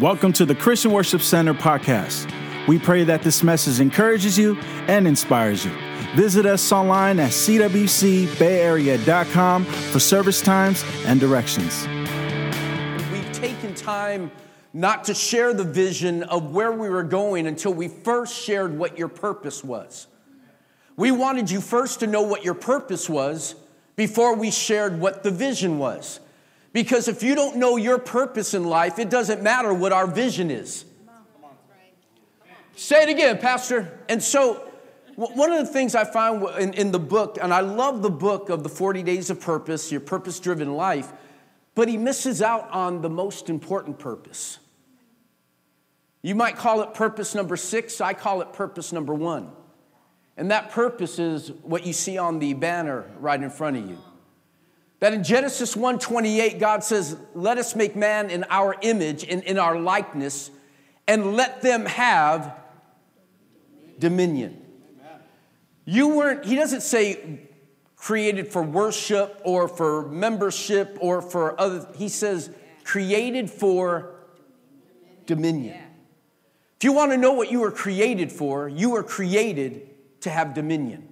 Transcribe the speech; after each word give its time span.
Welcome 0.00 0.32
to 0.34 0.44
the 0.46 0.54
Christian 0.54 0.92
Worship 0.92 1.20
Center 1.20 1.52
podcast. 1.52 2.32
We 2.66 2.78
pray 2.78 3.04
that 3.04 3.20
this 3.20 3.42
message 3.42 3.80
encourages 3.80 4.38
you 4.38 4.56
and 4.88 5.06
inspires 5.06 5.62
you. 5.62 5.72
Visit 6.16 6.46
us 6.46 6.72
online 6.72 7.20
at 7.20 7.32
cwcbayarea.com 7.32 9.64
for 9.66 10.00
service 10.00 10.40
times 10.40 10.82
and 11.04 11.20
directions. 11.20 11.86
We've 13.12 13.30
taken 13.32 13.74
time 13.74 14.30
not 14.72 15.04
to 15.04 15.12
share 15.12 15.52
the 15.52 15.64
vision 15.64 16.22
of 16.22 16.54
where 16.54 16.72
we 16.72 16.88
were 16.88 17.02
going 17.02 17.46
until 17.46 17.74
we 17.74 17.88
first 17.88 18.34
shared 18.34 18.78
what 18.78 18.98
your 18.98 19.08
purpose 19.08 19.62
was. 19.62 20.06
We 20.96 21.10
wanted 21.10 21.50
you 21.50 21.60
first 21.60 22.00
to 22.00 22.06
know 22.06 22.22
what 22.22 22.42
your 22.42 22.54
purpose 22.54 23.10
was 23.10 23.54
before 23.96 24.34
we 24.34 24.50
shared 24.50 24.98
what 24.98 25.22
the 25.22 25.30
vision 25.30 25.76
was. 25.76 26.20
Because 26.72 27.08
if 27.08 27.22
you 27.22 27.34
don't 27.34 27.56
know 27.56 27.76
your 27.76 27.98
purpose 27.98 28.54
in 28.54 28.64
life, 28.64 28.98
it 28.98 29.10
doesn't 29.10 29.42
matter 29.42 29.74
what 29.74 29.92
our 29.92 30.06
vision 30.06 30.50
is. 30.50 30.84
Say 32.76 33.02
it 33.02 33.08
again, 33.08 33.38
Pastor. 33.38 33.98
And 34.08 34.22
so, 34.22 34.66
one 35.16 35.52
of 35.52 35.58
the 35.66 35.70
things 35.70 35.94
I 35.94 36.04
find 36.04 36.42
in, 36.58 36.72
in, 36.72 36.92
the 36.92 36.98
book, 36.98 37.36
and 37.40 37.52
I 37.52 37.60
love 37.60 38.00
the 38.00 38.10
book 38.10 38.48
of 38.48 38.62
the 38.62 38.70
40 38.70 39.02
Days 39.02 39.28
of 39.28 39.38
Purpose, 39.38 39.92
Your 39.92 40.00
Purpose 40.00 40.40
Driven 40.40 40.72
Life, 40.74 41.12
but 41.74 41.88
he 41.88 41.98
misses 41.98 42.40
out 42.40 42.70
on 42.70 43.02
the 43.02 43.10
most 43.10 43.50
important 43.50 43.98
purpose. 43.98 44.58
You 46.22 46.34
might 46.34 46.56
call 46.56 46.80
it 46.80 46.94
purpose 46.94 47.34
number 47.34 47.56
six, 47.56 48.00
I 48.00 48.14
call 48.14 48.40
it 48.40 48.52
purpose 48.54 48.92
number 48.92 49.12
one. 49.12 49.50
And 50.36 50.50
that 50.50 50.70
purpose 50.70 51.18
is 51.18 51.50
what 51.62 51.86
you 51.86 51.92
see 51.92 52.16
on 52.16 52.38
the 52.38 52.54
banner 52.54 53.04
right 53.18 53.42
in 53.42 53.50
front 53.50 53.76
of 53.76 53.90
you. 53.90 53.98
That 55.00 55.14
in 55.14 55.24
Genesis 55.24 55.74
1:28 55.74 56.58
God 56.58 56.84
says, 56.84 57.16
"Let 57.34 57.58
us 57.58 57.74
make 57.74 57.96
man 57.96 58.30
in 58.30 58.44
our 58.50 58.76
image 58.82 59.24
and 59.24 59.42
in 59.42 59.58
our 59.58 59.78
likeness 59.78 60.50
and 61.08 61.36
let 61.36 61.62
them 61.62 61.86
have 61.86 62.54
dominion." 63.98 64.62
You 65.86 66.08
weren't 66.08 66.44
he 66.44 66.54
doesn't 66.54 66.82
say 66.82 67.40
created 67.96 68.48
for 68.48 68.62
worship 68.62 69.40
or 69.44 69.68
for 69.68 70.08
membership 70.08 70.96
or 71.00 71.20
for 71.20 71.58
other 71.58 71.86
he 71.96 72.08
says 72.08 72.50
created 72.84 73.50
for 73.50 74.10
dominion. 75.26 75.78
If 76.76 76.84
you 76.84 76.92
want 76.92 77.12
to 77.12 77.16
know 77.16 77.32
what 77.32 77.50
you 77.50 77.60
were 77.60 77.70
created 77.70 78.32
for, 78.32 78.68
you 78.68 78.90
were 78.90 79.02
created 79.02 79.88
to 80.22 80.30
have 80.30 80.54
dominion. 80.54 81.08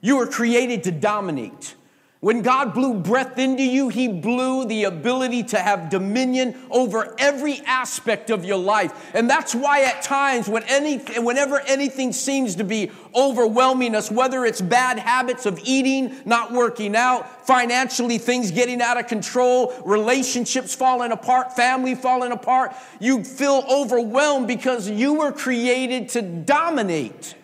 You 0.00 0.16
were 0.16 0.26
created 0.26 0.84
to 0.84 0.92
dominate. 0.92 1.74
When 2.20 2.42
God 2.42 2.74
blew 2.74 2.94
breath 2.94 3.38
into 3.38 3.62
you, 3.62 3.90
He 3.90 4.08
blew 4.08 4.64
the 4.64 4.84
ability 4.84 5.44
to 5.44 5.58
have 5.58 5.88
dominion 5.88 6.56
over 6.68 7.14
every 7.16 7.60
aspect 7.64 8.30
of 8.30 8.44
your 8.44 8.58
life. 8.58 9.14
And 9.14 9.30
that's 9.30 9.54
why 9.54 9.82
at 9.82 10.02
times, 10.02 10.48
when 10.48 10.64
any, 10.64 10.98
whenever 10.98 11.60
anything 11.60 12.12
seems 12.12 12.56
to 12.56 12.64
be 12.64 12.90
overwhelming 13.14 13.94
us, 13.94 14.10
whether 14.10 14.44
it's 14.44 14.60
bad 14.60 14.98
habits 14.98 15.46
of 15.46 15.60
eating, 15.62 16.12
not 16.24 16.50
working 16.50 16.96
out, 16.96 17.46
financially 17.46 18.18
things 18.18 18.50
getting 18.50 18.82
out 18.82 18.98
of 18.98 19.06
control, 19.06 19.72
relationships 19.84 20.74
falling 20.74 21.12
apart, 21.12 21.54
family 21.54 21.94
falling 21.94 22.32
apart, 22.32 22.74
you 22.98 23.22
feel 23.22 23.64
overwhelmed 23.70 24.48
because 24.48 24.90
you 24.90 25.14
were 25.14 25.30
created 25.30 26.08
to 26.08 26.22
dominate, 26.22 27.36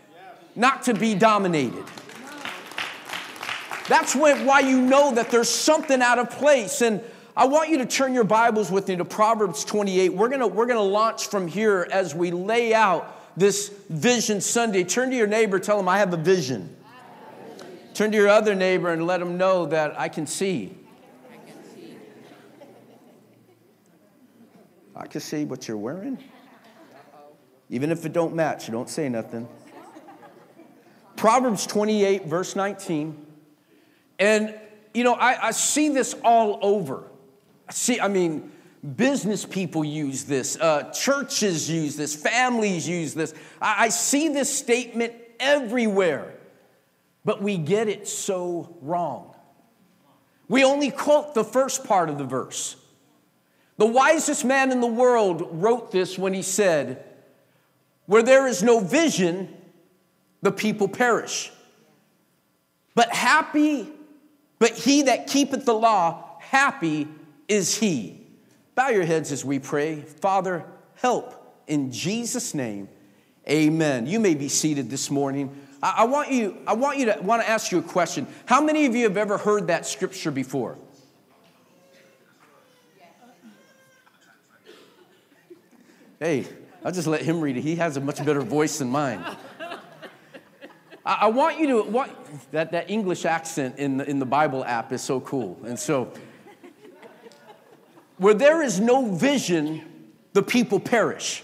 not 0.57 0.83
to 0.83 0.95
be 0.95 1.15
dominated. 1.15 1.85
That's 3.89 4.15
why 4.15 4.61
you 4.61 4.81
know 4.81 5.15
that 5.15 5.31
there's 5.31 5.49
something 5.49 6.01
out 6.01 6.19
of 6.19 6.31
place. 6.31 6.81
And 6.81 7.03
I 7.37 7.47
want 7.47 7.69
you 7.69 7.79
to 7.79 7.87
turn 7.87 8.15
your 8.15 8.25
Bibles 8.25 8.71
with 8.71 8.89
me 8.89 8.97
to 8.97 9.05
Proverbs 9.05 9.65
28. 9.65 10.15
We're 10.15 10.29
gonna, 10.29 10.47
we're 10.47 10.67
gonna 10.67 10.81
launch 10.81 11.29
from 11.29 11.47
here 11.47 11.87
as 11.91 12.15
we 12.15 12.31
lay 12.31 12.73
out 12.73 13.37
this 13.37 13.69
Vision 13.91 14.41
Sunday. 14.41 14.85
Turn 14.85 15.11
to 15.11 15.17
your 15.17 15.27
neighbor, 15.27 15.59
tell 15.59 15.79
him, 15.79 15.89
I 15.89 15.99
have 15.99 16.15
a 16.15 16.17
vision. 16.17 16.75
Turn 17.93 18.11
to 18.11 18.17
your 18.17 18.29
other 18.29 18.55
neighbor 18.55 18.91
and 18.91 19.07
let 19.07 19.21
them 19.21 19.37
know 19.37 19.67
that 19.67 19.99
I 20.01 20.09
can 20.09 20.27
see. 20.27 20.77
I 24.97 25.07
can 25.07 25.21
see 25.21 25.45
what 25.45 25.69
you're 25.69 25.77
wearing. 25.77 26.19
Even 27.69 27.91
if 27.91 28.07
it 28.07 28.13
don't 28.13 28.35
match, 28.35 28.71
don't 28.71 28.89
say 28.89 29.09
nothing. 29.09 29.49
Proverbs 31.17 31.67
28, 31.67 32.27
verse 32.27 32.55
19. 32.55 33.24
And, 34.19 34.55
you 34.93 35.05
know, 35.05 35.15
I, 35.15 35.49
I 35.49 35.51
see 35.51 35.89
this 35.89 36.15
all 36.25 36.59
over. 36.63 37.05
I 37.69 37.73
see, 37.73 38.01
I 38.01 38.09
mean, 38.09 38.53
business 38.97 39.45
people 39.45 39.85
use 39.85 40.25
this, 40.25 40.57
uh, 40.61 40.91
churches 40.93 41.71
use 41.71 41.97
this, 41.97 42.15
families 42.15 42.89
use 42.89 43.15
this. 43.15 43.35
I, 43.61 43.87
I 43.87 43.89
see 43.89 44.29
this 44.29 44.55
statement 44.55 45.15
everywhere, 45.41 46.35
but 47.25 47.43
we 47.43 47.57
get 47.57 47.89
it 47.89 48.07
so 48.07 48.77
wrong. 48.83 49.35
We 50.49 50.65
only 50.65 50.91
quote 50.91 51.35
the 51.35 51.45
first 51.45 51.85
part 51.85 52.11
of 52.11 52.19
the 52.19 52.25
verse. 52.25 52.77
The 53.77 53.87
wisest 53.87 54.45
man 54.45 54.71
in 54.71 54.81
the 54.81 54.87
world 54.87 55.49
wrote 55.51 55.91
this 55.91 56.19
when 56.19 56.33
he 56.33 56.43
said, 56.43 57.05
Where 58.07 58.23
there 58.23 58.47
is 58.47 58.63
no 58.63 58.81
vision, 58.81 59.53
the 60.43 60.53
people 60.53 60.87
perish. 60.87 61.51
But 62.95 63.13
happy 63.13 63.89
but 64.59 64.73
he 64.73 65.03
that 65.03 65.27
keepeth 65.27 65.65
the 65.65 65.75
law, 65.75 66.39
happy 66.41 67.09
is 67.49 67.77
he. 67.77 68.21
Bow 68.75 68.89
your 68.89 69.05
heads 69.05 69.33
as 69.33 69.45
we 69.45 69.59
pray. 69.59 70.01
Father, 70.01 70.65
help 70.97 71.63
in 71.67 71.93
Jesus' 71.93 72.55
name. 72.55 72.89
Amen. 73.49 74.07
You 74.07 74.21
may 74.21 74.35
be 74.35 74.49
seated 74.49 74.91
this 74.91 75.11
morning. 75.11 75.61
I, 75.83 76.05
want 76.05 76.31
you, 76.31 76.57
I 76.67 76.73
want 76.73 76.99
you 76.99 77.07
to 77.07 77.19
want 77.21 77.43
to 77.43 77.49
ask 77.49 77.71
you 77.71 77.79
a 77.79 77.83
question. 77.83 78.27
How 78.47 78.63
many 78.63 78.87
of 78.87 78.95
you 78.95 79.05
have 79.05 79.19
ever 79.19 79.37
heard 79.37 79.67
that 79.67 79.87
scripture 79.87 80.31
before? 80.31 80.79
Hey, 86.19 86.47
I'll 86.83 86.93
just 86.93 87.07
let 87.07 87.21
him 87.21 87.41
read 87.41 87.59
it. 87.59 87.61
He 87.61 87.77
has 87.77 87.99
a 87.99 88.01
much 88.01 88.25
better 88.25 88.41
voice 88.41 88.79
than 88.79 88.89
mine. 88.89 89.23
I, 91.07 91.27
want 91.27 91.59
you 91.59 91.67
to, 91.67 92.07
that, 92.53 92.73
that 92.73 92.91
English 92.91 93.27
accent 93.27 93.79
in 93.79 93.99
the, 93.99 94.09
in 94.09 94.19
the 94.19 94.27
Bible 94.27 94.65
app 94.65 94.91
is 94.91 95.03
so 95.03 95.21
cool. 95.21 95.61
And 95.67 95.79
so, 95.79 96.11
where 98.17 98.33
there 98.33 98.63
is 98.63 98.81
no 98.81 99.15
vision, 99.15 99.83
the 100.33 100.43
people 100.43 100.81
perish. 100.81 101.43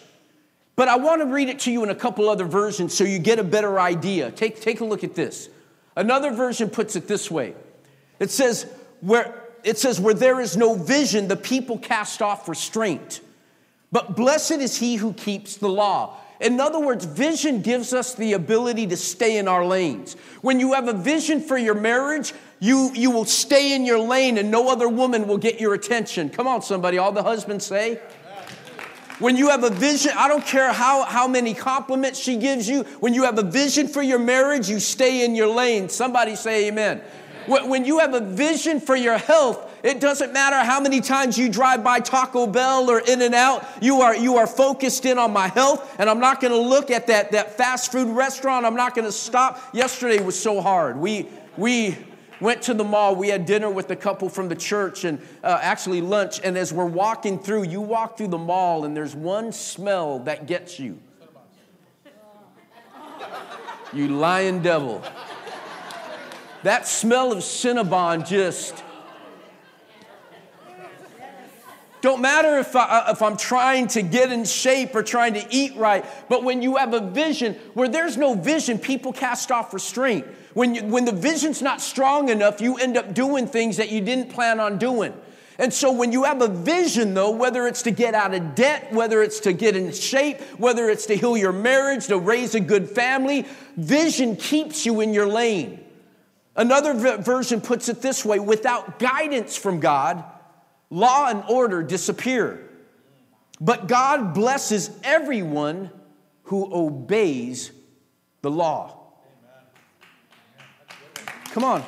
But 0.77 0.89
I 0.89 0.97
want 0.97 1.21
to 1.21 1.27
read 1.27 1.51
it 1.51 1.59
to 1.61 1.71
you 1.71 1.83
in 1.83 1.91
a 1.91 1.95
couple 1.95 2.29
other 2.29 2.47
versions 2.47 2.95
so 2.95 3.05
you 3.05 3.19
get 3.19 3.39
a 3.39 3.45
better 3.45 3.79
idea. 3.79 4.31
Take, 4.31 4.63
take 4.63 4.81
a 4.81 4.85
look 4.85 5.05
at 5.05 5.15
this. 5.15 5.51
Another 5.95 6.31
version 6.31 6.71
puts 6.71 6.97
it 6.97 7.07
this 7.07 7.31
way 7.31 7.55
it 8.19 8.31
says, 8.31 8.67
where, 9.01 9.43
it 9.65 9.79
says, 9.79 10.01
where 10.01 10.15
there 10.15 10.41
is 10.41 10.57
no 10.57 10.75
vision, 10.75 11.29
the 11.29 11.37
people 11.37 11.79
cast 11.79 12.23
off 12.23 12.49
restraint. 12.49 13.21
But 13.93 14.17
blessed 14.17 14.53
is 14.53 14.79
he 14.79 14.97
who 14.97 15.13
keeps 15.13 15.57
the 15.57 15.69
law. 15.69 16.17
In 16.41 16.59
other 16.59 16.81
words, 16.81 17.05
vision 17.05 17.61
gives 17.61 17.93
us 17.93 18.15
the 18.15 18.33
ability 18.33 18.87
to 18.87 18.97
stay 18.97 19.37
in 19.37 19.47
our 19.47 19.65
lanes. 19.65 20.15
When 20.41 20.59
you 20.59 20.73
have 20.73 20.89
a 20.89 20.95
vision 20.95 21.41
for 21.41 21.59
your 21.59 21.75
marriage, 21.75 22.33
you, 22.61 22.91
you 22.95 23.11
will 23.11 23.27
stay 23.27 23.75
in 23.75 23.85
your 23.85 23.99
lane 23.99 24.39
and 24.39 24.51
no 24.51 24.71
other 24.71 24.89
woman 24.89 25.29
will 25.29 25.39
get 25.39 25.61
your 25.61 25.75
attention. 25.75 26.31
Come 26.31 26.47
on, 26.47 26.63
somebody, 26.63 26.97
all 26.97 27.13
the 27.13 27.23
husbands 27.23 27.67
say. 27.67 28.01
When 29.19 29.37
you 29.37 29.51
have 29.51 29.65
a 29.65 29.71
vision, 29.71 30.13
I 30.17 30.29
don't 30.29 30.47
care 30.47 30.73
how, 30.73 31.05
how 31.05 31.29
many 31.29 31.53
compliments 31.53 32.19
she 32.19 32.37
gives 32.37 32.67
you, 32.67 32.85
when 33.01 33.13
you 33.13 33.25
have 33.25 33.39
a 33.39 33.43
vision 33.43 33.87
for 33.87 34.01
your 34.01 34.19
marriage, 34.19 34.71
you 34.71 34.81
stay 34.81 35.27
in 35.27 35.35
your 35.35 35.49
lane. 35.49 35.91
Somebody 35.91 36.37
say 36.37 36.69
amen. 36.69 37.03
amen. 37.47 37.69
When 37.69 37.85
you 37.85 37.99
have 37.99 38.15
a 38.15 38.21
vision 38.21 38.81
for 38.81 38.97
your 38.97 39.19
health, 39.19 39.70
it 39.83 40.01
doesn't 40.01 40.33
matter 40.33 40.57
how 40.57 40.81
many 40.81 41.01
times 41.01 41.39
you 41.39 41.49
drive 41.49 41.83
by 41.83 42.01
Taco 42.01 42.47
Bell 42.47 42.91
or 42.91 43.01
In-N-Out, 43.01 43.67
you 43.81 44.01
are, 44.03 44.15
you 44.17 44.37
are 44.37 44.47
focused 44.47 45.07
in 45.07 45.19
on 45.19 45.33
my 45.33 45.49
health, 45.49 45.97
and 45.99 46.11
I'm 46.11 46.21
not 46.21 46.41
gonna 46.41 46.57
look 46.57 46.91
at 46.91 47.07
that, 47.07 47.33
that 47.33 47.57
fast 47.57 47.93
food 47.93 48.09
restaurant. 48.09 48.67
I'm 48.67 48.77
not 48.77 48.95
gonna 48.95 49.13
stop. 49.13 49.63
Yesterday 49.73 50.23
was 50.23 50.39
so 50.39 50.61
hard. 50.61 50.99
We, 50.99 51.29
we 51.57 51.97
went 52.41 52.63
to 52.63 52.75
the 52.75 52.85
mall. 52.85 53.15
We 53.15 53.29
had 53.29 53.47
dinner 53.47 53.71
with 53.71 53.91
a 53.91 53.97
couple 53.97 54.29
from 54.29 54.49
the 54.49 54.57
church 54.57 55.05
and 55.05 55.21
uh, 55.45 55.59
actually 55.63 56.01
lunch. 56.01 56.41
And 56.43 56.57
as 56.57 56.73
we're 56.73 56.87
walking 56.87 57.39
through, 57.39 57.65
you 57.65 57.81
walk 57.81 58.17
through 58.17 58.29
the 58.29 58.39
mall, 58.39 58.85
and 58.85 58.97
there's 58.97 59.15
one 59.15 59.53
smell 59.53 60.21
that 60.21 60.47
gets 60.47 60.79
you. 60.79 60.99
You 63.93 64.09
lying 64.09 64.63
devil. 64.63 65.03
That 66.63 66.87
smell 66.87 67.33
of 67.33 67.39
Cinnabon 67.39 68.27
just 68.27 68.85
Don't 72.01 72.23
matter 72.23 72.59
if, 72.59 72.75
I, 72.75 72.83
uh, 72.83 73.13
if 73.13 73.21
I'm 73.21 73.37
trying 73.37 73.87
to 73.89 74.03
get 74.03 74.33
in 74.33 74.45
shape 74.45 74.95
or 74.95 75.03
trying 75.03 75.35
to 75.35 75.47
eat 75.51 75.77
right, 75.77 76.05
but 76.29 76.45
when 76.45 76.63
you 76.63 76.77
have 76.77 76.95
a 76.95 77.01
vision, 77.01 77.55
where 77.75 77.89
there's 77.89 78.17
no 78.17 78.35
vision, 78.35 78.79
people 78.79 79.13
cast 79.13 79.51
off 79.51 79.75
restraint. 79.75 80.27
When, 80.55 80.75
you, 80.75 80.85
when 80.85 81.05
the 81.05 81.13
vision's 81.13 81.61
not 81.61 81.81
strong 81.81 82.29
enough, 82.31 82.61
you 82.61 82.77
end 82.77 82.97
up 82.97 83.13
doing 83.13 83.47
things 83.47 83.77
that 83.77 83.91
you 83.91 84.01
didn't 84.01 84.31
plan 84.31 84.61
on 84.61 84.79
doing. 84.79 85.13
And 85.59 85.75
so 85.75 85.93
when 85.93 86.11
you 86.11 86.25
have 86.25 86.41
a 86.41 86.49
vision, 86.49 87.13
though, 87.13 87.33
whether 87.33 87.67
it's 87.67 87.83
to 87.83 87.91
get 87.91 88.15
out 88.15 88.33
of 88.33 88.55
debt, 88.55 88.91
whether 88.95 89.23
it's 89.23 89.41
to 89.41 89.53
get 89.53 89.77
in 89.77 89.93
shape, 89.93 90.41
whether 90.57 90.89
it's 90.89 91.05
to 91.07 91.15
heal 91.15 91.37
your 91.37 91.53
marriage, 91.53 92.07
to 92.07 92.19
raise 92.19 92.55
a 92.55 92.61
good 92.61 92.89
family, 92.89 93.45
vision 93.77 94.37
keeps 94.37 94.87
you 94.87 95.03
in 95.03 95.13
your 95.13 95.27
lane. 95.27 95.85
Another 96.57 97.19
version 97.19 97.61
puts 97.61 97.91
it 97.91 98.01
this 98.01 98.25
way 98.25 98.39
without 98.39 98.99
guidance 98.99 99.55
from 99.55 99.81
God, 99.81 100.25
law 100.91 101.29
and 101.29 101.43
order 101.49 101.83
disappear. 101.83 102.69
But 103.61 103.89
God 103.89 104.35
blesses 104.35 104.91
everyone 105.05 105.91
who 106.45 106.69
obeys 106.73 107.73
the 108.43 108.51
law. 108.51 108.97
Come 111.53 111.65
on. 111.65 111.85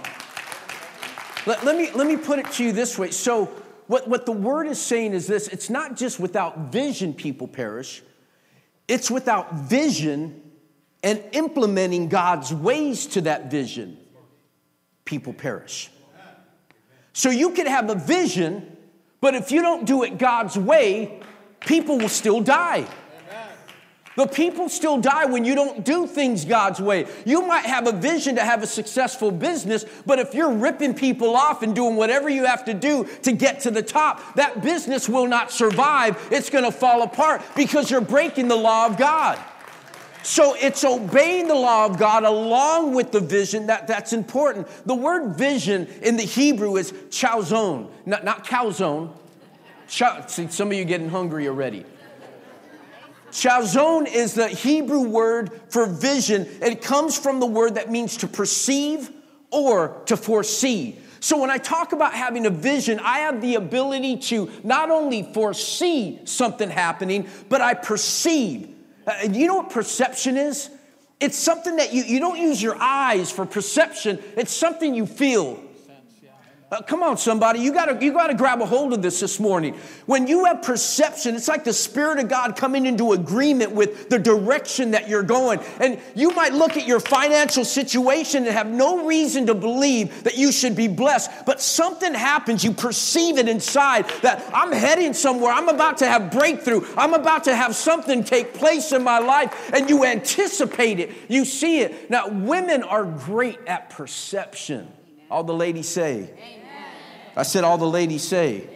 Let, 1.46 1.64
let, 1.64 1.76
me, 1.76 1.90
let 1.92 2.06
me 2.06 2.16
put 2.16 2.38
it 2.38 2.50
to 2.52 2.64
you 2.64 2.72
this 2.72 2.98
way. 2.98 3.10
So, 3.10 3.46
what, 3.88 4.08
what 4.08 4.26
the 4.26 4.32
word 4.32 4.68
is 4.68 4.80
saying 4.80 5.12
is 5.12 5.26
this 5.26 5.48
it's 5.48 5.68
not 5.68 5.96
just 5.96 6.20
without 6.20 6.72
vision 6.72 7.14
people 7.14 7.48
perish, 7.48 8.02
it's 8.86 9.10
without 9.10 9.54
vision 9.54 10.40
and 11.02 11.22
implementing 11.32 12.08
God's 12.08 12.54
ways 12.54 13.06
to 13.06 13.22
that 13.22 13.50
vision, 13.50 13.98
people 15.04 15.32
perish. 15.32 15.90
So, 17.12 17.30
you 17.30 17.50
can 17.50 17.66
have 17.66 17.90
a 17.90 17.96
vision, 17.96 18.71
but 19.22 19.34
if 19.34 19.50
you 19.50 19.62
don't 19.62 19.86
do 19.86 20.02
it 20.02 20.18
God's 20.18 20.58
way, 20.58 21.22
people 21.60 21.96
will 21.96 22.10
still 22.10 22.42
die. 22.42 22.86
The 24.14 24.26
people 24.26 24.68
still 24.68 25.00
die 25.00 25.24
when 25.24 25.44
you 25.44 25.54
don't 25.54 25.84
do 25.84 26.06
things 26.06 26.44
God's 26.44 26.80
way. 26.80 27.06
You 27.24 27.46
might 27.46 27.64
have 27.64 27.86
a 27.86 27.92
vision 27.92 28.34
to 28.34 28.42
have 28.42 28.62
a 28.62 28.66
successful 28.66 29.30
business, 29.30 29.86
but 30.04 30.18
if 30.18 30.34
you're 30.34 30.52
ripping 30.52 30.94
people 30.94 31.34
off 31.34 31.62
and 31.62 31.74
doing 31.74 31.96
whatever 31.96 32.28
you 32.28 32.44
have 32.44 32.66
to 32.66 32.74
do 32.74 33.08
to 33.22 33.32
get 33.32 33.60
to 33.60 33.70
the 33.70 33.82
top, 33.82 34.34
that 34.34 34.60
business 34.62 35.08
will 35.08 35.26
not 35.26 35.50
survive. 35.50 36.20
It's 36.30 36.50
going 36.50 36.64
to 36.64 36.72
fall 36.72 37.02
apart 37.02 37.42
because 37.56 37.90
you're 37.90 38.02
breaking 38.02 38.48
the 38.48 38.56
law 38.56 38.86
of 38.86 38.98
God. 38.98 39.38
So 40.22 40.54
it's 40.54 40.84
obeying 40.84 41.48
the 41.48 41.54
law 41.54 41.86
of 41.86 41.98
God 41.98 42.24
along 42.24 42.94
with 42.94 43.10
the 43.12 43.20
vision 43.20 43.66
that, 43.66 43.86
that's 43.86 44.12
important. 44.12 44.68
The 44.86 44.94
word 44.94 45.36
vision 45.36 45.88
in 46.02 46.16
the 46.16 46.22
Hebrew 46.22 46.76
is 46.76 46.92
chazon, 47.10 47.90
not, 48.06 48.24
not 48.24 48.46
calzone. 48.46 49.12
See, 49.88 50.48
some 50.48 50.68
of 50.68 50.74
you 50.74 50.84
getting 50.84 51.08
hungry 51.08 51.48
already. 51.48 51.84
Chazon 53.30 54.06
is 54.06 54.34
the 54.34 54.48
Hebrew 54.48 55.08
word 55.08 55.60
for 55.68 55.86
vision. 55.86 56.46
It 56.60 56.82
comes 56.82 57.18
from 57.18 57.40
the 57.40 57.46
word 57.46 57.74
that 57.74 57.90
means 57.90 58.18
to 58.18 58.28
perceive 58.28 59.10
or 59.50 60.02
to 60.06 60.16
foresee. 60.16 60.98
So 61.20 61.38
when 61.38 61.50
I 61.50 61.58
talk 61.58 61.92
about 61.92 62.14
having 62.14 62.46
a 62.46 62.50
vision, 62.50 62.98
I 63.00 63.20
have 63.20 63.40
the 63.40 63.54
ability 63.54 64.18
to 64.18 64.50
not 64.64 64.90
only 64.90 65.22
foresee 65.22 66.20
something 66.24 66.68
happening, 66.68 67.28
but 67.48 67.60
I 67.60 67.74
perceive. 67.74 68.71
Uh, 69.06 69.28
you 69.30 69.46
know 69.46 69.56
what 69.56 69.70
perception 69.70 70.36
is? 70.36 70.70
It's 71.20 71.38
something 71.38 71.76
that 71.76 71.92
you, 71.92 72.02
you 72.02 72.18
don't 72.18 72.38
use 72.38 72.62
your 72.62 72.76
eyes 72.80 73.30
for 73.30 73.46
perception, 73.46 74.18
it's 74.36 74.52
something 74.52 74.94
you 74.94 75.06
feel. 75.06 75.62
Uh, 76.72 76.80
come 76.80 77.02
on, 77.02 77.18
somebody. 77.18 77.60
You 77.60 77.70
gotta, 77.70 78.02
you 78.02 78.14
gotta 78.14 78.32
grab 78.32 78.62
a 78.62 78.64
hold 78.64 78.94
of 78.94 79.02
this 79.02 79.20
this 79.20 79.38
morning. 79.38 79.76
When 80.06 80.26
you 80.26 80.46
have 80.46 80.62
perception, 80.62 81.36
it's 81.36 81.46
like 81.46 81.64
the 81.64 81.72
Spirit 81.74 82.18
of 82.18 82.30
God 82.30 82.56
coming 82.56 82.86
into 82.86 83.12
agreement 83.12 83.72
with 83.72 84.08
the 84.08 84.18
direction 84.18 84.92
that 84.92 85.06
you're 85.06 85.22
going. 85.22 85.60
And 85.80 86.00
you 86.14 86.30
might 86.30 86.54
look 86.54 86.78
at 86.78 86.86
your 86.86 86.98
financial 86.98 87.66
situation 87.66 88.46
and 88.46 88.52
have 88.54 88.68
no 88.68 89.04
reason 89.04 89.44
to 89.48 89.54
believe 89.54 90.24
that 90.24 90.38
you 90.38 90.50
should 90.50 90.74
be 90.74 90.88
blessed, 90.88 91.44
but 91.44 91.60
something 91.60 92.14
happens. 92.14 92.64
You 92.64 92.72
perceive 92.72 93.36
it 93.36 93.50
inside 93.50 94.08
that 94.22 94.42
I'm 94.54 94.72
heading 94.72 95.12
somewhere. 95.12 95.52
I'm 95.52 95.68
about 95.68 95.98
to 95.98 96.06
have 96.06 96.30
breakthrough. 96.30 96.86
I'm 96.96 97.12
about 97.12 97.44
to 97.44 97.54
have 97.54 97.76
something 97.76 98.24
take 98.24 98.54
place 98.54 98.92
in 98.92 99.04
my 99.04 99.18
life, 99.18 99.70
and 99.74 99.90
you 99.90 100.06
anticipate 100.06 101.00
it. 101.00 101.10
You 101.28 101.44
see 101.44 101.80
it. 101.80 102.08
Now, 102.08 102.28
women 102.28 102.82
are 102.82 103.04
great 103.04 103.58
at 103.66 103.90
perception. 103.90 104.88
All 105.30 105.44
the 105.44 105.54
ladies 105.54 105.88
say. 105.88 106.30
Amen. 106.38 106.61
I 107.36 107.42
said, 107.44 107.64
all 107.64 107.78
the 107.78 107.86
ladies 107.86 108.22
say. 108.22 108.68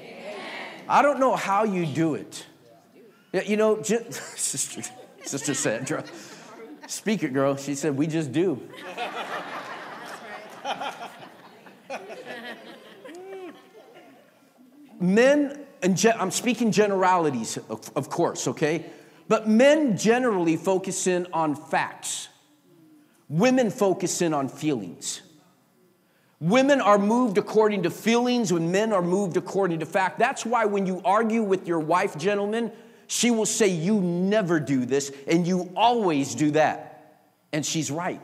I 0.88 1.02
don't 1.02 1.18
know 1.18 1.34
how 1.36 1.64
you 1.64 1.84
do 1.84 2.14
it. 2.14 2.46
You 3.32 3.56
know, 3.56 3.82
just, 3.82 4.12
Sister, 4.38 4.82
Sister 5.24 5.54
Sandra, 5.54 6.04
speak 6.86 7.22
it, 7.22 7.32
girl. 7.32 7.56
She 7.56 7.74
said, 7.74 7.96
we 7.96 8.06
just 8.06 8.32
do. 8.32 8.60
men, 15.00 15.66
and 15.82 16.06
I'm 16.18 16.30
speaking 16.30 16.70
generalities, 16.72 17.58
of, 17.68 17.90
of 17.94 18.08
course, 18.08 18.48
okay? 18.48 18.86
But 19.28 19.48
men 19.48 19.96
generally 19.96 20.56
focus 20.56 21.06
in 21.06 21.26
on 21.32 21.56
facts. 21.56 22.28
Women 23.28 23.70
focus 23.70 24.22
in 24.22 24.32
on 24.32 24.48
feelings. 24.48 25.20
Women 26.40 26.80
are 26.80 26.98
moved 26.98 27.38
according 27.38 27.84
to 27.84 27.90
feelings, 27.90 28.52
when 28.52 28.70
men 28.70 28.92
are 28.92 29.02
moved 29.02 29.36
according 29.36 29.80
to 29.80 29.86
fact. 29.86 30.18
That's 30.18 30.44
why 30.44 30.66
when 30.66 30.86
you 30.86 31.00
argue 31.04 31.42
with 31.42 31.66
your 31.66 31.80
wife, 31.80 32.18
gentlemen, 32.18 32.72
she 33.06 33.30
will 33.30 33.46
say, 33.46 33.68
You 33.68 34.00
never 34.00 34.60
do 34.60 34.84
this, 34.84 35.10
and 35.26 35.46
you 35.46 35.72
always 35.74 36.34
do 36.34 36.50
that. 36.52 37.20
And 37.52 37.64
she's 37.64 37.90
right. 37.90 38.20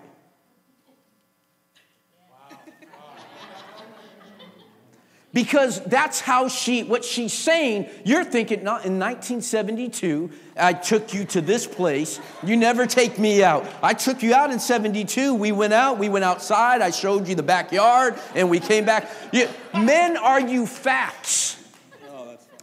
Because 5.32 5.80
that's 5.84 6.20
how 6.20 6.48
she 6.48 6.82
what 6.82 7.04
she's 7.04 7.32
saying 7.32 7.88
you're 8.04 8.24
thinking 8.24 8.62
not 8.62 8.84
in 8.84 8.98
1972 8.98 10.30
i 10.56 10.72
took 10.72 11.14
you 11.14 11.24
to 11.24 11.40
this 11.40 11.66
place. 11.66 12.20
You 12.42 12.56
never 12.56 12.86
take 12.86 13.18
me 13.18 13.42
out. 13.42 13.66
I 13.82 13.94
took 13.94 14.22
you 14.22 14.34
out 14.34 14.50
in 14.50 14.58
72 14.58 15.34
we 15.34 15.52
went 15.52 15.72
out 15.72 15.98
we 15.98 16.08
went 16.08 16.24
outside. 16.24 16.82
I 16.82 16.90
showed 16.90 17.28
you 17.28 17.34
the 17.34 17.42
backyard 17.42 18.18
and 18.34 18.50
we 18.50 18.60
came 18.60 18.84
back. 18.84 19.08
You, 19.32 19.48
men 19.74 20.16
argue 20.16 20.66
facts 20.66 21.61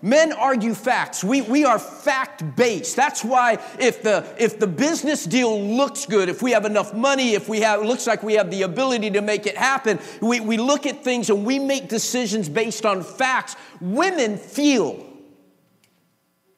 Men 0.02 0.32
argue 0.32 0.74
facts. 0.74 1.24
We, 1.24 1.42
we 1.42 1.66
are 1.66 1.78
fact 1.78 2.56
based. 2.56 2.96
That's 2.96 3.24
why 3.24 3.58
if 3.80 4.02
the, 4.02 4.26
if 4.38 4.58
the 4.58 4.68
business 4.68 5.26
deal 5.26 5.62
looks 5.62 6.06
good, 6.06 6.30
if 6.30 6.42
we 6.42 6.52
have 6.52 6.66
enough 6.66 6.94
money, 6.94 7.34
if 7.34 7.50
we 7.50 7.60
have, 7.62 7.84
looks 7.84 8.08
like 8.08 8.24
we 8.24 8.36
have 8.36 8.50
the 8.50 8.62
ability 8.62 9.12
to 9.12 9.22
make 9.22 9.46
it 9.46 9.58
happen, 9.58 10.00
we, 10.22 10.40
we 10.40 10.58
look 10.58 10.86
at 10.86 11.04
things 11.04 11.30
and 11.30 11.46
we 11.46 11.60
make 11.60 11.90
decisions 11.90 12.48
based 12.48 12.86
on 12.86 13.04
facts. 13.04 13.58
Women 13.82 14.38
feel. 14.38 15.06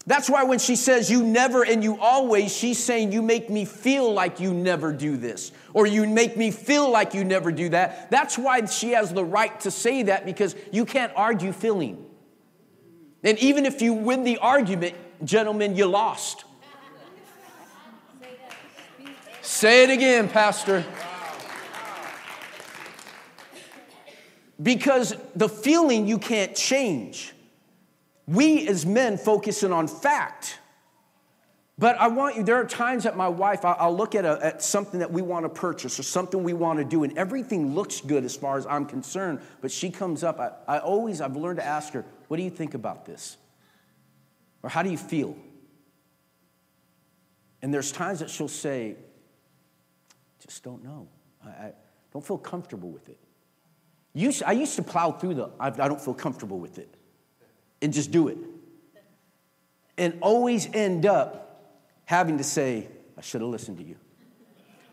That's 0.05 0.29
why 0.29 0.43
when 0.43 0.59
she 0.59 0.75
says 0.75 1.09
you 1.09 1.23
never 1.23 1.63
and 1.63 1.83
you 1.83 1.97
always, 1.99 2.55
she's 2.55 2.83
saying 2.83 3.12
you 3.12 3.24
make 3.24 3.50
me 3.50 3.65
feel 3.65 4.12
like 4.12 4.39
you 4.39 4.53
never 4.53 4.91
do 4.91 5.17
this, 5.17 5.51
or 5.74 5.88
you 5.88 6.07
make 6.07 6.38
me 6.38 6.51
feel 6.51 6.89
like 6.89 7.13
you 7.13 7.24
never 7.24 7.51
do 7.51 7.69
that. 7.69 8.12
That's 8.12 8.38
why 8.38 8.65
she 8.65 8.91
has 8.91 9.13
the 9.13 9.24
right 9.24 9.60
to 9.62 9.71
say 9.71 10.03
that 10.03 10.25
because 10.25 10.55
you 10.71 10.86
can't 10.86 11.13
argue 11.15 11.51
feeling. 11.51 12.05
And 13.23 13.37
even 13.39 13.65
if 13.65 13.81
you 13.81 13.93
win 13.93 14.23
the 14.23 14.37
argument, 14.39 14.95
gentlemen, 15.23 15.75
you 15.75 15.85
lost. 15.85 16.45
Say 19.41 19.83
it 19.83 19.89
again, 19.89 20.27
Pastor. 20.27 20.85
Because 24.61 25.15
the 25.35 25.49
feeling 25.49 26.07
you 26.07 26.19
can't 26.19 26.55
change. 26.55 27.33
We 28.27 28.67
as 28.67 28.85
men 28.85 29.17
focusing 29.17 29.71
on 29.71 29.87
fact. 29.87 30.59
But 31.77 31.97
I 31.97 32.09
want 32.09 32.35
you, 32.35 32.43
there 32.43 32.57
are 32.57 32.65
times 32.65 33.05
that 33.05 33.17
my 33.17 33.27
wife, 33.27 33.65
I'll 33.65 33.95
look 33.95 34.13
at, 34.13 34.23
a, 34.23 34.39
at 34.45 34.61
something 34.61 34.99
that 34.99 35.11
we 35.11 35.23
want 35.23 35.45
to 35.45 35.49
purchase 35.49 35.99
or 35.99 36.03
something 36.03 36.43
we 36.43 36.53
want 36.53 36.77
to 36.77 36.85
do, 36.85 37.03
and 37.03 37.17
everything 37.17 37.73
looks 37.73 38.01
good 38.01 38.23
as 38.23 38.35
far 38.35 38.57
as 38.57 38.67
I'm 38.67 38.85
concerned. 38.85 39.39
But 39.61 39.71
she 39.71 39.89
comes 39.89 40.23
up, 40.23 40.39
I, 40.39 40.51
I 40.75 40.79
always, 40.79 41.21
I've 41.21 41.35
learned 41.35 41.57
to 41.57 41.65
ask 41.65 41.93
her, 41.93 42.05
what 42.31 42.38
do 42.38 42.43
you 42.43 42.50
think 42.50 42.75
about 42.75 43.05
this? 43.05 43.35
Or 44.63 44.69
how 44.69 44.83
do 44.83 44.89
you 44.89 44.97
feel? 44.97 45.35
And 47.61 47.73
there's 47.73 47.91
times 47.91 48.19
that 48.19 48.29
she'll 48.29 48.47
say, 48.47 48.95
just 50.39 50.63
don't 50.63 50.81
know. 50.81 51.09
I, 51.45 51.50
I 51.50 51.73
don't 52.13 52.25
feel 52.25 52.38
comfortable 52.38 52.89
with 52.89 53.09
it. 53.09 53.17
Used, 54.13 54.43
I 54.43 54.53
used 54.53 54.77
to 54.77 54.81
plow 54.81 55.11
through 55.11 55.33
the, 55.33 55.50
I, 55.59 55.67
I 55.67 55.89
don't 55.89 56.00
feel 56.00 56.13
comfortable 56.13 56.57
with 56.57 56.77
it, 56.77 56.95
and 57.81 57.91
just 57.91 58.11
do 58.11 58.29
it. 58.29 58.38
And 59.97 60.17
always 60.21 60.69
end 60.73 61.05
up 61.05 61.81
having 62.05 62.38
to 62.38 62.45
say, 62.45 62.88
I 63.17 63.21
should 63.21 63.41
have 63.41 63.50
listened 63.50 63.77
to 63.79 63.83
you. 63.83 63.97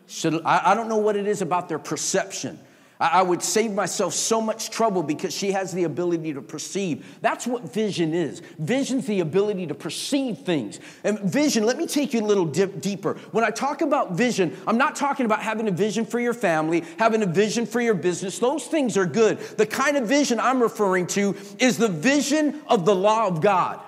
Should 0.07 0.41
I, 0.43 0.71
I 0.71 0.75
don't 0.75 0.89
know 0.89 0.97
what 0.97 1.15
it 1.15 1.25
is 1.25 1.41
about 1.41 1.69
their 1.69 1.79
perception. 1.79 2.59
I 2.99 3.21
would 3.21 3.41
save 3.41 3.71
myself 3.71 4.13
so 4.13 4.41
much 4.41 4.71
trouble 4.71 5.03
because 5.03 5.33
she 5.33 5.53
has 5.53 5.71
the 5.71 5.85
ability 5.85 6.33
to 6.33 6.41
perceive. 6.41 7.05
That's 7.21 7.47
what 7.47 7.63
vision 7.73 8.13
is. 8.13 8.41
Vision's 8.57 9.07
the 9.07 9.21
ability 9.21 9.67
to 9.67 9.73
perceive 9.73 10.39
things. 10.39 10.81
And 11.05 11.17
vision, 11.21 11.63
let 11.63 11.77
me 11.77 11.87
take 11.87 12.13
you 12.13 12.19
a 12.19 12.27
little 12.27 12.43
dip 12.43 12.81
deeper. 12.81 13.13
When 13.31 13.45
I 13.45 13.51
talk 13.51 13.79
about 13.79 14.13
vision, 14.13 14.57
I'm 14.67 14.77
not 14.77 14.97
talking 14.97 15.25
about 15.25 15.41
having 15.41 15.69
a 15.69 15.71
vision 15.71 16.05
for 16.05 16.19
your 16.19 16.33
family, 16.33 16.83
having 16.97 17.23
a 17.23 17.25
vision 17.25 17.65
for 17.65 17.79
your 17.79 17.93
business. 17.93 18.37
Those 18.37 18.65
things 18.65 18.97
are 18.97 19.05
good. 19.05 19.39
The 19.39 19.65
kind 19.65 19.95
of 19.95 20.05
vision 20.05 20.37
I'm 20.37 20.61
referring 20.61 21.07
to 21.07 21.37
is 21.57 21.77
the 21.77 21.87
vision 21.87 22.61
of 22.67 22.83
the 22.83 22.95
law 22.95 23.27
of 23.27 23.39
God. 23.39 23.79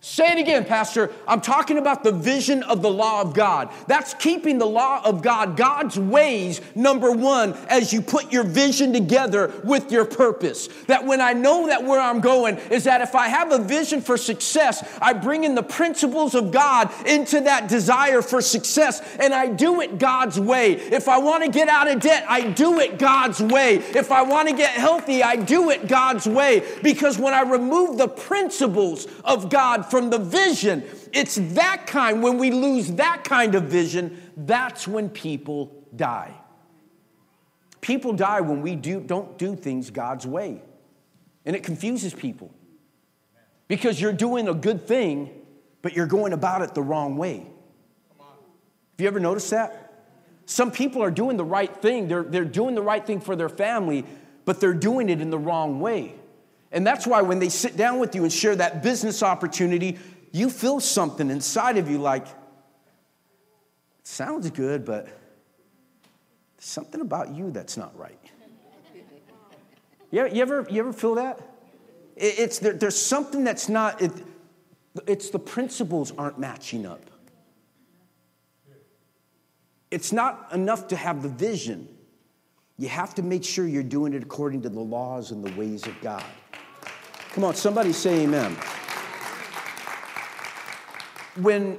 Say 0.00 0.30
it 0.30 0.38
again, 0.38 0.64
Pastor. 0.64 1.10
I'm 1.26 1.40
talking 1.40 1.76
about 1.76 2.04
the 2.04 2.12
vision 2.12 2.62
of 2.62 2.82
the 2.82 2.90
law 2.90 3.20
of 3.20 3.34
God. 3.34 3.68
That's 3.88 4.14
keeping 4.14 4.58
the 4.58 4.66
law 4.66 5.02
of 5.04 5.22
God, 5.22 5.56
God's 5.56 5.98
ways, 5.98 6.60
number 6.76 7.10
one, 7.10 7.54
as 7.68 7.92
you 7.92 8.00
put 8.00 8.32
your 8.32 8.44
vision 8.44 8.92
together 8.92 9.52
with 9.64 9.90
your 9.90 10.04
purpose. 10.04 10.68
That 10.86 11.04
when 11.04 11.20
I 11.20 11.32
know 11.32 11.66
that 11.66 11.82
where 11.82 12.00
I'm 12.00 12.20
going 12.20 12.58
is 12.70 12.84
that 12.84 13.00
if 13.00 13.16
I 13.16 13.26
have 13.26 13.50
a 13.50 13.58
vision 13.58 14.00
for 14.00 14.16
success, 14.16 14.88
I 15.02 15.14
bring 15.14 15.42
in 15.42 15.56
the 15.56 15.64
principles 15.64 16.36
of 16.36 16.52
God 16.52 16.92
into 17.04 17.40
that 17.40 17.68
desire 17.68 18.22
for 18.22 18.40
success 18.40 19.02
and 19.18 19.34
I 19.34 19.48
do 19.48 19.80
it 19.80 19.98
God's 19.98 20.38
way. 20.38 20.74
If 20.74 21.08
I 21.08 21.18
want 21.18 21.42
to 21.42 21.50
get 21.50 21.68
out 21.68 21.90
of 21.90 22.00
debt, 22.00 22.24
I 22.28 22.48
do 22.50 22.78
it 22.78 23.00
God's 23.00 23.40
way. 23.40 23.78
If 23.78 24.12
I 24.12 24.22
want 24.22 24.48
to 24.48 24.54
get 24.54 24.70
healthy, 24.70 25.24
I 25.24 25.34
do 25.34 25.70
it 25.70 25.88
God's 25.88 26.28
way. 26.28 26.62
Because 26.84 27.18
when 27.18 27.34
I 27.34 27.42
remove 27.42 27.98
the 27.98 28.06
principles 28.06 29.08
of 29.24 29.50
God 29.50 29.86
from 29.90 30.10
the 30.10 30.18
vision. 30.18 30.84
It's 31.12 31.36
that 31.36 31.86
kind, 31.86 32.22
when 32.22 32.38
we 32.38 32.50
lose 32.50 32.92
that 32.92 33.24
kind 33.24 33.54
of 33.54 33.64
vision, 33.64 34.20
that's 34.36 34.86
when 34.86 35.08
people 35.08 35.86
die. 35.94 36.34
People 37.80 38.12
die 38.12 38.40
when 38.40 38.62
we 38.62 38.74
do, 38.74 39.00
don't 39.00 39.38
do 39.38 39.54
things 39.54 39.90
God's 39.90 40.26
way. 40.26 40.62
And 41.46 41.54
it 41.54 41.62
confuses 41.62 42.12
people 42.12 42.52
because 43.68 44.00
you're 44.00 44.12
doing 44.12 44.48
a 44.48 44.54
good 44.54 44.86
thing, 44.86 45.30
but 45.82 45.94
you're 45.94 46.06
going 46.06 46.32
about 46.32 46.62
it 46.62 46.74
the 46.74 46.82
wrong 46.82 47.16
way. 47.16 47.46
Have 48.18 49.04
you 49.04 49.06
ever 49.06 49.20
noticed 49.20 49.50
that? 49.50 49.84
Some 50.46 50.70
people 50.70 51.02
are 51.02 51.10
doing 51.10 51.36
the 51.36 51.44
right 51.44 51.74
thing, 51.74 52.08
they're, 52.08 52.22
they're 52.22 52.44
doing 52.44 52.74
the 52.74 52.82
right 52.82 53.06
thing 53.06 53.20
for 53.20 53.36
their 53.36 53.50
family, 53.50 54.04
but 54.44 54.60
they're 54.60 54.74
doing 54.74 55.08
it 55.10 55.20
in 55.20 55.30
the 55.30 55.38
wrong 55.38 55.78
way. 55.78 56.14
And 56.70 56.86
that's 56.86 57.06
why 57.06 57.22
when 57.22 57.38
they 57.38 57.48
sit 57.48 57.76
down 57.76 57.98
with 57.98 58.14
you 58.14 58.22
and 58.24 58.32
share 58.32 58.54
that 58.56 58.82
business 58.82 59.22
opportunity, 59.22 59.98
you 60.32 60.50
feel 60.50 60.80
something 60.80 61.30
inside 61.30 61.78
of 61.78 61.88
you 61.90 61.98
like, 61.98 62.26
it 62.26 62.34
sounds 64.06 64.50
good, 64.50 64.84
but 64.84 65.06
there's 65.06 65.14
something 66.58 67.00
about 67.00 67.30
you 67.30 67.50
that's 67.50 67.76
not 67.76 67.96
right. 67.98 68.18
You 70.10 70.20
ever, 70.20 70.34
you 70.34 70.40
ever, 70.40 70.66
you 70.70 70.80
ever 70.80 70.92
feel 70.94 71.16
that? 71.16 71.38
It's, 72.16 72.58
there, 72.60 72.72
there's 72.72 72.96
something 72.96 73.44
that's 73.44 73.68
not, 73.68 74.00
it, 74.00 74.10
it's 75.06 75.28
the 75.28 75.38
principles 75.38 76.12
aren't 76.16 76.38
matching 76.38 76.86
up. 76.86 77.02
It's 79.90 80.10
not 80.10 80.48
enough 80.52 80.88
to 80.88 80.96
have 80.96 81.22
the 81.22 81.28
vision. 81.28 81.88
You 82.78 82.88
have 82.88 83.14
to 83.16 83.22
make 83.22 83.44
sure 83.44 83.66
you're 83.66 83.82
doing 83.82 84.14
it 84.14 84.22
according 84.22 84.62
to 84.62 84.68
the 84.68 84.80
laws 84.80 85.30
and 85.30 85.44
the 85.44 85.54
ways 85.58 85.86
of 85.86 86.00
God. 86.00 86.24
Come 87.38 87.44
on, 87.44 87.54
somebody 87.54 87.92
say 87.92 88.24
amen. 88.24 88.56
When 91.36 91.78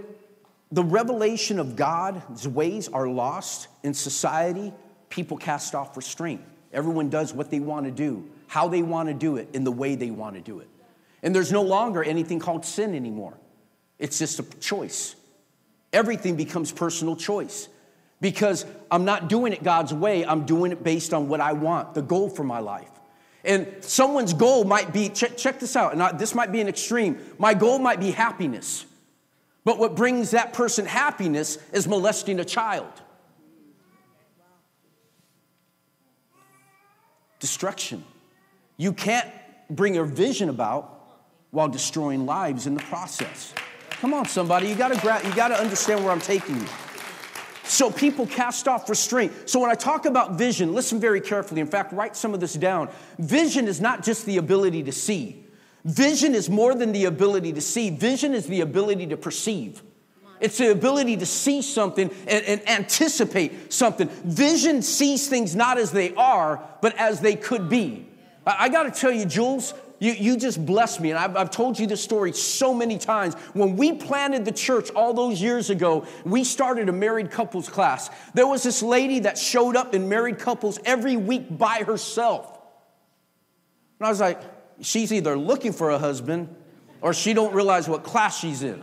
the 0.72 0.86
revelation 0.86 1.60
of 1.60 1.76
God's 1.76 2.48
ways 2.48 2.88
are 2.88 3.10
lost 3.10 3.68
in 3.84 3.94
society, 3.94 4.72
people 5.10 5.36
cast 5.36 5.76
off 5.76 5.98
restraint. 5.98 6.40
Everyone 6.72 7.10
does 7.10 7.34
what 7.34 7.52
they 7.52 7.60
want 7.60 7.88
to 7.88 7.92
do, 7.92 8.26
how 8.48 8.70
they 8.70 8.82
want 8.82 9.10
to 9.10 9.14
do 9.14 9.36
it, 9.36 9.50
in 9.52 9.66
the 9.66 9.72
way 9.74 9.96
they 9.96 10.12
want 10.12 10.36
to 10.36 10.42
do 10.42 10.60
it. 10.60 10.70
And 11.24 11.36
there's 11.36 11.52
no 11.52 11.64
longer 11.64 12.06
anything 12.06 12.40
called 12.40 12.64
sin 12.64 12.96
anymore. 12.96 13.34
It's 13.98 14.18
just 14.18 14.40
a 14.40 14.44
choice. 14.60 15.18
Everything 15.92 16.38
becomes 16.38 16.72
personal 16.72 17.18
choice 17.18 17.68
because 18.22 18.66
I'm 18.90 19.04
not 19.04 19.28
doing 19.28 19.52
it 19.52 19.62
God's 19.62 19.94
way, 19.94 20.26
I'm 20.26 20.46
doing 20.46 20.72
it 20.72 20.86
based 20.86 21.14
on 21.14 21.28
what 21.28 21.42
I 21.42 21.52
want, 21.52 21.96
the 21.96 22.02
goal 22.02 22.30
for 22.30 22.46
my 22.46 22.60
life. 22.60 22.99
And 23.44 23.68
someone's 23.82 24.34
goal 24.34 24.66
might 24.66 24.92
be 24.92 25.10
check, 25.10 25.38
check 25.38 25.60
this 25.60 25.76
out, 25.76 25.94
and 25.94 26.04
I, 26.04 26.12
this 26.12 26.36
might 26.36 26.52
be 26.52 26.60
an 26.60 26.68
extreme. 26.68 27.20
My 27.38 27.54
goal 27.54 27.80
might 27.80 28.00
be 28.00 28.12
happiness. 28.12 28.86
But 29.64 29.78
what 29.78 29.96
brings 29.96 30.32
that 30.32 30.54
person 30.54 30.86
happiness 30.86 31.58
is 31.72 31.88
molesting 31.88 32.40
a 32.40 32.46
child. 32.46 32.92
Destruction. 37.40 38.04
You 38.78 38.94
can't 38.94 39.30
bring 39.70 39.98
a 39.98 40.04
vision 40.04 40.50
about 40.50 40.96
while 41.52 41.68
destroying 41.68 42.26
lives 42.26 42.68
in 42.68 42.74
the 42.74 42.84
process. 42.84 43.54
Come 43.90 44.14
on, 44.14 44.26
somebody, 44.26 44.68
you 44.68 44.76
gotta, 44.76 45.00
gra- 45.00 45.26
you 45.26 45.34
gotta 45.36 45.60
understand 45.60 46.04
where 46.04 46.12
I'm 46.12 46.22
taking 46.22 46.58
you. 46.58 46.68
So 47.70 47.92
people 47.92 48.26
cast 48.26 48.68
off 48.68 48.90
restraint. 48.90 49.32
So 49.48 49.60
when 49.60 49.70
I 49.70 49.76
talk 49.76 50.06
about 50.08 50.34
vision, 50.34 50.74
listen 50.74 51.00
very 51.00 51.22
carefully. 51.22 51.62
In 51.62 51.68
fact, 51.68 51.94
write 51.94 52.16
some 52.16 52.34
of 52.34 52.40
this 52.40 52.54
down. 52.54 52.90
Vision 53.20 53.68
is 53.68 53.80
not 53.80 54.04
just 54.04 54.26
the 54.26 54.38
ability 54.38 54.82
to 54.84 54.92
see, 54.92 55.46
vision 55.86 56.34
is 56.34 56.50
more 56.50 56.74
than 56.74 56.92
the 56.92 57.06
ability 57.06 57.54
to 57.54 57.62
see, 57.62 57.92
vision 57.92 58.34
is 58.34 58.48
the 58.48 58.62
ability 58.62 59.06
to 59.08 59.18
perceive. 59.18 59.84
It's 60.40 60.58
the 60.58 60.72
ability 60.72 61.18
to 61.18 61.26
see 61.28 61.62
something 61.62 62.10
and, 62.26 62.46
and, 62.46 62.68
anticipate 62.68 63.72
something. 63.72 64.08
Vision 64.08 64.82
sees 64.82 65.28
things 65.28 65.54
not 65.54 65.78
as 65.78 65.92
they 65.92 66.16
are, 66.16 66.64
but 66.82 66.96
as 66.98 67.20
they 67.20 67.36
could 67.36 67.70
be. 67.70 68.08
I, 68.48 68.56
I 68.62 68.70
got 68.70 68.84
to 68.84 68.92
tell 68.92 69.12
you, 69.12 69.26
Jules, 69.26 69.74
you, 70.00 70.14
you 70.14 70.38
just 70.38 70.66
blessed 70.66 71.02
me. 71.02 71.10
And 71.12 71.20
I've, 71.20 71.36
I've 71.36 71.52
told 71.52 71.78
you 71.78 71.86
this 71.86 72.02
story 72.02 72.32
so 72.32 72.74
many 72.74 72.98
times. 72.98 73.36
When 73.54 73.76
we 73.76 73.94
planted 73.94 74.46
the 74.46 74.52
church 74.52 74.90
all 74.92 75.14
those 75.14 75.42
years 75.42 75.70
ago, 75.70 76.08
we 76.24 76.44
started 76.46 76.88
a 76.88 76.94
married 76.94 77.32
couples 77.32 77.68
class. 77.68 78.10
There 78.34 78.48
was 78.48 78.64
this 78.64 78.82
lady 78.82 79.20
that 79.20 79.38
showed 79.38 79.76
up 79.76 79.94
in 79.94 80.08
married 80.08 80.40
couples 80.40 80.80
every 80.86 81.18
week 81.18 81.58
by 81.58 81.84
herself. 81.86 82.46
And 84.00 84.08
I 84.08 84.10
was 84.10 84.22
like, 84.22 84.42
she's 84.82 85.12
either 85.12 85.38
looking 85.38 85.74
for 85.74 85.90
a 85.90 86.00
husband 86.00 86.56
or 87.02 87.14
she 87.14 87.34
don't 87.34 87.54
realize 87.54 87.90
what 87.90 88.04
class 88.04 88.40
she's 88.40 88.64
in. 88.64 88.82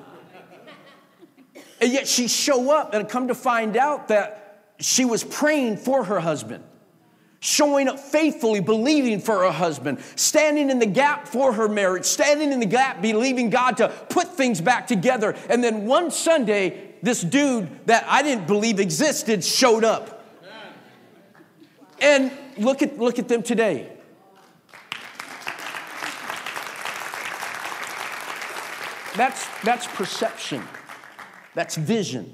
And 1.81 1.93
yet 1.93 2.07
she 2.07 2.29
show 2.29 2.71
up 2.71 2.95
and 2.95 3.09
come 3.09 3.29
to 3.29 3.35
find 3.35 3.77
out 3.77 4.09
that 4.09 4.73
she 4.79 5.07
was 5.07 5.25
praying 5.25 5.79
for 5.79 6.05
her 6.05 6.21
husband 6.21 6.65
showing 7.41 7.89
up 7.89 7.99
faithfully, 7.99 8.61
believing 8.61 9.21
for 9.21 9.45
her 9.45 9.53
husband, 9.53 10.01
standing 10.17 10.71
in 10.71 10.79
the 10.79 10.87
gap 10.87 11.29
for 11.29 11.53
her 11.53 11.69
marriage, 11.69 12.05
standing 12.05 12.53
in 12.53 12.61
the 12.61 12.67
gap, 12.67 13.03
believing 13.03 13.51
God 13.51 13.77
to 13.77 13.89
put 13.89 14.29
things 14.29 14.61
back 14.61 14.87
together. 14.87 15.37
And 15.49 15.63
then 15.63 15.87
one 15.87 16.11
Sunday, 16.11 16.95
this 17.03 17.21
dude 17.21 17.87
that 17.87 18.05
I 18.09 18.23
didn't 18.23 18.47
believe 18.47 18.81
existed 18.81 19.45
showed 19.45 19.85
up. 19.85 20.13
And 22.01 22.31
look 22.59 22.83
at, 22.83 22.99
look 22.99 23.19
at 23.19 23.29
them 23.29 23.43
today. 23.43 23.93
That's, 29.17 29.47
that's 29.63 29.87
perception. 29.87 30.63
That's 31.55 31.75
vision. 31.75 32.33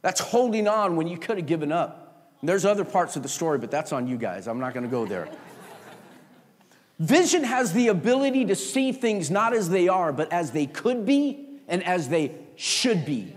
That's 0.00 0.20
holding 0.20 0.66
on 0.66 0.96
when 0.96 1.06
you 1.08 1.18
could 1.18 1.36
have 1.36 1.46
given 1.46 1.72
up. 1.72 2.05
There's 2.42 2.64
other 2.64 2.84
parts 2.84 3.16
of 3.16 3.22
the 3.22 3.28
story, 3.28 3.58
but 3.58 3.70
that's 3.70 3.92
on 3.92 4.06
you 4.06 4.16
guys. 4.16 4.46
I'm 4.46 4.60
not 4.60 4.74
going 4.74 4.84
to 4.84 4.90
go 4.90 5.06
there. 5.06 5.28
Vision 6.98 7.44
has 7.44 7.72
the 7.72 7.88
ability 7.88 8.46
to 8.46 8.56
see 8.56 8.92
things 8.92 9.30
not 9.30 9.52
as 9.52 9.68
they 9.68 9.88
are, 9.88 10.12
but 10.12 10.32
as 10.32 10.52
they 10.52 10.66
could 10.66 11.04
be 11.04 11.46
and 11.68 11.84
as 11.84 12.08
they 12.08 12.34
should 12.56 13.04
be. 13.04 13.35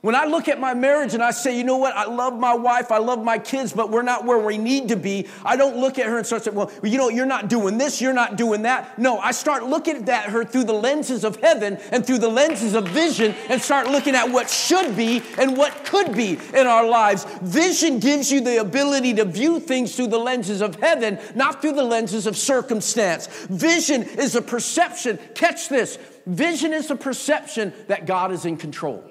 When 0.00 0.14
I 0.14 0.26
look 0.26 0.46
at 0.46 0.60
my 0.60 0.74
marriage 0.74 1.14
and 1.14 1.22
I 1.22 1.32
say, 1.32 1.58
you 1.58 1.64
know 1.64 1.76
what, 1.76 1.96
I 1.96 2.04
love 2.04 2.38
my 2.38 2.54
wife, 2.54 2.92
I 2.92 2.98
love 2.98 3.24
my 3.24 3.36
kids, 3.36 3.72
but 3.72 3.90
we're 3.90 4.02
not 4.02 4.24
where 4.24 4.38
we 4.38 4.56
need 4.56 4.88
to 4.88 4.96
be, 4.96 5.26
I 5.44 5.56
don't 5.56 5.76
look 5.76 5.98
at 5.98 6.06
her 6.06 6.18
and 6.18 6.26
start 6.26 6.44
saying, 6.44 6.56
well, 6.56 6.70
you 6.84 6.98
know, 6.98 7.08
you're 7.08 7.26
not 7.26 7.48
doing 7.48 7.78
this, 7.78 8.00
you're 8.00 8.12
not 8.12 8.36
doing 8.36 8.62
that. 8.62 8.96
No, 8.96 9.18
I 9.18 9.32
start 9.32 9.64
looking 9.64 10.08
at 10.08 10.26
her 10.26 10.44
through 10.44 10.64
the 10.64 10.72
lenses 10.72 11.24
of 11.24 11.36
heaven 11.36 11.78
and 11.90 12.06
through 12.06 12.18
the 12.18 12.28
lenses 12.28 12.74
of 12.74 12.86
vision 12.86 13.34
and 13.48 13.60
start 13.60 13.88
looking 13.88 14.14
at 14.14 14.30
what 14.30 14.48
should 14.48 14.96
be 14.96 15.20
and 15.36 15.56
what 15.56 15.84
could 15.84 16.14
be 16.14 16.38
in 16.54 16.68
our 16.68 16.86
lives. 16.86 17.24
Vision 17.42 17.98
gives 17.98 18.30
you 18.30 18.40
the 18.40 18.60
ability 18.60 19.14
to 19.14 19.24
view 19.24 19.58
things 19.58 19.96
through 19.96 20.08
the 20.08 20.18
lenses 20.18 20.60
of 20.60 20.76
heaven, 20.76 21.18
not 21.34 21.60
through 21.60 21.72
the 21.72 21.82
lenses 21.82 22.28
of 22.28 22.36
circumstance. 22.36 23.26
Vision 23.46 24.04
is 24.04 24.36
a 24.36 24.42
perception. 24.42 25.18
Catch 25.34 25.68
this. 25.68 25.98
Vision 26.24 26.72
is 26.72 26.88
a 26.92 26.96
perception 26.96 27.72
that 27.88 28.06
God 28.06 28.30
is 28.30 28.44
in 28.44 28.56
control. 28.56 29.02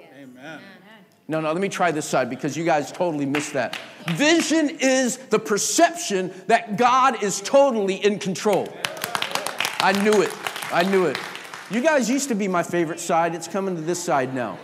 No, 1.29 1.41
no, 1.41 1.51
let 1.51 1.62
me 1.62 1.67
try 1.67 1.91
this 1.91 2.05
side 2.05 2.29
because 2.29 2.55
you 2.55 2.63
guys 2.63 2.91
totally 2.91 3.25
missed 3.25 3.53
that. 3.53 3.77
Vision 4.12 4.69
is 4.79 5.17
the 5.17 5.39
perception 5.39 6.31
that 6.48 6.77
God 6.77 7.22
is 7.22 7.41
totally 7.41 7.96
in 7.96 8.17
control. 8.17 8.69
I 9.79 9.91
knew 10.03 10.22
it. 10.22 10.34
I 10.72 10.84
knew 10.84 11.05
it. 11.05 11.17
You 11.69 11.81
guys 11.81 12.10
used 12.10 12.29
to 12.29 12.36
be 12.36 12.48
my 12.48 12.63
favorite 12.63 13.01
side. 13.01 13.36
It's 13.36 13.48
coming 13.48 13.75
to 13.75 13.81
this 13.81 14.01
side 14.01 14.34
now. 14.34 14.57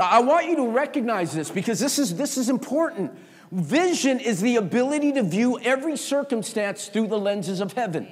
I 0.00 0.20
want 0.20 0.46
you 0.46 0.56
to 0.56 0.68
recognize 0.68 1.34
this 1.34 1.50
because 1.50 1.78
this 1.78 1.98
is, 1.98 2.16
this 2.16 2.38
is 2.38 2.48
important. 2.48 3.12
Vision 3.52 4.18
is 4.18 4.40
the 4.40 4.56
ability 4.56 5.12
to 5.12 5.22
view 5.22 5.60
every 5.60 5.96
circumstance 5.96 6.88
through 6.88 7.08
the 7.08 7.18
lenses 7.18 7.60
of 7.60 7.74
heaven, 7.74 8.08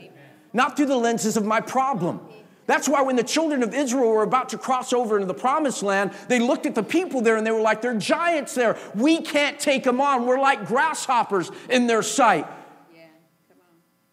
not 0.53 0.77
through 0.77 0.87
the 0.87 0.97
lenses 0.97 1.37
of 1.37 1.45
my 1.45 1.61
problem. 1.61 2.21
That's 2.67 2.89
why 2.89 3.03
when 3.03 3.17
the 3.17 3.25
children 3.25 3.63
of 3.63 3.75
Israel 3.75 4.09
were 4.09 4.23
about 4.23 4.51
to 4.51 4.59
cross 4.59 4.93
over 4.93 5.17
into 5.17 5.27
the 5.27 5.35
promised 5.35 5.83
land, 5.83 6.13
they 6.29 6.39
looked 6.39 6.67
at 6.67 6.75
the 6.75 6.83
people 6.83 7.21
there 7.21 7.37
and 7.37 7.47
they 7.47 7.51
were 7.51 7.61
like, 7.61 7.83
they're 7.83 7.95
giants 7.95 8.55
there. 8.55 8.79
We 8.95 9.21
can't 9.21 9.59
take 9.59 9.85
them 9.85 10.01
on. 10.01 10.27
We're 10.27 10.41
like 10.41 10.67
grasshoppers 10.67 11.51
in 11.69 11.87
their 11.87 12.03
sight. 12.03 12.47
Yeah, 12.95 13.07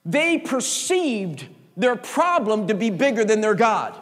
they 0.06 0.40
perceived 0.40 1.48
their 1.78 1.96
problem 1.96 2.68
to 2.68 2.74
be 2.74 2.90
bigger 2.90 3.24
than 3.24 3.42
their 3.42 3.56
God. 3.56 3.96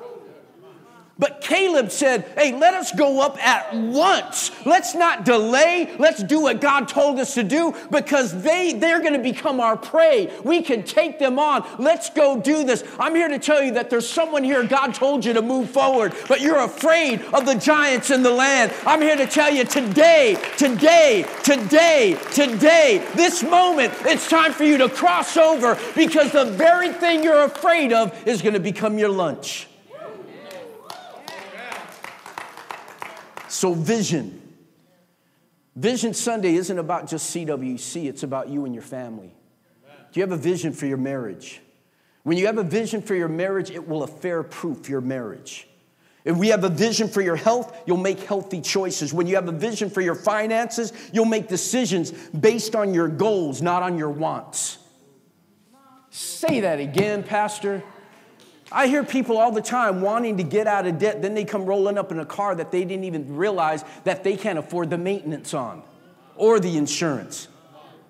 But 1.19 1.41
Caleb 1.41 1.89
said, 1.91 2.25
Hey, 2.35 2.53
let 2.53 2.73
us 2.73 2.91
go 2.91 3.21
up 3.21 3.43
at 3.43 3.73
once. 3.73 4.51
Let's 4.65 4.93
not 4.93 5.25
delay. 5.25 5.95
Let's 5.97 6.21
do 6.23 6.41
what 6.41 6.61
God 6.61 6.87
told 6.87 7.19
us 7.19 7.33
to 7.35 7.43
do 7.43 7.73
because 7.89 8.43
they, 8.43 8.73
they're 8.73 8.99
going 8.99 9.13
to 9.13 9.19
become 9.19 9.59
our 9.59 9.75
prey. 9.75 10.31
We 10.43 10.61
can 10.61 10.83
take 10.83 11.17
them 11.17 11.39
on. 11.39 11.65
Let's 11.79 12.09
go 12.11 12.39
do 12.39 12.63
this. 12.63 12.83
I'm 12.99 13.15
here 13.15 13.29
to 13.29 13.39
tell 13.39 13.63
you 13.63 13.73
that 13.73 13.89
there's 13.89 14.07
someone 14.07 14.43
here, 14.43 14.63
God 14.63 14.93
told 14.93 15.25
you 15.25 15.33
to 15.33 15.41
move 15.41 15.69
forward, 15.71 16.13
but 16.27 16.41
you're 16.41 16.59
afraid 16.59 17.21
of 17.33 17.45
the 17.45 17.55
giants 17.55 18.11
in 18.11 18.21
the 18.21 18.31
land. 18.31 18.71
I'm 18.85 19.01
here 19.01 19.15
to 19.15 19.27
tell 19.27 19.53
you 19.53 19.63
today, 19.63 20.37
today, 20.57 21.25
today, 21.43 22.17
today, 22.31 23.07
this 23.15 23.43
moment, 23.43 23.93
it's 24.01 24.29
time 24.29 24.53
for 24.53 24.63
you 24.63 24.77
to 24.77 24.89
cross 24.89 25.35
over 25.35 25.79
because 25.95 26.31
the 26.31 26.45
very 26.45 26.89
thing 26.89 27.23
you're 27.23 27.43
afraid 27.43 27.91
of 27.91 28.27
is 28.27 28.41
going 28.41 28.53
to 28.53 28.59
become 28.59 28.97
your 28.99 29.09
lunch. 29.09 29.67
So, 33.57 33.73
vision. 33.73 34.39
Vision 35.75 36.13
Sunday 36.13 36.53
isn't 36.57 36.77
about 36.77 37.07
just 37.09 37.35
CWC, 37.35 38.05
it's 38.05 38.21
about 38.21 38.49
you 38.49 38.65
and 38.65 38.73
your 38.75 38.83
family. 38.83 39.33
Do 40.11 40.19
you 40.19 40.21
have 40.21 40.31
a 40.31 40.37
vision 40.37 40.73
for 40.73 40.85
your 40.85 40.99
marriage? 40.99 41.59
When 42.21 42.37
you 42.37 42.45
have 42.45 42.59
a 42.59 42.63
vision 42.63 43.01
for 43.01 43.15
your 43.15 43.27
marriage, 43.27 43.71
it 43.71 43.87
will 43.87 44.03
affair 44.03 44.43
proof 44.43 44.87
your 44.87 45.01
marriage. 45.01 45.67
If 46.23 46.37
we 46.37 46.49
have 46.49 46.65
a 46.65 46.69
vision 46.69 47.07
for 47.07 47.21
your 47.21 47.35
health, 47.35 47.75
you'll 47.87 47.97
make 47.97 48.19
healthy 48.19 48.61
choices. 48.61 49.11
When 49.11 49.25
you 49.25 49.33
have 49.33 49.47
a 49.47 49.51
vision 49.51 49.89
for 49.89 50.01
your 50.01 50.13
finances, 50.13 50.93
you'll 51.11 51.25
make 51.25 51.47
decisions 51.47 52.11
based 52.11 52.75
on 52.75 52.93
your 52.93 53.07
goals, 53.07 53.63
not 53.63 53.81
on 53.81 53.97
your 53.97 54.11
wants. 54.11 54.77
Say 56.11 56.59
that 56.59 56.79
again, 56.79 57.23
Pastor. 57.23 57.83
I 58.71 58.87
hear 58.87 59.03
people 59.03 59.37
all 59.37 59.51
the 59.51 59.61
time 59.61 60.01
wanting 60.01 60.37
to 60.37 60.43
get 60.43 60.67
out 60.67 60.85
of 60.85 60.99
debt, 60.99 61.21
then 61.21 61.33
they 61.33 61.45
come 61.45 61.65
rolling 61.65 61.97
up 61.97 62.11
in 62.11 62.19
a 62.19 62.25
car 62.25 62.53
that 62.55 62.71
they 62.71 62.83
didn't 62.83 63.05
even 63.05 63.37
realize 63.37 63.83
that 64.03 64.23
they 64.23 64.35
can't 64.35 64.59
afford 64.59 64.89
the 64.89 64.97
maintenance 64.97 65.53
on 65.53 65.83
or 66.35 66.59
the 66.59 66.77
insurance. 66.77 67.47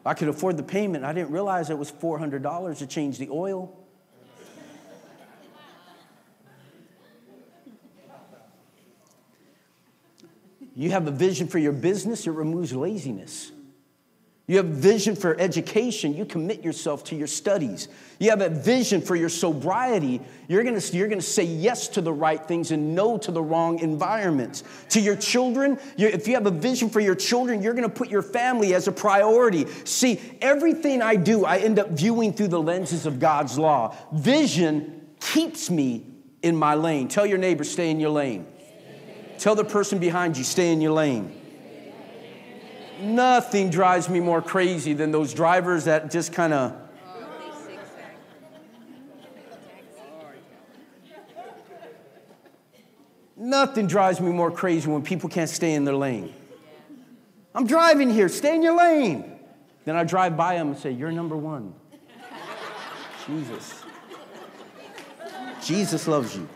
I 0.06 0.14
could 0.14 0.30
afford 0.30 0.58
the 0.58 0.64
payment. 0.64 1.04
I 1.04 1.14
didn't 1.14 1.32
realize 1.32 1.70
it 1.70 1.78
was 1.78 1.92
$400 1.92 2.78
to 2.78 2.88
change 2.88 3.18
the 3.18 3.30
oil. 3.30 3.78
You 10.76 10.92
have 10.92 11.08
a 11.08 11.12
vision 11.12 11.48
for 11.48 11.58
your 11.58 11.72
business, 11.72 12.28
it 12.28 12.32
removes 12.32 12.72
laziness. 12.72 13.52
You 14.50 14.56
have 14.58 14.68
vision 14.68 15.18
for 15.18 15.38
education, 15.38 16.16
you 16.16 16.24
commit 16.24 16.64
yourself 16.64 17.04
to 17.06 17.18
your 17.18 17.28
studies. 17.28 17.90
You 18.18 18.30
have 18.30 18.40
a 18.40 18.48
vision 18.48 19.02
for 19.02 19.14
your 19.14 19.28
sobriety, 19.28 20.22
you're 20.48 20.64
gonna, 20.64 20.80
you're 20.94 21.10
gonna 21.10 21.22
say 21.22 21.44
yes 21.44 21.90
to 21.90 22.02
the 22.02 22.14
right 22.14 22.42
things 22.42 22.72
and 22.72 22.96
no 22.96 23.18
to 23.18 23.32
the 23.32 23.44
wrong 23.44 23.80
environments. 23.80 24.64
To 24.92 25.02
your 25.02 25.18
children, 25.18 25.78
if 25.98 26.30
you 26.30 26.36
have 26.36 26.48
a 26.48 26.52
vision 26.52 26.90
for 26.90 27.02
your 27.02 27.14
children, 27.14 27.62
you're 27.62 27.74
gonna 27.74 27.90
put 27.90 28.08
your 28.08 28.22
family 28.22 28.74
as 28.74 28.88
a 28.88 28.92
priority. 28.94 29.66
See, 29.84 30.22
everything 30.40 31.02
I 31.02 31.18
do, 31.18 31.44
I 31.44 31.58
end 31.58 31.78
up 31.78 31.90
viewing 31.90 32.32
through 32.32 32.48
the 32.48 32.62
lenses 32.62 33.06
of 33.06 33.20
God's 33.20 33.60
law. 33.60 33.98
Vision 34.14 35.08
keeps 35.20 35.70
me 35.70 36.06
in 36.42 36.56
my 36.56 36.74
lane. 36.76 37.10
Tell 37.10 37.26
your 37.26 37.38
neighbor, 37.38 37.66
stay 37.66 37.92
in 37.92 38.00
your 38.00 38.12
lane. 38.12 38.48
Tell 39.40 39.56
the 39.56 39.66
person 39.66 40.00
behind 40.00 40.38
you, 40.38 40.46
stay 40.46 40.72
in 40.72 40.80
your 40.80 40.94
lane. 40.94 41.38
Nothing 43.00 43.70
drives 43.70 44.10
me 44.10 44.20
more 44.20 44.42
crazy 44.42 44.94
than 44.94 45.12
those 45.12 45.34
drivers 45.34 45.86
that 45.86 46.12
just 46.12 46.34
kind 46.34 46.54
of. 46.54 46.76
Nothing 53.36 53.86
drives 53.86 54.20
me 54.20 54.32
more 54.32 54.50
crazy 54.50 54.90
when 54.90 55.04
people 55.04 55.30
can't 55.30 55.50
stay 55.50 55.76
in 55.76 55.86
their 55.86 55.96
lane. 55.96 56.34
I'm 57.54 57.68
driving 57.68 58.10
here, 58.10 58.30
stay 58.30 58.56
in 58.56 58.64
your 58.64 58.76
lane. 58.76 59.40
Then 59.86 59.96
I 59.96 60.04
drive 60.04 60.36
by 60.36 60.56
them 60.56 60.70
and 60.70 60.78
say, 60.78 60.92
You're 60.92 61.12
number 61.12 61.38
one. 61.38 61.74
Jesus. 63.26 63.84
Jesus 65.64 66.08
loves 66.08 66.36
you. 66.36 66.48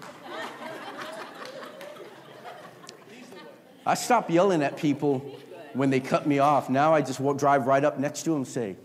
I 3.85 3.93
stop 3.93 4.29
yelling 4.29 4.61
at 4.63 4.77
people 4.77 5.35
when 5.73 5.89
they 5.89 5.99
cut 5.99 6.27
me 6.27 6.39
off. 6.39 6.69
Now 6.69 6.93
I 6.93 7.01
just 7.01 7.21
drive 7.37 7.67
right 7.67 7.83
up 7.83 7.99
next 7.99 8.23
to 8.23 8.31
them 8.31 8.37
and 8.37 8.47
say, 8.47 8.75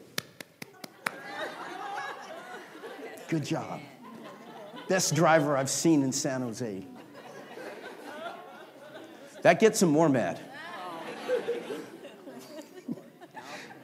Good 3.29 3.44
job. 3.44 3.81
Best 4.88 5.14
driver 5.16 5.57
I've 5.57 5.70
seen 5.70 6.05
in 6.05 6.12
San 6.12 6.42
Jose. 6.42 6.85
That 9.42 9.59
gets 9.59 9.81
them 9.81 9.90
more 9.90 10.09
mad. 10.09 10.40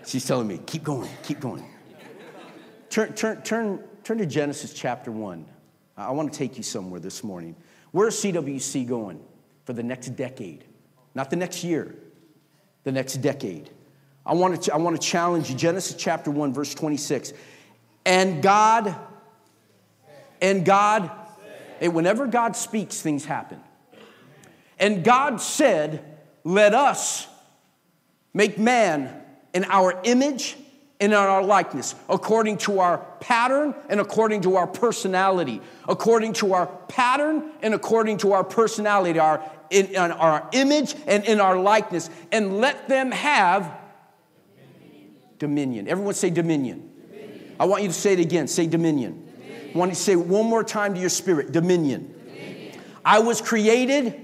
She's 0.06 0.24
telling 0.24 0.46
me, 0.46 0.60
keep 0.66 0.84
going, 0.84 1.08
keep 1.22 1.40
going. 1.40 1.64
Turn, 2.90 3.14
turn, 3.14 3.42
turn, 3.42 3.82
turn 4.04 4.18
to 4.18 4.26
Genesis 4.26 4.72
chapter 4.72 5.10
1. 5.10 5.46
I 5.96 6.10
want 6.10 6.32
to 6.32 6.38
take 6.38 6.56
you 6.56 6.62
somewhere 6.62 7.00
this 7.00 7.24
morning. 7.24 7.56
Where's 7.92 8.16
CWC 8.16 8.86
going 8.86 9.22
for 9.64 9.72
the 9.72 9.82
next 9.82 10.08
decade? 10.10 10.64
Not 11.14 11.30
the 11.30 11.36
next 11.36 11.64
year, 11.64 11.94
the 12.84 12.92
next 12.92 13.16
decade. 13.16 13.70
I 14.24 14.34
want 14.34 14.62
to, 14.62 14.74
I 14.74 14.76
want 14.76 15.00
to 15.00 15.06
challenge 15.06 15.50
you. 15.50 15.56
Genesis 15.56 15.96
chapter 15.96 16.30
1, 16.30 16.52
verse 16.52 16.74
26. 16.74 17.32
And 18.04 18.42
God, 18.42 18.94
and 20.40 20.64
God, 20.64 21.10
and 21.80 21.94
whenever 21.94 22.26
God 22.26 22.56
speaks, 22.56 23.00
things 23.00 23.24
happen. 23.24 23.60
And 24.78 25.04
God 25.04 25.40
said, 25.40 26.04
Let 26.44 26.74
us 26.74 27.26
make 28.34 28.58
man 28.58 29.22
in 29.54 29.64
our 29.64 30.00
image 30.04 30.56
and 31.00 31.12
in 31.12 31.18
our 31.18 31.42
likeness, 31.42 31.96
according 32.08 32.58
to 32.58 32.78
our 32.78 32.98
pattern 33.18 33.74
and 33.88 34.00
according 34.00 34.42
to 34.42 34.56
our 34.56 34.68
personality. 34.68 35.60
According 35.88 36.34
to 36.34 36.54
our 36.54 36.66
pattern 36.66 37.50
and 37.60 37.74
according 37.74 38.18
to 38.18 38.32
our 38.32 38.44
personality, 38.44 39.18
our 39.18 39.38
in, 39.72 39.86
in 39.86 39.96
our 39.96 40.48
image 40.52 40.94
and 41.06 41.24
in 41.24 41.40
our 41.40 41.58
likeness, 41.58 42.10
and 42.30 42.58
let 42.58 42.88
them 42.88 43.10
have 43.10 43.70
dominion. 44.60 45.12
dominion. 45.38 45.88
Everyone 45.88 46.14
say 46.14 46.30
dominion. 46.30 46.90
dominion. 47.10 47.56
I 47.58 47.64
want 47.64 47.82
you 47.82 47.88
to 47.88 47.94
say 47.94 48.12
it 48.12 48.20
again. 48.20 48.48
Say 48.48 48.66
dominion. 48.66 49.32
dominion. 49.36 49.70
I 49.74 49.78
want 49.78 49.90
you 49.90 49.94
to 49.96 50.00
say 50.00 50.16
one 50.16 50.46
more 50.46 50.62
time 50.62 50.94
to 50.94 51.00
your 51.00 51.10
spirit 51.10 51.52
dominion. 51.52 52.14
I 53.04 53.18
was 53.18 53.40
created. 53.40 54.14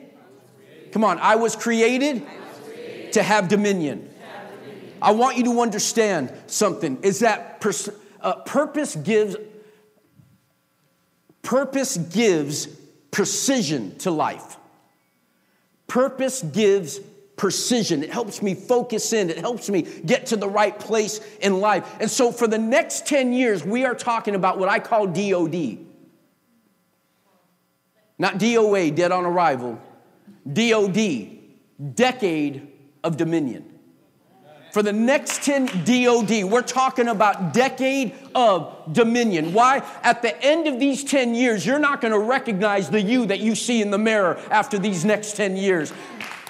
Come 0.92 1.04
on, 1.04 1.18
I 1.18 1.37
was 1.37 1.56
created, 1.56 2.22
was 2.22 2.61
created 2.64 3.12
to 3.14 3.22
have 3.22 3.48
dominion. 3.48 4.08
I 5.00 5.12
want 5.12 5.37
you 5.37 5.44
to 5.44 5.61
understand 5.61 6.32
something 6.46 6.98
is 7.02 7.20
that 7.20 7.61
pers- 7.61 7.90
uh, 8.20 8.34
purpose 8.37 8.96
gives 8.96 9.37
purpose 11.42 11.96
gives 11.96 12.66
precision 13.11 13.96
to 13.98 14.11
life. 14.11 14.56
Purpose 15.88 16.42
gives 16.42 17.01
precision. 17.37 18.03
It 18.03 18.11
helps 18.11 18.42
me 18.42 18.55
focus 18.55 19.12
in. 19.12 19.31
It 19.31 19.38
helps 19.38 19.70
me 19.70 19.83
get 19.83 20.27
to 20.27 20.37
the 20.37 20.48
right 20.48 20.79
place 20.79 21.20
in 21.40 21.61
life. 21.61 21.96
And 22.01 22.11
so 22.11 22.31
for 22.31 22.46
the 22.46 22.59
next 22.59 23.07
10 23.07 23.33
years, 23.33 23.64
we 23.64 23.85
are 23.85 23.94
talking 23.94 24.35
about 24.35 24.59
what 24.59 24.68
I 24.68 24.79
call 24.81 25.07
DOD. 25.07 25.79
Not 28.18 28.38
DOA, 28.38 28.94
dead 28.94 29.12
on 29.12 29.24
arrival. 29.24 29.81
DOD, 30.53 31.94
decade 31.94 32.68
of 33.03 33.16
dominion. 33.16 33.64
For 34.72 34.83
the 34.83 34.92
next 34.92 35.44
10 35.44 35.66
DOD, 35.85 36.44
we're 36.44 36.62
talking 36.62 37.09
about 37.09 37.55
decade 37.55 38.12
of 38.34 38.92
dominion. 38.92 39.52
Why? 39.52 39.82
At 40.02 40.22
the 40.22 40.40
end 40.42 40.66
of 40.68 40.78
these 40.78 41.04
10 41.04 41.34
years, 41.34 41.64
you're 41.66 41.78
not 41.78 42.00
going 42.00 42.12
to 42.12 42.18
recognize 42.18 42.90
the 42.90 43.00
you 43.00 43.26
that 43.26 43.40
you 43.40 43.54
see 43.54 43.82
in 43.82 43.90
the 43.90 43.98
mirror 43.98 44.38
after 44.50 44.78
these 44.78 45.04
next 45.04 45.36
10 45.36 45.56
years. 45.56 45.92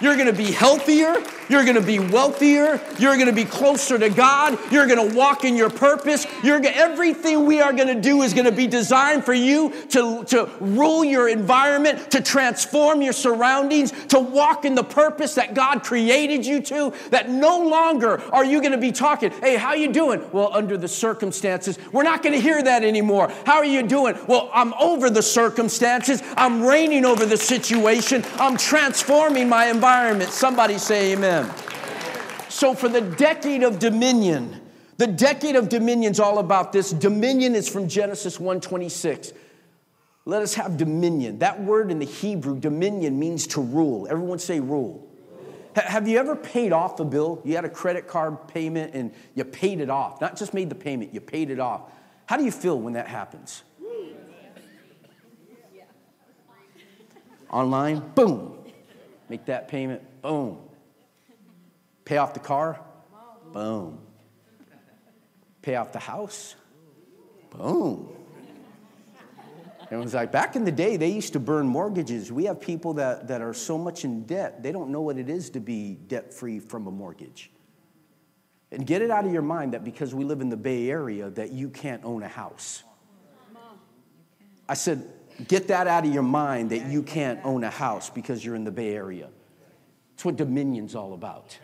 You're 0.01 0.15
going 0.15 0.27
to 0.27 0.33
be 0.33 0.53
healthier. 0.53 1.17
You're 1.49 1.65
going 1.65 1.75
to 1.75 1.83
be 1.83 1.99
wealthier. 1.99 2.81
You're 2.99 3.17
going 3.17 3.27
to 3.27 3.33
be 3.33 3.45
closer 3.45 3.99
to 3.99 4.09
God. 4.09 4.59
You're 4.71 4.87
going 4.87 5.11
to 5.11 5.17
walk 5.17 5.45
in 5.45 5.57
your 5.57 5.71
purpose. 5.71 6.27
You're 6.45 6.59
everything 6.65 7.47
we 7.47 7.61
are 7.61 7.73
going 7.73 7.89
to 7.89 8.01
do 8.01 8.23
is 8.23 8.35
going 8.35 8.45
to 8.45 8.53
be 8.53 8.67
designed 8.67 9.25
for 9.25 9.33
you 9.33 9.71
to, 9.89 10.25
to 10.25 10.51
rule 10.61 11.05
your 11.05 11.29
environment, 11.29 12.11
to 12.11 12.21
transform 12.21 13.01
your 13.01 13.13
surroundings, 13.13 13.93
to 14.09 14.21
walk 14.21 14.65
in 14.65 14.75
the 14.75 14.85
purpose 14.85 15.35
that 15.35 15.55
God 15.55 15.83
created 15.83 16.45
you 16.45 16.61
to. 16.63 16.93
That 17.11 17.31
no 17.31 17.67
longer 17.67 18.21
are 18.33 18.45
you 18.45 18.61
going 18.61 18.73
to 18.73 18.79
be 18.79 18.93
talking, 18.93 19.31
"Hey, 19.31 19.57
how 19.57 19.75
you 19.75 19.93
doing?" 19.93 20.25
Well, 20.31 20.51
under 20.53 20.77
the 20.77 20.89
circumstances, 20.89 21.68
we're 21.93 22.05
not 22.05 22.23
going 22.23 22.35
to 22.35 22.41
hear 22.41 22.63
that 22.63 22.85
anymore. 22.85 23.33
How 23.45 23.57
are 23.57 23.65
you 23.65 23.83
doing? 23.83 24.17
Well, 24.29 24.49
I'm 24.55 24.73
over 24.75 25.11
the 25.11 25.23
circumstances. 25.23 26.23
I'm 26.37 26.63
reigning 26.63 27.05
over 27.05 27.27
the 27.27 27.37
situation. 27.37 28.25
I'm 28.39 28.57
transforming 28.57 29.49
my 29.49 29.67
environment 29.67 29.89
environment. 29.89 30.31
Somebody 30.31 30.79
say 30.79 31.13
amen. 31.13 31.51
So, 32.49 32.75
for 32.75 32.89
the 32.89 33.01
decade 33.01 33.63
of 33.63 33.79
dominion, 33.79 34.61
the 34.97 35.07
decade 35.07 35.57
of 35.57 35.69
dominion 35.69 36.13
is 36.13 36.21
all 36.21 36.39
about 36.39 36.73
this. 36.73 36.91
Dominion 36.91 37.55
is 37.55 37.69
from 37.69 37.89
Genesis 37.89 38.39
1:26. 38.39 39.33
Let 40.25 40.43
us 40.43 40.55
have 40.55 40.77
dominion. 40.77 41.39
That 41.39 41.63
word 41.63 41.91
in 41.91 41.99
the 41.99 42.07
Hebrew, 42.07 42.59
dominion, 42.59 43.19
means 43.19 43.47
to 43.49 43.63
rule. 43.63 44.07
Everyone 44.11 44.39
say 44.39 44.61
rule. 44.61 45.08
Have 45.87 46.09
you 46.09 46.19
ever 46.19 46.37
paid 46.37 46.73
off 46.73 46.99
a 47.01 47.05
bill? 47.05 47.41
You 47.45 47.55
had 47.57 47.65
a 47.65 47.69
credit 47.71 48.09
card 48.09 48.49
payment 48.49 48.95
and 48.95 49.13
you 49.35 49.45
paid 49.45 49.81
it 49.81 49.91
off. 49.91 50.21
Not 50.21 50.37
just 50.37 50.55
made 50.55 50.71
the 50.71 50.75
payment, 50.75 51.15
you 51.15 51.21
paid 51.21 51.51
it 51.51 51.61
off. 51.61 51.83
How 52.27 52.37
do 52.37 52.45
you 52.45 52.51
feel 52.51 52.79
when 52.79 52.95
that 52.95 53.09
happens? 53.09 53.63
Online, 57.51 58.01
boom, 58.15 58.59
Make 59.31 59.47
that 59.47 59.69
payment, 59.69 60.03
boom. 60.23 60.59
Pay 62.05 62.19
off 62.19 62.35
the 62.35 62.41
car, 62.41 62.81
boom. 63.53 63.99
Pay 65.63 65.77
off 65.77 65.93
the 65.93 65.99
house, 65.99 66.55
boom. 67.51 68.18
It 69.91 69.97
was 69.97 70.15
like 70.15 70.31
back 70.31 70.55
in 70.55 70.65
the 70.65 70.73
day, 70.73 70.97
they 70.97 71.09
used 71.09 71.33
to 71.33 71.41
burn 71.41 71.67
mortgages. 71.67 72.31
We 72.31 72.45
have 72.45 72.61
people 72.61 72.95
that, 72.95 73.29
that 73.29 73.41
are 73.41 73.55
so 73.55 73.79
much 73.79 74.05
in 74.05 74.25
debt, 74.25 74.63
they 74.63 74.73
don't 74.73 74.91
know 74.91 75.01
what 75.01 75.19
it 75.19 75.29
is 75.29 75.51
to 75.51 75.61
be 75.61 75.95
debt 75.95 76.33
free 76.35 76.59
from 76.61 76.87
a 76.87 76.91
mortgage. 76.91 77.51
And 78.71 78.87
get 78.87 79.01
it 79.01 79.11
out 79.11 79.25
of 79.25 79.33
your 79.33 79.43
mind 79.43 79.73
that 79.73 79.83
because 79.83 80.15
we 80.15 80.25
live 80.25 80.43
in 80.43 80.51
the 80.51 80.57
Bay 80.57 80.91
Area, 80.91 81.31
that 81.31 81.53
you 81.53 81.71
can't 81.71 82.05
own 82.05 82.23
a 82.23 82.29
house. 82.29 82.83
I 84.69 84.75
said, 84.75 85.11
Get 85.47 85.69
that 85.69 85.87
out 85.87 86.05
of 86.05 86.13
your 86.13 86.25
mind 86.25 86.71
that 86.71 86.87
you 86.87 87.03
can't 87.03 87.39
own 87.45 87.63
a 87.63 87.71
house 87.71 88.11
because 88.11 88.45
you're 88.45 88.57
in 88.57 88.65
the 88.65 88.73
Bay 88.73 88.95
Area. 88.95 89.29
That's 90.11 90.25
what 90.25 90.35
dominion's 90.35 90.97
all 90.97 91.15
about. 91.15 91.57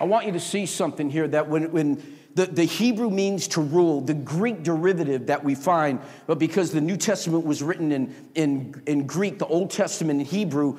I 0.00 0.04
want 0.04 0.24
you 0.26 0.32
to 0.32 0.40
see 0.40 0.64
something 0.64 1.10
here 1.10 1.28
that 1.28 1.48
when, 1.48 1.70
when 1.70 2.18
the, 2.34 2.46
the 2.46 2.64
Hebrew 2.64 3.10
means 3.10 3.48
to 3.48 3.60
rule, 3.60 4.00
the 4.00 4.14
Greek 4.14 4.62
derivative 4.62 5.26
that 5.26 5.44
we 5.44 5.54
find, 5.54 6.00
but 6.26 6.38
because 6.38 6.72
the 6.72 6.80
New 6.80 6.96
Testament 6.96 7.44
was 7.44 7.62
written 7.62 7.92
in, 7.92 8.14
in, 8.34 8.82
in 8.86 9.06
Greek, 9.06 9.38
the 9.38 9.46
Old 9.46 9.70
Testament 9.70 10.20
in 10.20 10.26
Hebrew, 10.26 10.78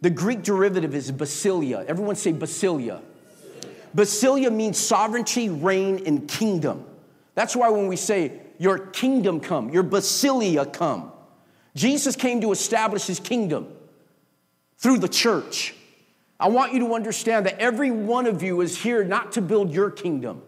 the 0.00 0.10
Greek 0.10 0.42
derivative 0.42 0.94
is 0.94 1.12
basilia. 1.12 1.84
Everyone 1.86 2.16
say 2.16 2.32
basilia. 2.32 3.02
Basilia 3.94 4.52
means 4.52 4.78
sovereignty, 4.78 5.48
reign, 5.48 6.02
and 6.06 6.26
kingdom. 6.26 6.84
That's 7.34 7.54
why 7.54 7.68
when 7.68 7.86
we 7.86 7.96
say, 7.96 8.40
Your 8.58 8.78
kingdom 8.78 9.40
come, 9.40 9.70
your 9.70 9.84
basilia 9.84 10.72
come. 10.72 11.12
Jesus 11.74 12.16
came 12.16 12.40
to 12.40 12.52
establish 12.52 13.06
his 13.06 13.20
kingdom 13.20 13.68
through 14.78 14.98
the 14.98 15.08
church. 15.08 15.74
I 16.38 16.48
want 16.48 16.72
you 16.72 16.80
to 16.80 16.94
understand 16.94 17.46
that 17.46 17.58
every 17.58 17.90
one 17.90 18.26
of 18.26 18.42
you 18.42 18.60
is 18.60 18.80
here 18.80 19.04
not 19.04 19.32
to 19.32 19.40
build 19.40 19.72
your 19.72 19.90
kingdom. 19.90 20.42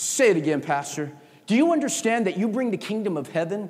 Say 0.00 0.30
it 0.30 0.38
again, 0.38 0.62
Pastor. 0.62 1.12
Do 1.46 1.54
you 1.54 1.72
understand 1.74 2.26
that 2.26 2.38
you 2.38 2.48
bring 2.48 2.70
the 2.70 2.78
kingdom 2.78 3.18
of 3.18 3.28
heaven 3.28 3.68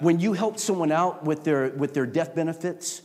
when 0.00 0.18
you 0.18 0.32
help 0.32 0.58
someone 0.58 0.90
out 0.90 1.24
with 1.24 1.44
their, 1.44 1.68
with 1.68 1.94
their 1.94 2.04
death 2.04 2.34
benefits? 2.34 3.00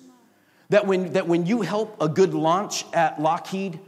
That 0.70 0.88
when, 0.88 1.14
that 1.14 1.28
when 1.28 1.46
you 1.46 1.62
help 1.62 2.02
a 2.02 2.10
good 2.10 2.34
launch 2.34 2.84
at 2.94 3.22
Lockheed, 3.22 3.80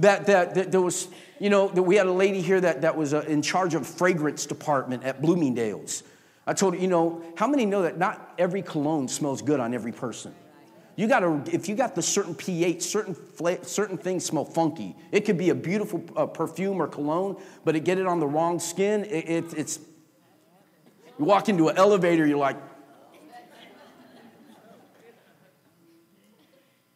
that, 0.00 0.26
that, 0.26 0.54
that 0.56 0.70
there 0.70 0.82
was, 0.82 1.08
you 1.40 1.48
know, 1.48 1.68
that 1.68 1.82
we 1.82 1.96
had 1.96 2.06
a 2.06 2.12
lady 2.12 2.42
here 2.42 2.60
that, 2.60 2.82
that 2.82 2.98
was 2.98 3.14
uh, 3.14 3.20
in 3.20 3.40
charge 3.40 3.74
of 3.74 3.86
fragrance 3.86 4.44
department 4.44 5.04
at 5.04 5.22
Bloomingdale's. 5.22 6.02
I 6.46 6.52
told 6.52 6.74
her, 6.74 6.80
you 6.80 6.88
know, 6.88 7.22
how 7.34 7.46
many 7.46 7.64
know 7.64 7.80
that 7.80 7.96
not 7.96 8.34
every 8.36 8.60
cologne 8.60 9.08
smells 9.08 9.40
good 9.40 9.58
on 9.58 9.72
every 9.72 9.92
person? 9.92 10.34
You 10.98 11.06
got 11.06 11.20
to, 11.20 11.40
if 11.54 11.68
you 11.68 11.76
got 11.76 11.94
the 11.94 12.02
certain 12.02 12.34
pH, 12.34 12.82
certain 12.82 13.14
fla- 13.14 13.64
certain 13.64 13.96
things 13.96 14.24
smell 14.24 14.44
funky. 14.44 14.96
It 15.12 15.20
could 15.20 15.38
be 15.38 15.50
a 15.50 15.54
beautiful 15.54 16.04
uh, 16.16 16.26
perfume 16.26 16.82
or 16.82 16.88
cologne, 16.88 17.40
but 17.64 17.76
it 17.76 17.84
get 17.84 17.98
it 17.98 18.06
on 18.08 18.18
the 18.18 18.26
wrong 18.26 18.58
skin, 18.58 19.04
it, 19.04 19.30
it, 19.30 19.54
it's. 19.56 19.78
You 21.16 21.24
walk 21.24 21.48
into 21.48 21.68
an 21.68 21.78
elevator, 21.78 22.26
you're 22.26 22.36
like, 22.36 22.56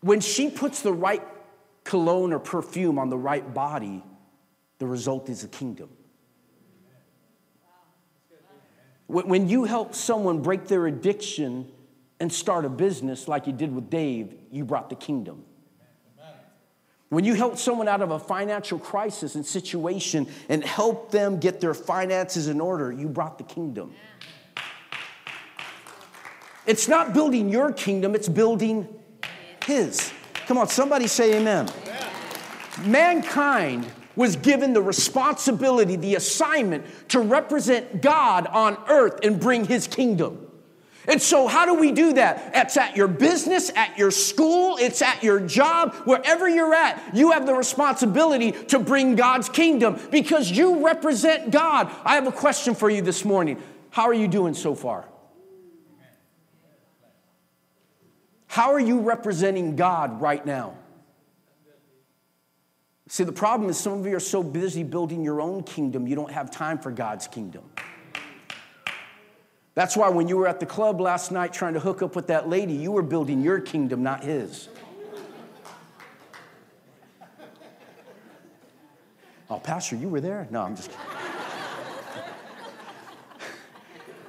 When 0.01 0.19
she 0.19 0.51
puts 0.51 0.83
the 0.83 0.93
right 0.93 1.23
cologne 1.85 2.33
or 2.33 2.41
perfume 2.41 2.99
on 2.99 3.09
the 3.09 3.17
right 3.17 3.55
body, 3.55 4.03
the 4.79 4.87
result 4.87 5.29
is 5.29 5.45
a 5.45 5.49
kingdom. 5.49 5.91
When 9.07 9.49
you 9.49 9.63
help 9.63 9.95
someone 9.95 10.43
break 10.43 10.67
their 10.67 10.89
addiction 10.89 11.71
and 12.23 12.33
start 12.33 12.65
a 12.65 12.69
business 12.69 13.27
like 13.27 13.49
you 13.49 13.53
did 13.53 13.75
with 13.75 13.91
Dave, 13.91 14.33
you 14.53 14.65
brought 14.65 14.89
the 14.89 14.95
kingdom. 14.95 15.43
When 17.09 17.25
you 17.25 17.35
help 17.35 17.59
someone 17.59 17.89
out 17.89 18.01
of 18.01 18.13
a 18.13 18.19
financial 18.21 18.79
crisis 18.79 19.35
and 19.35 19.45
situation 19.45 20.29
and 20.49 20.63
help 20.63 21.11
them 21.11 21.41
get 21.41 21.61
their 21.61 21.75
finances 21.75 22.47
in 22.47 22.61
order, 22.61 22.93
you 22.93 23.09
brought 23.09 23.39
the 23.39 23.45
kingdom. 23.45 23.93
It's 26.65 26.87
not 26.87 27.13
building 27.13 27.49
your 27.49 27.73
kingdom, 27.73 28.15
it's 28.15 28.29
building 28.29 28.87
his. 29.67 30.13
Come 30.47 30.59
on, 30.59 30.69
somebody 30.69 31.09
say 31.09 31.41
amen. 31.41 31.69
Mankind 32.85 33.85
was 34.15 34.37
given 34.37 34.75
the 34.75 34.83
responsibility, 34.83 35.97
the 35.97 36.15
assignment 36.15 36.85
to 37.09 37.19
represent 37.19 38.01
God 38.01 38.47
on 38.47 38.79
earth 38.89 39.19
and 39.25 39.41
bring 39.41 39.65
his 39.65 39.89
kingdom. 39.89 40.42
And 41.09 41.21
so, 41.21 41.49
how 41.49 41.67
do 41.67 41.75
we 41.75 41.91
do 41.91 42.13
that? 42.15 42.53
It's 42.55 42.77
at 42.77 42.97
your 42.97 43.09
business, 43.09 43.71
at 43.75 43.99
your 43.99 44.11
school, 44.11 44.77
it's 44.79 45.03
at 45.03 45.23
your 45.23 45.41
job, 45.41 45.95
wherever 46.05 46.49
you're 46.49 46.75
at. 46.75 47.15
You 47.15 47.33
have 47.33 47.45
the 47.45 47.55
responsibility 47.55 48.53
to 48.53 48.79
bring 48.79 49.17
God's 49.17 49.49
kingdom 49.49 49.99
because 50.11 50.51
you 50.51 50.87
represent 50.87 51.51
God. 51.51 51.91
I 52.05 52.15
have 52.15 52.27
a 52.27 52.33
question 52.33 52.75
for 52.75 52.89
you 52.89 53.03
this 53.03 53.25
morning. 53.25 53.61
How 53.91 54.05
are 54.05 54.15
you 54.15 54.29
doing 54.29 54.55
so 54.55 54.75
far? 54.75 55.09
How 58.47 58.73
are 58.73 58.81
you 58.81 59.01
representing 59.01 59.77
God 59.77 60.21
right 60.21 60.45
now? 60.45 60.75
See, 63.09 63.25
the 63.25 63.33
problem 63.33 63.69
is 63.69 63.79
some 63.79 63.99
of 63.99 64.07
you 64.07 64.15
are 64.17 64.21
so 64.21 64.43
busy 64.43 64.85
building 64.85 65.25
your 65.25 65.41
own 65.41 65.65
kingdom, 65.65 66.07
you 66.07 66.15
don't 66.15 66.31
have 66.31 66.51
time 66.51 66.79
for 66.79 66.91
God's 66.91 67.27
kingdom. 67.27 67.63
That's 69.75 69.97
why 69.97 70.11
when 70.11 70.29
you 70.29 70.37
were 70.37 70.47
at 70.47 70.61
the 70.61 70.67
club 70.67 71.01
last 71.01 71.33
night 71.33 71.53
trying 71.53 71.75
to 71.75 71.81
hook 71.81 72.03
up 72.03 72.15
with 72.15 72.27
that 72.27 72.49
lady, 72.49 72.75
you 72.75 72.93
were 72.93 73.03
building 73.03 73.43
your 73.43 73.61
kingdom, 73.61 74.03
not 74.03 74.23
his. 74.23 74.69
Oh, 79.49 79.59
Pastor, 79.59 79.97
you 79.97 80.09
were 80.09 80.21
there? 80.21 80.47
No, 80.51 80.63
I'm 80.63 80.77
just 80.77 80.91
kidding. 80.91 81.07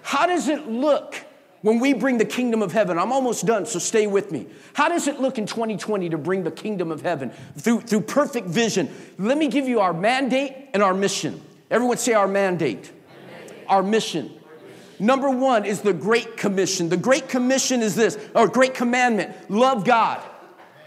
How 0.01 0.27
does 0.27 0.47
it 0.47 0.67
look 0.67 1.15
when 1.63 1.79
we 1.79 1.93
bring 1.93 2.17
the 2.17 2.25
kingdom 2.25 2.61
of 2.61 2.73
heaven, 2.73 2.99
I'm 2.99 3.13
almost 3.13 3.45
done, 3.45 3.65
so 3.65 3.79
stay 3.79 4.05
with 4.05 4.33
me. 4.33 4.47
How 4.73 4.89
does 4.89 5.07
it 5.07 5.21
look 5.21 5.37
in 5.37 5.45
2020 5.45 6.09
to 6.09 6.17
bring 6.17 6.43
the 6.43 6.51
kingdom 6.51 6.91
of 6.91 7.01
heaven 7.01 7.31
through, 7.57 7.81
through 7.81 8.01
perfect 8.01 8.47
vision? 8.47 8.93
Let 9.17 9.37
me 9.37 9.47
give 9.47 9.65
you 9.65 9.79
our 9.79 9.93
mandate 9.93 10.53
and 10.73 10.83
our 10.83 10.93
mission. 10.93 11.41
Everyone 11.71 11.95
say 11.97 12.13
our 12.13 12.27
mandate, 12.27 12.91
mandate. 13.31 13.65
our 13.69 13.81
mission. 13.81 14.29
Number 15.03 15.29
one 15.29 15.65
is 15.65 15.81
the 15.81 15.91
Great 15.91 16.37
Commission. 16.37 16.87
The 16.87 16.95
Great 16.95 17.27
Commission 17.27 17.81
is 17.81 17.93
this, 17.93 18.17
or 18.33 18.47
Great 18.47 18.73
Commandment 18.73 19.51
love 19.51 19.83
God. 19.83 20.23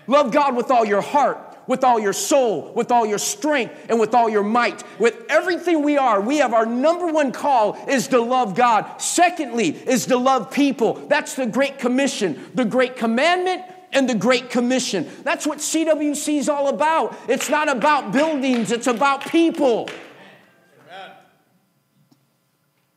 Love 0.07 0.33
God 0.33 0.57
with 0.57 0.71
all 0.71 0.87
your 0.87 1.03
heart, 1.03 1.39
with 1.67 1.85
all 1.85 2.01
your 2.01 2.15
soul, 2.15 2.73
with 2.75 2.91
all 2.91 3.05
your 3.05 3.19
strength, 3.19 3.75
and 3.91 4.01
with 4.01 4.15
all 4.15 4.31
your 4.31 4.43
might. 4.43 4.83
With 4.99 5.23
everything 5.29 5.83
we 5.83 5.99
are, 5.99 6.19
we 6.19 6.39
have 6.39 6.55
our 6.55 6.65
number 6.65 7.09
one 7.09 7.31
call 7.31 7.77
is 7.89 8.09
to 8.09 8.19
love 8.19 8.55
God. 8.55 9.03
Secondly, 9.03 9.69
is 9.69 10.07
to 10.07 10.17
love 10.17 10.51
people. 10.51 10.95
That's 11.09 11.35
the 11.35 11.47
Great 11.47 11.79
Commission. 11.79 12.43
The 12.55 12.65
Great 12.65 12.97
Commandment 12.97 13.65
and 13.93 14.09
the 14.09 14.15
Great 14.15 14.49
Commission. 14.49 15.07
That's 15.25 15.47
what 15.47 15.59
CWC 15.59 16.39
is 16.39 16.49
all 16.49 16.69
about. 16.69 17.15
It's 17.29 17.51
not 17.51 17.69
about 17.69 18.13
buildings, 18.13 18.73
it's 18.73 18.87
about 18.87 19.27
people. 19.27 19.91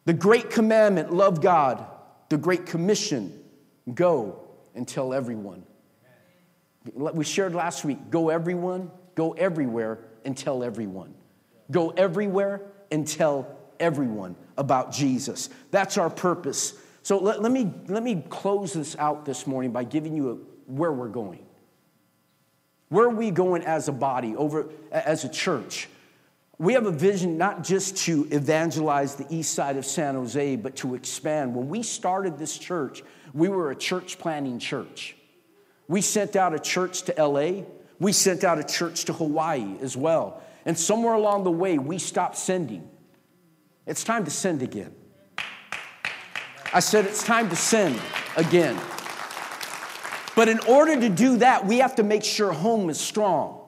The 0.09 0.13
Great 0.15 0.49
Commandment 0.49 1.13
love 1.13 1.39
God. 1.39 1.85
The 2.29 2.37
Great 2.39 2.65
Commission 2.65 3.43
go 3.93 4.39
and 4.73 4.87
tell 4.87 5.13
everyone. 5.13 5.61
We 6.95 7.23
shared 7.23 7.53
last 7.53 7.85
week 7.85 8.09
go 8.09 8.29
everyone, 8.29 8.89
go 9.13 9.33
everywhere 9.33 9.99
and 10.25 10.35
tell 10.35 10.63
everyone. 10.63 11.13
Go 11.69 11.91
everywhere 11.91 12.63
and 12.89 13.07
tell 13.07 13.55
everyone 13.79 14.35
about 14.57 14.91
Jesus. 14.91 15.47
That's 15.69 15.95
our 15.99 16.09
purpose. 16.09 16.73
So 17.03 17.19
let, 17.19 17.43
let, 17.43 17.51
me, 17.51 17.71
let 17.87 18.01
me 18.01 18.23
close 18.31 18.73
this 18.73 18.95
out 18.95 19.25
this 19.25 19.45
morning 19.45 19.71
by 19.71 19.83
giving 19.83 20.15
you 20.15 20.31
a, 20.31 20.33
where 20.71 20.91
we're 20.91 21.09
going. 21.09 21.45
Where 22.87 23.05
are 23.05 23.09
we 23.09 23.29
going 23.29 23.61
as 23.61 23.87
a 23.87 23.93
body, 23.93 24.35
over 24.35 24.71
as 24.91 25.23
a 25.23 25.29
church? 25.29 25.87
We 26.59 26.73
have 26.73 26.85
a 26.85 26.91
vision 26.91 27.37
not 27.37 27.63
just 27.63 27.95
to 28.05 28.27
evangelize 28.31 29.15
the 29.15 29.25
east 29.33 29.53
side 29.53 29.77
of 29.77 29.85
San 29.85 30.15
Jose, 30.15 30.57
but 30.57 30.75
to 30.77 30.93
expand. 30.93 31.55
When 31.55 31.69
we 31.69 31.83
started 31.83 32.37
this 32.37 32.57
church, 32.57 33.01
we 33.33 33.47
were 33.47 33.71
a 33.71 33.75
church 33.75 34.19
planting 34.19 34.59
church. 34.59 35.15
We 35.87 36.01
sent 36.01 36.35
out 36.35 36.53
a 36.53 36.59
church 36.59 37.03
to 37.03 37.13
LA, 37.17 37.63
we 37.97 38.11
sent 38.11 38.43
out 38.43 38.59
a 38.59 38.63
church 38.63 39.05
to 39.05 39.13
Hawaii 39.13 39.77
as 39.81 39.95
well. 39.95 40.43
And 40.65 40.77
somewhere 40.77 41.13
along 41.13 41.45
the 41.45 41.51
way, 41.51 41.77
we 41.77 41.97
stopped 41.97 42.37
sending. 42.37 42.89
It's 43.87 44.03
time 44.03 44.25
to 44.25 44.31
send 44.31 44.61
again. 44.61 44.93
I 46.73 46.81
said 46.81 47.05
it's 47.05 47.23
time 47.23 47.49
to 47.49 47.55
send 47.55 47.99
again. 48.35 48.77
But 50.35 50.49
in 50.49 50.59
order 50.67 50.99
to 50.99 51.09
do 51.09 51.37
that, 51.37 51.65
we 51.65 51.79
have 51.79 51.95
to 51.95 52.03
make 52.03 52.25
sure 52.25 52.51
home 52.51 52.89
is 52.89 52.99
strong. 52.99 53.58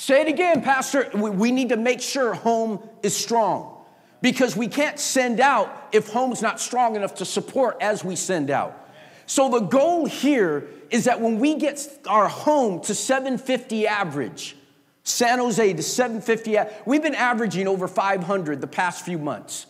Say 0.00 0.20
it 0.20 0.28
again, 0.28 0.62
Pastor. 0.62 1.10
We 1.12 1.50
need 1.50 1.70
to 1.70 1.76
make 1.76 2.00
sure 2.00 2.32
home 2.32 2.88
is 3.02 3.16
strong 3.16 3.84
because 4.22 4.56
we 4.56 4.68
can't 4.68 4.96
send 4.96 5.40
out 5.40 5.88
if 5.90 6.08
home's 6.08 6.40
not 6.40 6.60
strong 6.60 6.94
enough 6.94 7.16
to 7.16 7.24
support 7.24 7.78
as 7.80 8.04
we 8.04 8.14
send 8.14 8.48
out. 8.48 8.88
So 9.26 9.50
the 9.50 9.58
goal 9.58 10.06
here 10.06 10.68
is 10.90 11.06
that 11.06 11.20
when 11.20 11.40
we 11.40 11.56
get 11.56 11.84
our 12.06 12.28
home 12.28 12.80
to 12.82 12.94
750 12.94 13.88
average, 13.88 14.54
San 15.02 15.40
Jose 15.40 15.72
to 15.72 15.82
750. 15.82 16.58
We've 16.86 17.02
been 17.02 17.16
averaging 17.16 17.66
over 17.66 17.88
500 17.88 18.60
the 18.60 18.68
past 18.68 19.04
few 19.04 19.18
months. 19.18 19.66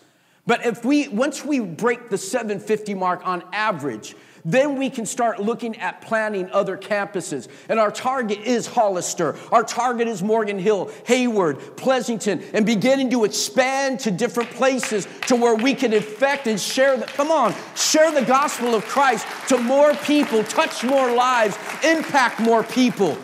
But 0.46 0.66
if 0.66 0.84
we 0.84 1.08
once 1.08 1.42
we 1.42 1.60
break 1.60 2.10
the 2.10 2.18
750 2.18 2.92
mark 2.92 3.26
on 3.26 3.42
average, 3.54 4.14
then 4.48 4.76
we 4.76 4.88
can 4.88 5.04
start 5.04 5.38
looking 5.40 5.76
at 5.76 6.00
planning 6.00 6.50
other 6.52 6.78
campuses. 6.78 7.48
And 7.68 7.78
our 7.78 7.90
target 7.90 8.38
is 8.38 8.66
Hollister. 8.66 9.36
Our 9.52 9.62
target 9.62 10.08
is 10.08 10.22
Morgan 10.22 10.58
Hill, 10.58 10.90
Hayward, 11.04 11.58
Pleasanton, 11.76 12.42
and 12.54 12.64
beginning 12.64 13.10
to 13.10 13.24
expand 13.24 14.00
to 14.00 14.10
different 14.10 14.48
places 14.50 15.06
to 15.26 15.36
where 15.36 15.54
we 15.54 15.74
can 15.74 15.92
affect 15.92 16.46
and 16.46 16.58
share 16.58 16.96
the, 16.96 17.04
come 17.04 17.30
on, 17.30 17.54
share 17.76 18.10
the 18.10 18.24
gospel 18.24 18.74
of 18.74 18.86
Christ 18.86 19.26
to 19.48 19.58
more 19.58 19.92
people, 19.96 20.42
touch 20.44 20.82
more 20.82 21.12
lives, 21.12 21.58
impact 21.84 22.40
more 22.40 22.62
people 22.62 23.18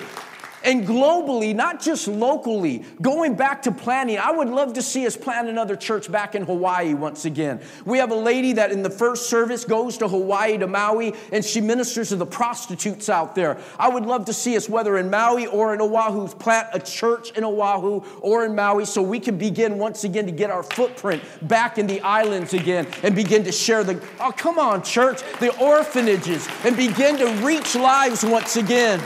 and 0.64 0.86
globally, 0.86 1.54
not 1.54 1.80
just 1.80 2.08
locally, 2.08 2.82
going 3.00 3.34
back 3.34 3.62
to 3.62 3.72
planning. 3.72 4.18
I 4.18 4.32
would 4.32 4.48
love 4.48 4.72
to 4.74 4.82
see 4.82 5.06
us 5.06 5.16
plant 5.16 5.48
another 5.48 5.76
church 5.76 6.10
back 6.10 6.34
in 6.34 6.42
Hawaii 6.44 6.94
once 6.94 7.26
again. 7.26 7.60
We 7.84 7.98
have 7.98 8.10
a 8.10 8.16
lady 8.16 8.54
that 8.54 8.72
in 8.72 8.82
the 8.82 8.90
first 8.90 9.28
service 9.28 9.64
goes 9.64 9.98
to 9.98 10.08
Hawaii 10.08 10.58
to 10.58 10.66
Maui 10.66 11.14
and 11.30 11.44
she 11.44 11.60
ministers 11.60 12.08
to 12.08 12.16
the 12.16 12.26
prostitutes 12.26 13.08
out 13.08 13.34
there. 13.34 13.58
I 13.78 13.88
would 13.88 14.06
love 14.06 14.24
to 14.24 14.32
see 14.32 14.56
us, 14.56 14.68
whether 14.68 14.96
in 14.96 15.10
Maui 15.10 15.46
or 15.46 15.74
in 15.74 15.80
Oahu, 15.80 16.28
plant 16.28 16.68
a 16.72 16.80
church 16.80 17.30
in 17.32 17.44
Oahu 17.44 18.02
or 18.20 18.44
in 18.46 18.54
Maui 18.54 18.86
so 18.86 19.02
we 19.02 19.20
can 19.20 19.36
begin 19.36 19.78
once 19.78 20.04
again 20.04 20.24
to 20.26 20.32
get 20.32 20.50
our 20.50 20.62
footprint 20.62 21.22
back 21.42 21.76
in 21.76 21.86
the 21.86 22.00
islands 22.00 22.54
again 22.54 22.86
and 23.02 23.14
begin 23.14 23.44
to 23.44 23.52
share 23.52 23.84
the, 23.84 24.02
oh, 24.20 24.32
come 24.32 24.58
on, 24.58 24.82
church, 24.82 25.20
the 25.40 25.54
orphanages 25.58 26.48
and 26.64 26.74
begin 26.76 27.18
to 27.18 27.26
reach 27.44 27.74
lives 27.74 28.24
once 28.24 28.56
again 28.56 29.00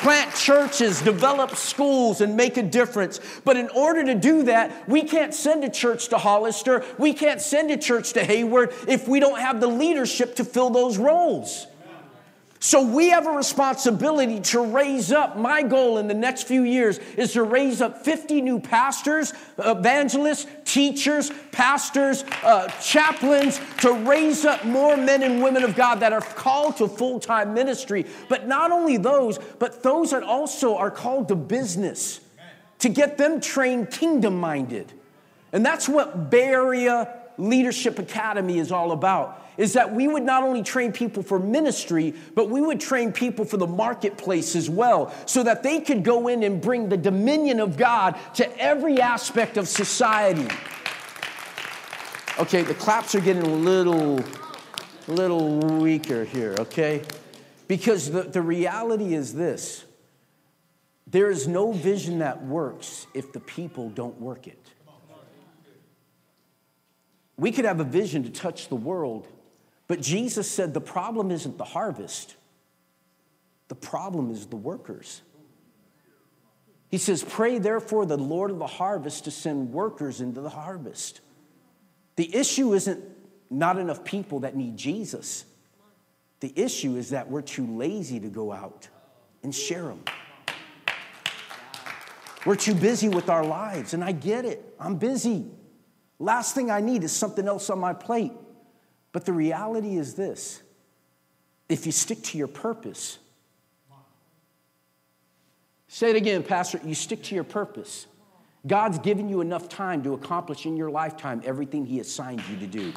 plant 0.00 0.34
churches, 0.34 1.02
develop 1.02 1.54
schools, 1.56 2.20
and 2.20 2.36
make 2.36 2.56
a 2.56 2.62
difference. 2.62 3.20
But 3.44 3.56
in 3.56 3.68
order 3.70 4.02
to 4.04 4.14
do 4.14 4.44
that, 4.44 4.88
we 4.88 5.02
can't 5.02 5.34
send 5.34 5.62
a 5.62 5.70
church 5.70 6.08
to 6.08 6.18
Hollister, 6.18 6.84
we 6.98 7.12
can't 7.12 7.40
send 7.40 7.70
a 7.70 7.76
church 7.76 8.14
to 8.14 8.24
Hayward 8.24 8.72
if 8.88 9.06
we 9.06 9.20
don't 9.20 9.38
have 9.38 9.60
the 9.60 9.66
leadership 9.66 10.36
to 10.36 10.44
fill 10.44 10.70
those 10.70 10.98
roles. 10.98 11.66
So 12.62 12.82
we 12.82 13.08
have 13.08 13.26
a 13.26 13.30
responsibility 13.30 14.38
to 14.38 14.60
raise 14.60 15.12
up. 15.12 15.38
My 15.38 15.62
goal 15.62 15.96
in 15.96 16.08
the 16.08 16.14
next 16.14 16.42
few 16.42 16.62
years 16.62 16.98
is 17.16 17.32
to 17.32 17.42
raise 17.42 17.80
up 17.80 18.04
50 18.04 18.42
new 18.42 18.60
pastors, 18.60 19.32
evangelists, 19.56 20.46
teachers, 20.66 21.32
pastors, 21.52 22.22
uh, 22.42 22.68
chaplains, 22.82 23.58
to 23.78 23.94
raise 23.94 24.44
up 24.44 24.66
more 24.66 24.94
men 24.98 25.22
and 25.22 25.42
women 25.42 25.64
of 25.64 25.74
God 25.74 26.00
that 26.00 26.12
are 26.12 26.20
called 26.20 26.76
to 26.76 26.86
full 26.86 27.18
time 27.18 27.54
ministry. 27.54 28.04
But 28.28 28.46
not 28.46 28.72
only 28.72 28.98
those, 28.98 29.38
but 29.58 29.82
those 29.82 30.10
that 30.10 30.22
also 30.22 30.76
are 30.76 30.90
called 30.90 31.28
to 31.28 31.36
business, 31.36 32.20
to 32.80 32.90
get 32.90 33.16
them 33.16 33.40
trained 33.40 33.90
kingdom 33.90 34.38
minded. 34.38 34.92
And 35.52 35.64
that's 35.64 35.88
what 35.88 36.28
Bay 36.28 36.48
Area 36.48 37.22
Leadership 37.38 37.98
Academy 37.98 38.58
is 38.58 38.70
all 38.70 38.92
about 38.92 39.49
is 39.60 39.74
that 39.74 39.94
we 39.94 40.08
would 40.08 40.22
not 40.22 40.42
only 40.42 40.62
train 40.62 40.90
people 40.90 41.22
for 41.22 41.38
ministry, 41.38 42.14
but 42.34 42.48
we 42.48 42.62
would 42.62 42.80
train 42.80 43.12
people 43.12 43.44
for 43.44 43.58
the 43.58 43.66
marketplace 43.66 44.56
as 44.56 44.70
well, 44.70 45.14
so 45.26 45.42
that 45.42 45.62
they 45.62 45.80
could 45.80 46.02
go 46.02 46.28
in 46.28 46.42
and 46.42 46.62
bring 46.62 46.88
the 46.88 46.96
dominion 46.96 47.60
of 47.60 47.76
God 47.76 48.18
to 48.36 48.58
every 48.58 49.02
aspect 49.02 49.58
of 49.58 49.68
society. 49.68 50.48
Okay, 52.38 52.62
the 52.62 52.72
claps 52.72 53.14
are 53.14 53.20
getting 53.20 53.42
a 53.42 53.54
little, 53.54 54.24
little 55.06 55.58
weaker 55.58 56.24
here, 56.24 56.56
okay? 56.58 57.02
Because 57.68 58.10
the, 58.10 58.22
the 58.22 58.40
reality 58.40 59.12
is 59.12 59.34
this 59.34 59.84
there 61.06 61.30
is 61.30 61.46
no 61.46 61.72
vision 61.72 62.20
that 62.20 62.42
works 62.46 63.06
if 63.12 63.30
the 63.34 63.40
people 63.40 63.90
don't 63.90 64.18
work 64.18 64.46
it. 64.46 64.70
We 67.36 67.52
could 67.52 67.66
have 67.66 67.80
a 67.80 67.84
vision 67.84 68.22
to 68.22 68.30
touch 68.30 68.68
the 68.68 68.76
world, 68.76 69.26
but 69.90 70.00
Jesus 70.00 70.48
said 70.48 70.72
the 70.72 70.80
problem 70.80 71.32
isn't 71.32 71.58
the 71.58 71.64
harvest, 71.64 72.36
the 73.66 73.74
problem 73.74 74.30
is 74.30 74.46
the 74.46 74.54
workers. 74.54 75.20
He 76.92 76.96
says, 76.96 77.24
Pray 77.24 77.58
therefore 77.58 78.06
the 78.06 78.16
Lord 78.16 78.52
of 78.52 78.60
the 78.60 78.68
harvest 78.68 79.24
to 79.24 79.32
send 79.32 79.72
workers 79.72 80.20
into 80.20 80.42
the 80.42 80.48
harvest. 80.48 81.20
The 82.14 82.32
issue 82.32 82.72
isn't 82.74 83.02
not 83.50 83.78
enough 83.78 84.04
people 84.04 84.38
that 84.40 84.54
need 84.54 84.76
Jesus. 84.76 85.44
The 86.38 86.52
issue 86.54 86.94
is 86.94 87.10
that 87.10 87.28
we're 87.28 87.42
too 87.42 87.66
lazy 87.66 88.20
to 88.20 88.28
go 88.28 88.52
out 88.52 88.86
and 89.42 89.52
share 89.52 89.86
them. 89.86 90.04
We're 92.46 92.54
too 92.54 92.76
busy 92.76 93.08
with 93.08 93.28
our 93.28 93.44
lives, 93.44 93.92
and 93.92 94.04
I 94.04 94.12
get 94.12 94.44
it. 94.44 94.72
I'm 94.78 94.98
busy. 94.98 95.46
Last 96.20 96.54
thing 96.54 96.70
I 96.70 96.80
need 96.80 97.02
is 97.02 97.10
something 97.10 97.48
else 97.48 97.68
on 97.70 97.80
my 97.80 97.92
plate. 97.92 98.34
But 99.12 99.24
the 99.24 99.32
reality 99.32 99.96
is 99.96 100.14
this 100.14 100.62
if 101.68 101.86
you 101.86 101.92
stick 101.92 102.22
to 102.24 102.38
your 102.38 102.48
purpose, 102.48 103.18
say 105.88 106.10
it 106.10 106.16
again, 106.16 106.42
Pastor, 106.42 106.80
you 106.84 106.94
stick 106.94 107.22
to 107.24 107.34
your 107.34 107.44
purpose. 107.44 108.06
God's 108.66 108.98
given 108.98 109.28
you 109.28 109.40
enough 109.40 109.68
time 109.68 110.02
to 110.02 110.12
accomplish 110.12 110.66
in 110.66 110.76
your 110.76 110.90
lifetime 110.90 111.40
everything 111.44 111.86
He 111.86 112.00
assigned 112.00 112.42
you 112.50 112.56
to 112.58 112.66
do. 112.66 112.92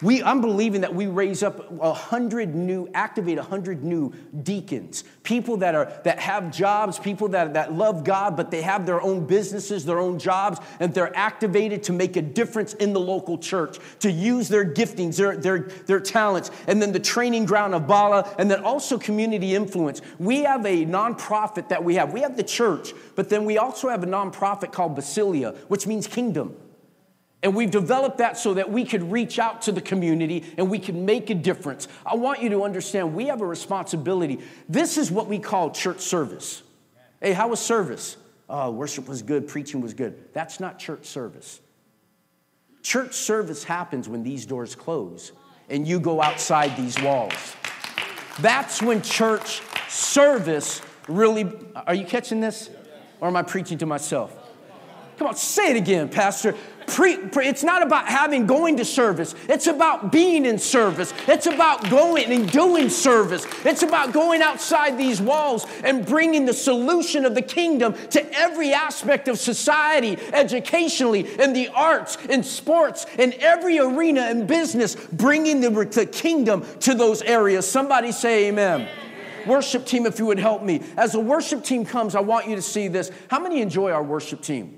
We, 0.00 0.22
I'm 0.22 0.40
believing 0.40 0.82
that 0.82 0.94
we 0.94 1.08
raise 1.08 1.42
up 1.42 1.72
a 1.80 1.92
hundred 1.92 2.54
new, 2.54 2.88
activate 2.94 3.36
a 3.36 3.42
hundred 3.42 3.82
new 3.82 4.12
deacons, 4.44 5.02
people 5.24 5.56
that 5.56 5.74
are 5.74 5.92
that 6.04 6.20
have 6.20 6.52
jobs, 6.52 7.00
people 7.00 7.28
that, 7.30 7.54
that 7.54 7.72
love 7.72 8.04
God, 8.04 8.36
but 8.36 8.52
they 8.52 8.62
have 8.62 8.86
their 8.86 9.02
own 9.02 9.26
businesses, 9.26 9.84
their 9.84 9.98
own 9.98 10.20
jobs, 10.20 10.60
and 10.78 10.94
they're 10.94 11.16
activated 11.16 11.82
to 11.84 11.92
make 11.92 12.16
a 12.16 12.22
difference 12.22 12.74
in 12.74 12.92
the 12.92 13.00
local 13.00 13.38
church, 13.38 13.78
to 13.98 14.08
use 14.08 14.48
their 14.48 14.64
giftings, 14.64 15.16
their, 15.16 15.36
their, 15.36 15.62
their 15.86 16.00
talents, 16.00 16.52
and 16.68 16.80
then 16.80 16.92
the 16.92 17.00
training 17.00 17.44
ground 17.44 17.74
of 17.74 17.88
Bala, 17.88 18.32
and 18.38 18.48
then 18.48 18.62
also 18.62 18.98
community 18.98 19.56
influence. 19.56 20.00
We 20.20 20.44
have 20.44 20.64
a 20.64 20.86
nonprofit 20.86 21.70
that 21.70 21.82
we 21.82 21.96
have. 21.96 22.12
We 22.12 22.20
have 22.20 22.36
the 22.36 22.44
church, 22.44 22.92
but 23.16 23.30
then 23.30 23.44
we 23.44 23.58
also 23.58 23.88
have 23.88 24.04
a 24.04 24.06
nonprofit 24.06 24.70
called 24.70 24.96
Basilia, 24.96 25.56
which 25.66 25.88
means 25.88 26.06
kingdom. 26.06 26.54
And 27.42 27.54
we've 27.54 27.70
developed 27.70 28.18
that 28.18 28.36
so 28.36 28.54
that 28.54 28.70
we 28.70 28.84
could 28.84 29.12
reach 29.12 29.38
out 29.38 29.62
to 29.62 29.72
the 29.72 29.80
community 29.80 30.44
and 30.56 30.68
we 30.68 30.78
can 30.78 31.04
make 31.04 31.30
a 31.30 31.34
difference. 31.34 31.86
I 32.04 32.16
want 32.16 32.42
you 32.42 32.48
to 32.50 32.64
understand 32.64 33.14
we 33.14 33.26
have 33.26 33.40
a 33.40 33.46
responsibility. 33.46 34.40
This 34.68 34.98
is 34.98 35.10
what 35.10 35.28
we 35.28 35.38
call 35.38 35.70
church 35.70 36.00
service. 36.00 36.62
Hey, 37.20 37.32
how 37.32 37.48
was 37.48 37.60
service? 37.60 38.16
Oh, 38.48 38.70
worship 38.72 39.06
was 39.08 39.22
good, 39.22 39.46
preaching 39.46 39.80
was 39.80 39.94
good. 39.94 40.32
That's 40.32 40.58
not 40.58 40.78
church 40.78 41.06
service. 41.06 41.60
Church 42.82 43.14
service 43.14 43.62
happens 43.62 44.08
when 44.08 44.22
these 44.22 44.46
doors 44.46 44.74
close 44.74 45.32
and 45.68 45.86
you 45.86 46.00
go 46.00 46.20
outside 46.20 46.76
these 46.76 47.00
walls. 47.02 47.54
That's 48.40 48.82
when 48.82 49.02
church 49.02 49.60
service 49.88 50.80
really. 51.08 51.52
Are 51.86 51.94
you 51.94 52.04
catching 52.04 52.40
this? 52.40 52.70
Or 53.20 53.28
am 53.28 53.36
I 53.36 53.42
preaching 53.42 53.78
to 53.78 53.86
myself? 53.86 54.34
Come 55.18 55.26
on, 55.28 55.36
say 55.36 55.70
it 55.70 55.76
again, 55.76 56.08
Pastor. 56.08 56.54
Pre, 56.88 57.16
pre, 57.16 57.46
it's 57.46 57.62
not 57.62 57.82
about 57.82 58.08
having 58.08 58.46
going 58.46 58.78
to 58.78 58.84
service. 58.84 59.34
It's 59.48 59.66
about 59.66 60.10
being 60.10 60.46
in 60.46 60.58
service. 60.58 61.12
It's 61.26 61.46
about 61.46 61.90
going 61.90 62.32
and 62.32 62.50
doing 62.50 62.88
service. 62.88 63.46
It's 63.64 63.82
about 63.82 64.12
going 64.12 64.40
outside 64.40 64.96
these 64.96 65.20
walls 65.20 65.66
and 65.84 66.04
bringing 66.06 66.46
the 66.46 66.54
solution 66.54 67.24
of 67.24 67.34
the 67.34 67.42
kingdom 67.42 67.94
to 68.10 68.32
every 68.38 68.72
aspect 68.72 69.28
of 69.28 69.38
society, 69.38 70.18
educationally, 70.32 71.40
in 71.40 71.52
the 71.52 71.68
arts, 71.68 72.16
in 72.26 72.42
sports, 72.42 73.06
in 73.18 73.34
every 73.40 73.78
arena 73.78 74.30
in 74.30 74.46
business, 74.46 74.94
bringing 75.12 75.60
the, 75.60 75.70
the 75.70 76.06
kingdom 76.06 76.64
to 76.80 76.94
those 76.94 77.20
areas. 77.22 77.70
Somebody 77.70 78.12
say 78.12 78.48
amen. 78.48 78.82
amen. 78.82 79.46
Worship 79.46 79.86
team, 79.86 80.06
if 80.06 80.18
you 80.18 80.26
would 80.26 80.38
help 80.38 80.62
me. 80.62 80.82
As 80.96 81.12
the 81.12 81.20
worship 81.20 81.64
team 81.64 81.84
comes, 81.84 82.14
I 82.14 82.20
want 82.20 82.48
you 82.48 82.56
to 82.56 82.62
see 82.62 82.88
this. 82.88 83.10
How 83.28 83.38
many 83.38 83.60
enjoy 83.60 83.92
our 83.92 84.02
worship 84.02 84.42
team? 84.42 84.77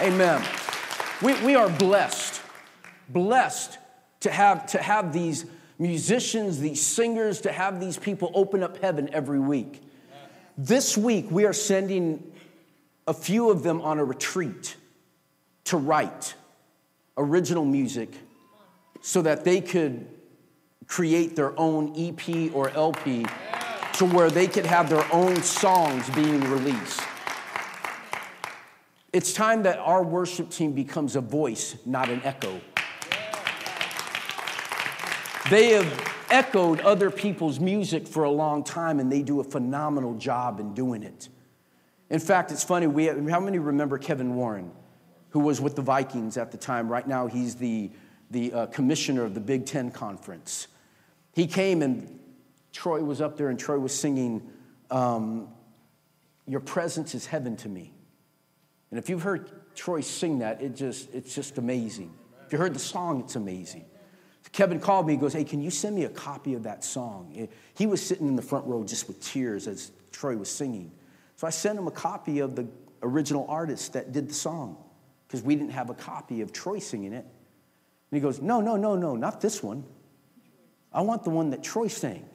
Amen. 0.00 0.44
We, 1.22 1.32
we 1.42 1.54
are 1.54 1.70
blessed, 1.70 2.42
blessed 3.08 3.78
to 4.20 4.30
have, 4.30 4.66
to 4.66 4.78
have 4.78 5.12
these 5.12 5.46
musicians, 5.78 6.60
these 6.60 6.84
singers, 6.84 7.40
to 7.42 7.52
have 7.52 7.80
these 7.80 7.96
people 7.96 8.30
open 8.34 8.62
up 8.62 8.76
heaven 8.82 9.08
every 9.14 9.38
week. 9.38 9.82
This 10.58 10.98
week, 10.98 11.30
we 11.30 11.46
are 11.46 11.54
sending 11.54 12.30
a 13.06 13.14
few 13.14 13.50
of 13.50 13.62
them 13.62 13.80
on 13.80 13.98
a 13.98 14.04
retreat 14.04 14.76
to 15.64 15.78
write 15.78 16.34
original 17.16 17.64
music 17.64 18.10
so 19.00 19.22
that 19.22 19.44
they 19.44 19.62
could 19.62 20.06
create 20.86 21.36
their 21.36 21.58
own 21.58 21.94
EP 21.96 22.54
or 22.54 22.68
LP 22.70 23.24
to 23.94 24.04
where 24.04 24.30
they 24.30 24.46
could 24.46 24.66
have 24.66 24.90
their 24.90 25.10
own 25.10 25.36
songs 25.42 26.08
being 26.10 26.40
released. 26.50 27.00
It's 29.16 29.32
time 29.32 29.62
that 29.62 29.78
our 29.78 30.02
worship 30.02 30.50
team 30.50 30.72
becomes 30.72 31.16
a 31.16 31.22
voice, 31.22 31.74
not 31.86 32.10
an 32.10 32.20
echo. 32.22 32.60
They 35.48 35.70
have 35.70 36.14
echoed 36.28 36.80
other 36.80 37.10
people's 37.10 37.58
music 37.58 38.06
for 38.06 38.24
a 38.24 38.30
long 38.30 38.62
time 38.62 39.00
and 39.00 39.10
they 39.10 39.22
do 39.22 39.40
a 39.40 39.44
phenomenal 39.44 40.16
job 40.18 40.60
in 40.60 40.74
doing 40.74 41.02
it. 41.02 41.30
In 42.10 42.20
fact, 42.20 42.52
it's 42.52 42.62
funny, 42.62 42.88
we, 42.88 43.06
how 43.06 43.40
many 43.40 43.58
remember 43.58 43.96
Kevin 43.96 44.34
Warren, 44.34 44.70
who 45.30 45.40
was 45.40 45.62
with 45.62 45.76
the 45.76 45.82
Vikings 45.82 46.36
at 46.36 46.50
the 46.50 46.58
time? 46.58 46.86
Right 46.86 47.08
now, 47.08 47.26
he's 47.26 47.54
the, 47.54 47.90
the 48.30 48.52
uh, 48.52 48.66
commissioner 48.66 49.24
of 49.24 49.32
the 49.32 49.40
Big 49.40 49.64
Ten 49.64 49.90
Conference. 49.90 50.68
He 51.32 51.46
came 51.46 51.80
and 51.80 52.20
Troy 52.70 53.02
was 53.02 53.22
up 53.22 53.38
there 53.38 53.48
and 53.48 53.58
Troy 53.58 53.78
was 53.78 53.98
singing, 53.98 54.46
um, 54.90 55.48
Your 56.46 56.60
presence 56.60 57.14
is 57.14 57.24
heaven 57.24 57.56
to 57.56 57.70
me. 57.70 57.94
And 58.90 58.98
if 58.98 59.08
you've 59.08 59.22
heard 59.22 59.50
Troy 59.74 60.00
sing 60.00 60.38
that, 60.40 60.62
it 60.62 60.76
just, 60.76 61.12
it's 61.14 61.34
just 61.34 61.58
amazing. 61.58 62.12
If 62.46 62.52
you 62.52 62.58
heard 62.58 62.74
the 62.74 62.80
song, 62.80 63.20
it's 63.20 63.36
amazing. 63.36 63.84
Kevin 64.52 64.80
called 64.80 65.06
me, 65.06 65.14
he 65.14 65.18
goes, 65.18 65.32
Hey, 65.32 65.44
can 65.44 65.62
you 65.62 65.70
send 65.70 65.94
me 65.94 66.04
a 66.04 66.08
copy 66.08 66.54
of 66.54 66.62
that 66.62 66.84
song? 66.84 67.48
He 67.74 67.86
was 67.86 68.00
sitting 68.00 68.28
in 68.28 68.36
the 68.36 68.42
front 68.42 68.66
row 68.66 68.84
just 68.84 69.06
with 69.06 69.20
tears 69.20 69.66
as 69.66 69.90
Troy 70.12 70.36
was 70.36 70.50
singing. 70.50 70.92
So 71.36 71.46
I 71.46 71.50
sent 71.50 71.78
him 71.78 71.86
a 71.86 71.90
copy 71.90 72.38
of 72.38 72.56
the 72.56 72.66
original 73.02 73.44
artist 73.48 73.92
that 73.92 74.12
did 74.12 74.30
the 74.30 74.34
song 74.34 74.78
because 75.26 75.42
we 75.42 75.56
didn't 75.56 75.72
have 75.72 75.90
a 75.90 75.94
copy 75.94 76.40
of 76.40 76.52
Troy 76.52 76.78
singing 76.78 77.12
it. 77.12 77.24
And 77.24 78.16
he 78.16 78.20
goes, 78.20 78.40
No, 78.40 78.60
no, 78.60 78.76
no, 78.76 78.96
no, 78.96 79.16
not 79.16 79.40
this 79.40 79.62
one. 79.62 79.84
I 80.92 81.02
want 81.02 81.24
the 81.24 81.30
one 81.30 81.50
that 81.50 81.62
Troy 81.62 81.88
sang. 81.88 82.26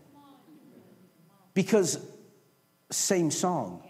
Because 1.54 2.06
same 2.92 3.32
song, 3.32 3.84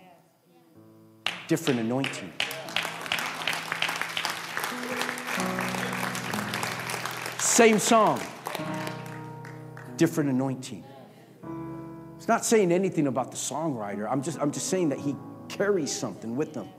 different 1.47 1.80
anointing. 1.80 2.32
Same 7.52 7.80
song, 7.80 8.22
different 9.98 10.30
anointing. 10.30 10.86
It's 12.16 12.30
not 12.30 12.46
saying 12.46 12.72
anything 12.72 13.08
about 13.08 13.30
the 13.32 13.36
songwriter. 13.36 14.10
I'm 14.10 14.24
just, 14.24 14.40
I'm 14.40 14.54
just 14.54 14.68
saying 14.68 14.88
that 14.90 15.00
he 15.00 15.18
carries 15.50 15.92
something 15.92 16.38
with 16.38 16.54
them. 16.54 16.70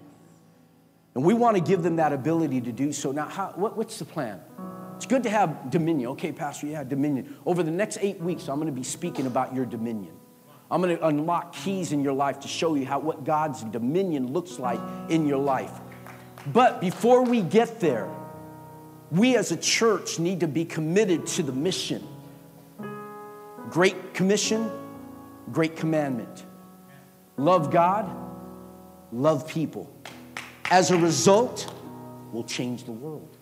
And 1.15 1.27
we 1.27 1.35
want 1.35 1.59
to 1.59 1.63
give 1.63 1.83
them 1.83 1.97
that 1.97 2.15
ability 2.15 2.63
to 2.63 2.73
do 2.73 2.91
so. 2.91 3.13
Now, 3.13 3.29
how, 3.29 3.53
what, 3.55 3.77
what's 3.77 3.99
the 3.99 4.07
plan? 4.07 4.41
It's 4.97 5.05
good 5.05 5.25
to 5.25 5.31
have 5.31 5.71
dominion. 5.71 6.09
Okay, 6.13 6.33
Pastor, 6.33 6.69
yeah, 6.69 6.85
dominion. 6.85 7.37
Over 7.45 7.63
the 7.63 7.71
next 7.71 7.99
eight 8.01 8.19
weeks, 8.19 8.49
I'm 8.49 8.57
going 8.57 8.65
to 8.65 8.73
be 8.73 8.83
speaking 8.83 9.27
about 9.27 9.55
your 9.55 9.67
dominion. 9.67 10.17
I'm 10.71 10.81
going 10.81 10.97
to 10.97 11.07
unlock 11.07 11.55
keys 11.55 11.93
in 11.93 12.03
your 12.03 12.15
life 12.15 12.41
to 12.41 12.49
show 12.49 12.77
you 12.77 12.87
how 12.87 12.99
what 12.99 13.25
God's 13.25 13.63
dominion 13.63 14.33
looks 14.33 14.59
like 14.59 14.81
in 15.11 15.27
your 15.27 15.37
life. 15.37 15.73
But 16.47 16.81
before 16.81 17.25
we 17.25 17.43
get 17.43 17.79
there, 17.79 18.09
we 19.13 19.37
as 19.37 19.53
a 19.53 19.57
church 19.59 20.19
need 20.19 20.41
to 20.41 20.49
be 20.49 20.65
committed 20.65 21.27
to 21.27 21.43
the 21.43 21.53
mission. 21.53 22.03
Great 23.69 24.15
commission, 24.15 24.71
great 25.53 25.77
commandment. 25.77 26.47
Love 27.37 27.71
God, 27.71 28.11
love 29.13 29.47
people. 29.47 29.95
As 30.71 30.91
a 30.91 30.97
result, 30.97 31.71
we'll 32.33 32.45
change 32.45 32.85
the 32.85 32.93
world. 32.93 33.37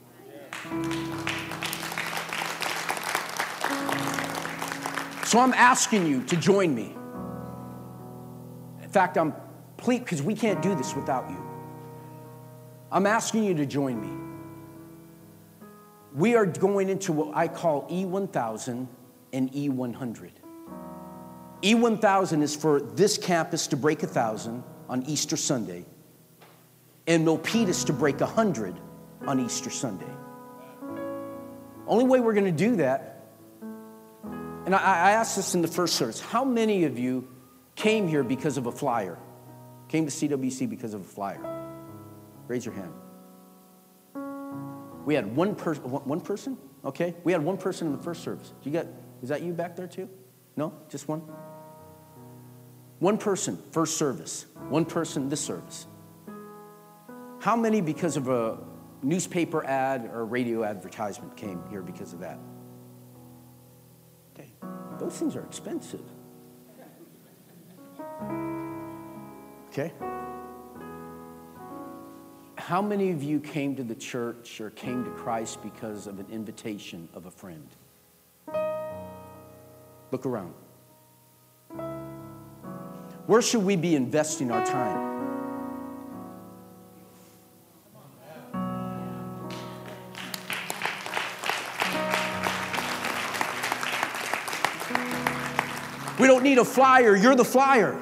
So 5.25 5.39
I'm 5.39 5.55
asking 5.55 6.05
you 6.05 6.25
to 6.25 6.37
join 6.37 6.75
me. 6.75 6.97
In 8.83 8.89
fact, 8.89 9.17
I'm 9.17 9.33
pleased 9.77 10.03
because 10.03 10.21
we 10.21 10.35
can't 10.35 10.61
do 10.63 10.75
this 10.75 10.97
without 10.97 11.31
you. 11.31 11.41
I'm 12.91 13.07
asking 13.07 13.45
you 13.45 13.55
to 13.55 13.67
join 13.67 14.01
me 14.01 14.30
we 16.15 16.35
are 16.35 16.47
going 16.47 16.89
into 16.89 17.13
what 17.13 17.37
I 17.37 17.49
call 17.49 17.89
E1000 17.89 18.87
and 19.33 19.53
E100. 19.53 20.31
E1000 21.63 22.43
is 22.43 22.57
for 22.57 22.81
this 22.81 23.19
campus 23.19 23.67
to 23.69 23.77
break 23.77 24.03
1,000 24.03 24.63
on 24.89 25.03
Easter 25.05 25.37
Sunday, 25.37 25.85
and 27.07 27.27
Milpitas 27.27 27.87
to 27.87 27.93
break 27.93 28.21
100 28.21 28.75
on 29.27 29.41
Easter 29.41 29.71
Sunday. 29.71 30.11
Only 31.87 32.05
way 32.05 32.21
we're 32.21 32.35
going 32.35 32.45
to 32.45 32.51
do 32.53 32.77
that, 32.77 33.25
and 34.67 34.75
I, 34.75 34.79
I 34.79 35.11
asked 35.13 35.37
this 35.37 35.55
in 35.55 35.63
the 35.63 35.69
first 35.69 35.97
service 35.97 36.21
how 36.21 36.45
many 36.45 36.85
of 36.85 36.99
you 36.99 37.29
came 37.77 38.09
here 38.09 38.23
because 38.23 38.57
of 38.57 38.67
a 38.67 38.73
flyer? 38.73 39.19
Came 39.89 40.07
to 40.07 40.13
CWC 40.13 40.69
because 40.69 40.95
of 40.95 41.01
a 41.03 41.05
flyer? 41.05 41.41
Raise 42.47 42.65
your 42.65 42.75
hand. 42.75 42.93
We 45.11 45.17
had 45.17 45.35
one 45.35 45.57
person, 45.57 45.83
one 45.83 46.21
person? 46.21 46.57
Okay. 46.85 47.17
We 47.25 47.33
had 47.33 47.43
one 47.43 47.57
person 47.57 47.89
in 47.89 47.97
the 47.97 48.01
first 48.01 48.23
service. 48.23 48.53
You 48.63 48.71
get, 48.71 48.87
is 49.25 49.31
that 49.31 49.43
you 49.43 49.53
back 49.53 49.75
there 49.75 49.89
too? 49.89 50.09
No? 50.55 50.73
Just 50.89 51.09
one? 51.09 51.23
One 53.01 53.19
person, 53.19 53.61
first 53.73 53.97
service. 53.97 54.47
One 54.69 54.85
person, 54.85 55.29
this 55.29 55.41
service. 55.41 55.89
How 57.41 57.57
many, 57.57 57.81
because 57.81 58.17
of 58.17 58.29
a 58.29 58.59
newspaper 59.03 59.67
ad 59.67 60.09
or 60.13 60.25
radio 60.25 60.63
advertisement, 60.63 61.37
came 61.37 61.61
here 61.71 61.83
because 61.83 62.13
of 62.13 62.21
that? 62.21 62.39
Okay. 64.33 64.53
Those 65.01 65.19
things 65.19 65.35
are 65.35 65.43
expensive. 65.43 66.05
Okay. 69.71 69.93
How 72.71 72.81
many 72.81 73.11
of 73.11 73.21
you 73.21 73.41
came 73.41 73.75
to 73.75 73.83
the 73.83 73.97
church 73.97 74.61
or 74.61 74.71
came 74.71 75.03
to 75.03 75.11
Christ 75.11 75.61
because 75.61 76.07
of 76.07 76.21
an 76.21 76.27
invitation 76.31 77.09
of 77.15 77.27
a 77.27 77.31
friend? 77.33 77.67
Look 80.13 80.25
around. 80.25 80.55
Where 83.27 83.43
should 83.43 83.65
we 83.65 83.75
be 83.75 83.97
investing 83.97 84.53
our 84.53 84.65
time? 84.65 85.09
We 96.21 96.29
don't 96.29 96.45
need 96.45 96.59
a 96.59 96.65
flyer, 96.65 97.17
you're 97.17 97.35
the 97.35 97.45
flyer. 97.45 97.95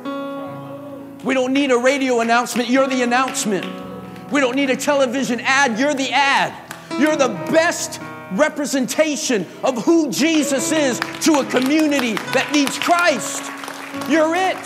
We 1.25 1.33
don't 1.33 1.55
need 1.55 1.71
a 1.71 1.79
radio 1.79 2.21
announcement, 2.21 2.69
you're 2.69 2.87
the 2.87 3.01
announcement. 3.01 3.88
We 4.31 4.41
don't 4.41 4.57
need 4.57 4.71
a 4.71 4.77
television 4.77 5.41
ad. 5.41 5.79
You're 5.79 5.95
the 5.95 6.11
ad. 6.13 6.53
You're 6.99 7.17
the 7.17 7.29
best 7.51 8.01
representation 8.33 9.47
of 9.63 9.83
who 9.85 10.11
Jesus 10.11 10.71
is 10.73 11.01
to 11.23 11.41
a 11.41 11.45
community 11.47 12.15
that 12.35 12.51
needs 12.53 12.79
Christ. 12.79 13.43
You're 14.11 14.35
it. 14.35 14.57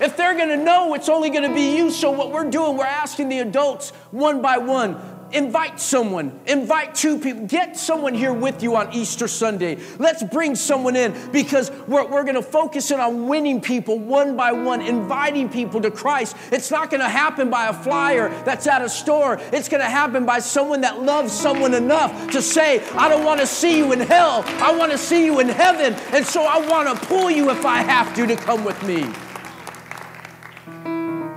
If 0.00 0.16
they're 0.16 0.34
going 0.34 0.48
to 0.48 0.56
know, 0.56 0.94
it's 0.94 1.08
only 1.08 1.30
going 1.30 1.48
to 1.48 1.54
be 1.54 1.76
you. 1.76 1.90
So, 1.90 2.10
what 2.10 2.32
we're 2.32 2.50
doing, 2.50 2.76
we're 2.76 2.84
asking 2.84 3.28
the 3.28 3.40
adults 3.40 3.90
one 4.10 4.42
by 4.42 4.58
one 4.58 4.96
invite 5.34 5.80
someone, 5.80 6.38
invite 6.46 6.94
two 6.94 7.18
people, 7.18 7.46
get 7.46 7.76
someone 7.76 8.14
here 8.14 8.32
with 8.32 8.62
you 8.62 8.76
on 8.76 8.92
Easter 8.92 9.28
Sunday. 9.28 9.78
Let's 9.98 10.22
bring 10.22 10.54
someone 10.54 10.96
in 10.96 11.14
because 11.32 11.70
we're, 11.86 12.06
we're 12.06 12.24
going 12.24 12.34
to 12.34 12.42
focus 12.42 12.90
in 12.90 13.00
on 13.00 13.28
winning 13.28 13.60
people 13.60 13.98
one 13.98 14.36
by 14.36 14.52
one, 14.52 14.80
inviting 14.80 15.48
people 15.48 15.80
to 15.82 15.90
Christ. 15.90 16.36
It's 16.50 16.70
not 16.70 16.90
going 16.90 17.00
to 17.00 17.08
happen 17.08 17.50
by 17.50 17.68
a 17.68 17.72
flyer 17.72 18.28
that's 18.44 18.66
at 18.66 18.82
a 18.82 18.88
store, 18.88 19.40
it's 19.52 19.68
going 19.68 19.82
to 19.82 19.90
happen 19.90 20.26
by 20.26 20.38
someone 20.38 20.80
that 20.82 21.02
loves 21.02 21.32
someone 21.32 21.74
enough 21.74 22.30
to 22.30 22.42
say, 22.42 22.86
I 22.90 23.08
don't 23.08 23.24
want 23.24 23.40
to 23.40 23.46
see 23.46 23.78
you 23.78 23.92
in 23.92 24.00
hell, 24.00 24.44
I 24.46 24.74
want 24.76 24.92
to 24.92 24.98
see 24.98 25.24
you 25.24 25.40
in 25.40 25.48
heaven, 25.48 25.94
and 26.12 26.24
so 26.24 26.44
I 26.44 26.66
want 26.66 26.88
to 26.88 27.06
pull 27.06 27.30
you 27.30 27.50
if 27.50 27.64
I 27.64 27.78
have 27.78 28.14
to 28.16 28.26
to 28.26 28.36
come 28.36 28.64
with 28.64 28.80
me. 28.84 29.02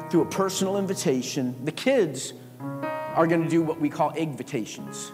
Through 0.10 0.22
a 0.22 0.30
personal 0.30 0.78
invitation, 0.78 1.56
the 1.66 1.72
kids 1.72 2.34
are 3.16 3.26
going 3.26 3.44
to 3.44 3.50
do 3.50 3.62
what 3.62 3.80
we 3.80 3.90
call 3.90 4.12
invitations. 4.14 5.12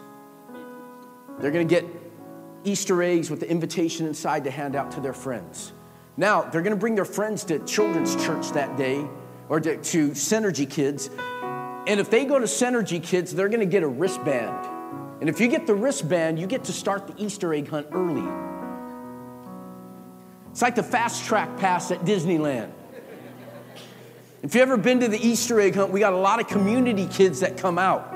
They're 1.39 1.51
going 1.51 1.67
to 1.67 1.73
get 1.73 1.85
Easter 2.63 3.01
eggs 3.01 3.29
with 3.29 3.39
the 3.39 3.49
invitation 3.49 4.05
inside 4.05 4.43
to 4.43 4.51
hand 4.51 4.75
out 4.75 4.91
to 4.91 4.99
their 4.99 5.13
friends. 5.13 5.71
Now, 6.17 6.41
they're 6.41 6.61
going 6.61 6.75
to 6.75 6.79
bring 6.79 6.95
their 6.95 7.05
friends 7.05 7.43
to 7.45 7.59
children's 7.59 8.15
church 8.23 8.49
that 8.51 8.77
day 8.77 9.07
or 9.49 9.59
to, 9.59 9.77
to 9.77 10.09
Synergy 10.11 10.69
Kids. 10.69 11.09
And 11.87 11.99
if 11.99 12.09
they 12.09 12.25
go 12.25 12.37
to 12.37 12.45
Synergy 12.45 13.01
Kids, 13.01 13.33
they're 13.33 13.49
going 13.49 13.61
to 13.61 13.65
get 13.65 13.83
a 13.83 13.87
wristband. 13.87 14.67
And 15.19 15.29
if 15.29 15.39
you 15.39 15.47
get 15.47 15.67
the 15.67 15.75
wristband, 15.75 16.39
you 16.39 16.47
get 16.47 16.63
to 16.65 16.73
start 16.73 17.07
the 17.07 17.23
Easter 17.23 17.53
egg 17.53 17.69
hunt 17.69 17.87
early. 17.91 18.27
It's 20.51 20.61
like 20.61 20.75
the 20.75 20.83
fast 20.83 21.25
track 21.25 21.57
pass 21.57 21.91
at 21.91 22.01
Disneyland. 22.01 22.73
If 24.43 24.55
you've 24.55 24.63
ever 24.63 24.77
been 24.77 24.99
to 25.01 25.07
the 25.07 25.19
Easter 25.19 25.61
egg 25.61 25.75
hunt, 25.75 25.91
we 25.91 25.99
got 25.99 26.13
a 26.13 26.17
lot 26.17 26.39
of 26.39 26.47
community 26.47 27.05
kids 27.05 27.41
that 27.41 27.57
come 27.57 27.77
out, 27.77 28.11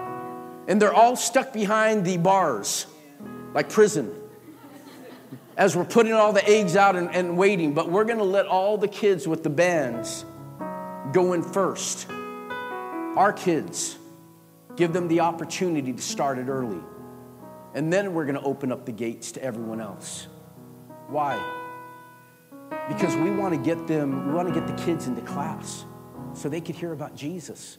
and 0.68 0.82
they're 0.82 0.94
all 0.94 1.16
stuck 1.16 1.54
behind 1.54 2.04
the 2.04 2.18
bars, 2.18 2.88
like 3.54 3.70
prison, 3.70 4.12
as 5.56 5.76
we're 5.76 5.86
putting 5.86 6.14
all 6.14 6.34
the 6.34 6.44
eggs 6.50 6.76
out 6.76 6.96
and, 6.96 7.14
and 7.14 7.38
waiting. 7.38 7.76
But 7.76 7.92
we're 7.92 8.06
gonna 8.06 8.24
let 8.24 8.48
all 8.48 8.76
the 8.76 8.88
kids 8.88 9.28
with 9.28 9.44
the 9.44 9.52
bands 9.52 10.26
go 11.14 11.34
in 11.34 11.44
first. 11.44 12.10
Our 12.10 13.32
kids, 13.32 14.00
give 14.76 14.94
them 14.94 15.08
the 15.08 15.20
opportunity 15.20 15.94
to 15.94 16.02
start 16.02 16.40
it 16.40 16.48
early. 16.48 16.82
And 17.76 17.94
then 17.94 18.16
we're 18.16 18.26
gonna 18.26 18.44
open 18.44 18.72
up 18.72 18.88
the 18.88 18.92
gates 18.92 19.32
to 19.34 19.44
everyone 19.44 19.80
else. 19.80 20.26
Why? 21.08 21.40
Because 22.88 23.16
we 23.16 23.30
wanna 23.30 23.58
get 23.58 23.86
them, 23.86 24.26
we 24.26 24.34
wanna 24.34 24.52
get 24.52 24.66
the 24.66 24.84
kids 24.84 25.06
into 25.06 25.22
class 25.22 25.86
so 26.36 26.50
they 26.50 26.62
could 26.62 26.76
hear 26.76 26.92
about 26.92 27.16
Jesus. 27.16 27.78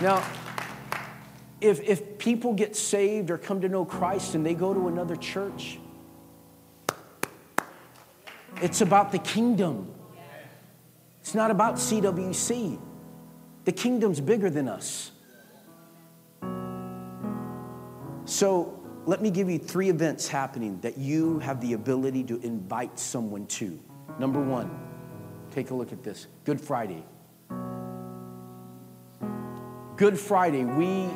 Now, 0.00 0.24
if, 1.60 1.80
if 1.80 2.18
people 2.18 2.54
get 2.54 2.76
saved 2.76 3.30
or 3.30 3.38
come 3.38 3.60
to 3.62 3.68
know 3.68 3.84
Christ 3.84 4.34
and 4.34 4.44
they 4.44 4.54
go 4.54 4.72
to 4.72 4.88
another 4.88 5.16
church, 5.16 5.78
it's 8.62 8.80
about 8.80 9.12
the 9.12 9.18
kingdom. 9.18 9.92
It's 11.20 11.34
not 11.34 11.50
about 11.50 11.74
CWC. 11.74 12.78
The 13.64 13.72
kingdom's 13.72 14.20
bigger 14.20 14.48
than 14.48 14.68
us. 14.68 15.10
So 18.26 18.75
let 19.06 19.22
me 19.22 19.30
give 19.30 19.48
you 19.48 19.58
three 19.58 19.88
events 19.88 20.26
happening 20.26 20.80
that 20.80 20.98
you 20.98 21.38
have 21.38 21.60
the 21.60 21.74
ability 21.74 22.24
to 22.24 22.40
invite 22.40 22.98
someone 22.98 23.46
to. 23.46 23.78
Number 24.18 24.40
one, 24.40 24.68
take 25.52 25.70
a 25.70 25.74
look 25.74 25.92
at 25.92 26.02
this 26.02 26.26
Good 26.44 26.60
Friday. 26.60 27.04
Good 29.96 30.18
Friday, 30.18 30.64
we, 30.64 31.08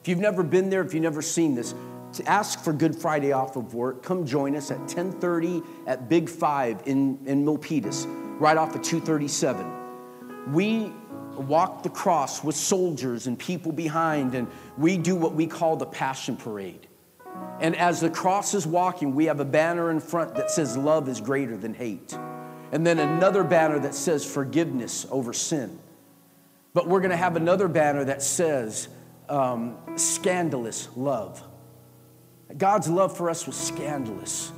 if 0.00 0.06
you've 0.06 0.20
never 0.20 0.42
been 0.42 0.70
there, 0.70 0.82
if 0.82 0.92
you've 0.94 1.02
never 1.02 1.22
seen 1.22 1.54
this, 1.54 1.74
to 2.12 2.28
ask 2.28 2.62
for 2.62 2.72
Good 2.72 2.94
Friday 2.94 3.32
off 3.32 3.56
of 3.56 3.74
work, 3.74 4.02
come 4.02 4.26
join 4.26 4.54
us 4.54 4.70
at 4.70 4.78
1030 4.78 5.62
at 5.86 6.08
Big 6.08 6.28
Five 6.28 6.82
in, 6.86 7.18
in 7.26 7.44
Milpitas, 7.44 8.04
right 8.38 8.56
off 8.56 8.74
of 8.76 8.82
237. 8.82 10.52
We 10.52 10.92
walk 11.40 11.82
the 11.82 11.88
cross 11.88 12.42
with 12.42 12.56
soldiers 12.56 13.26
and 13.26 13.38
people 13.38 13.72
behind, 13.72 14.34
and 14.34 14.48
we 14.76 14.96
do 14.96 15.16
what 15.16 15.34
we 15.34 15.46
call 15.46 15.76
the 15.76 15.86
Passion 15.86 16.36
Parade. 16.36 16.86
And 17.60 17.76
as 17.76 18.00
the 18.00 18.10
cross 18.10 18.54
is 18.54 18.66
walking, 18.66 19.14
we 19.14 19.26
have 19.26 19.40
a 19.40 19.44
banner 19.44 19.90
in 19.90 20.00
front 20.00 20.34
that 20.34 20.50
says, 20.50 20.76
Love 20.76 21.08
is 21.08 21.20
greater 21.20 21.56
than 21.56 21.74
hate. 21.74 22.16
And 22.72 22.86
then 22.86 22.98
another 22.98 23.44
banner 23.44 23.78
that 23.78 23.94
says, 23.94 24.24
Forgiveness 24.24 25.06
over 25.10 25.32
sin. 25.32 25.78
But 26.74 26.88
we're 26.88 27.00
going 27.00 27.10
to 27.10 27.16
have 27.16 27.36
another 27.36 27.68
banner 27.68 28.04
that 28.04 28.22
says, 28.22 28.88
um, 29.28 29.76
Scandalous 29.96 30.88
love. 30.96 31.42
God's 32.56 32.88
love 32.88 33.16
for 33.16 33.30
us 33.30 33.46
was 33.46 33.56
scandalous. 33.56 34.52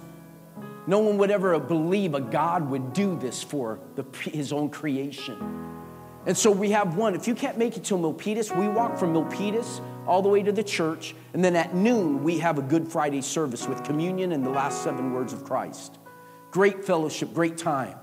No 0.86 1.00
one 1.00 1.18
would 1.18 1.30
ever 1.30 1.58
believe 1.58 2.14
a 2.14 2.20
God 2.20 2.70
would 2.70 2.92
do 2.92 3.16
this 3.18 3.42
for 3.42 3.78
the, 3.94 4.04
his 4.22 4.52
own 4.52 4.70
creation. 4.70 5.67
And 6.28 6.36
so 6.36 6.50
we 6.50 6.72
have 6.72 6.94
one. 6.94 7.14
If 7.14 7.26
you 7.26 7.34
can't 7.34 7.56
make 7.56 7.78
it 7.78 7.84
to 7.84 7.94
Milpitas, 7.94 8.54
we 8.54 8.68
walk 8.68 8.98
from 8.98 9.14
Milpitas 9.14 9.80
all 10.06 10.20
the 10.20 10.28
way 10.28 10.42
to 10.42 10.52
the 10.52 10.62
church. 10.62 11.14
And 11.32 11.42
then 11.42 11.56
at 11.56 11.74
noon, 11.74 12.22
we 12.22 12.38
have 12.40 12.58
a 12.58 12.62
Good 12.62 12.86
Friday 12.86 13.22
service 13.22 13.66
with 13.66 13.82
communion 13.82 14.32
and 14.32 14.44
the 14.44 14.50
last 14.50 14.84
seven 14.84 15.14
words 15.14 15.32
of 15.32 15.42
Christ. 15.42 15.98
Great 16.50 16.84
fellowship, 16.84 17.32
great 17.32 17.56
time. 17.56 17.96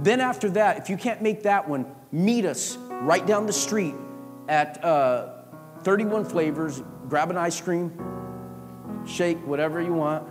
Then 0.00 0.20
after 0.20 0.50
that, 0.50 0.76
if 0.76 0.90
you 0.90 0.98
can't 0.98 1.22
make 1.22 1.44
that 1.44 1.66
one, 1.66 1.86
meet 2.12 2.44
us 2.44 2.76
right 2.76 3.26
down 3.26 3.46
the 3.46 3.54
street 3.54 3.94
at 4.48 4.84
uh, 4.84 5.28
31 5.82 6.26
Flavors. 6.26 6.82
Grab 7.08 7.30
an 7.30 7.38
ice 7.38 7.58
cream, 7.58 7.90
shake, 9.06 9.38
whatever 9.46 9.80
you 9.80 9.94
want. 9.94 10.28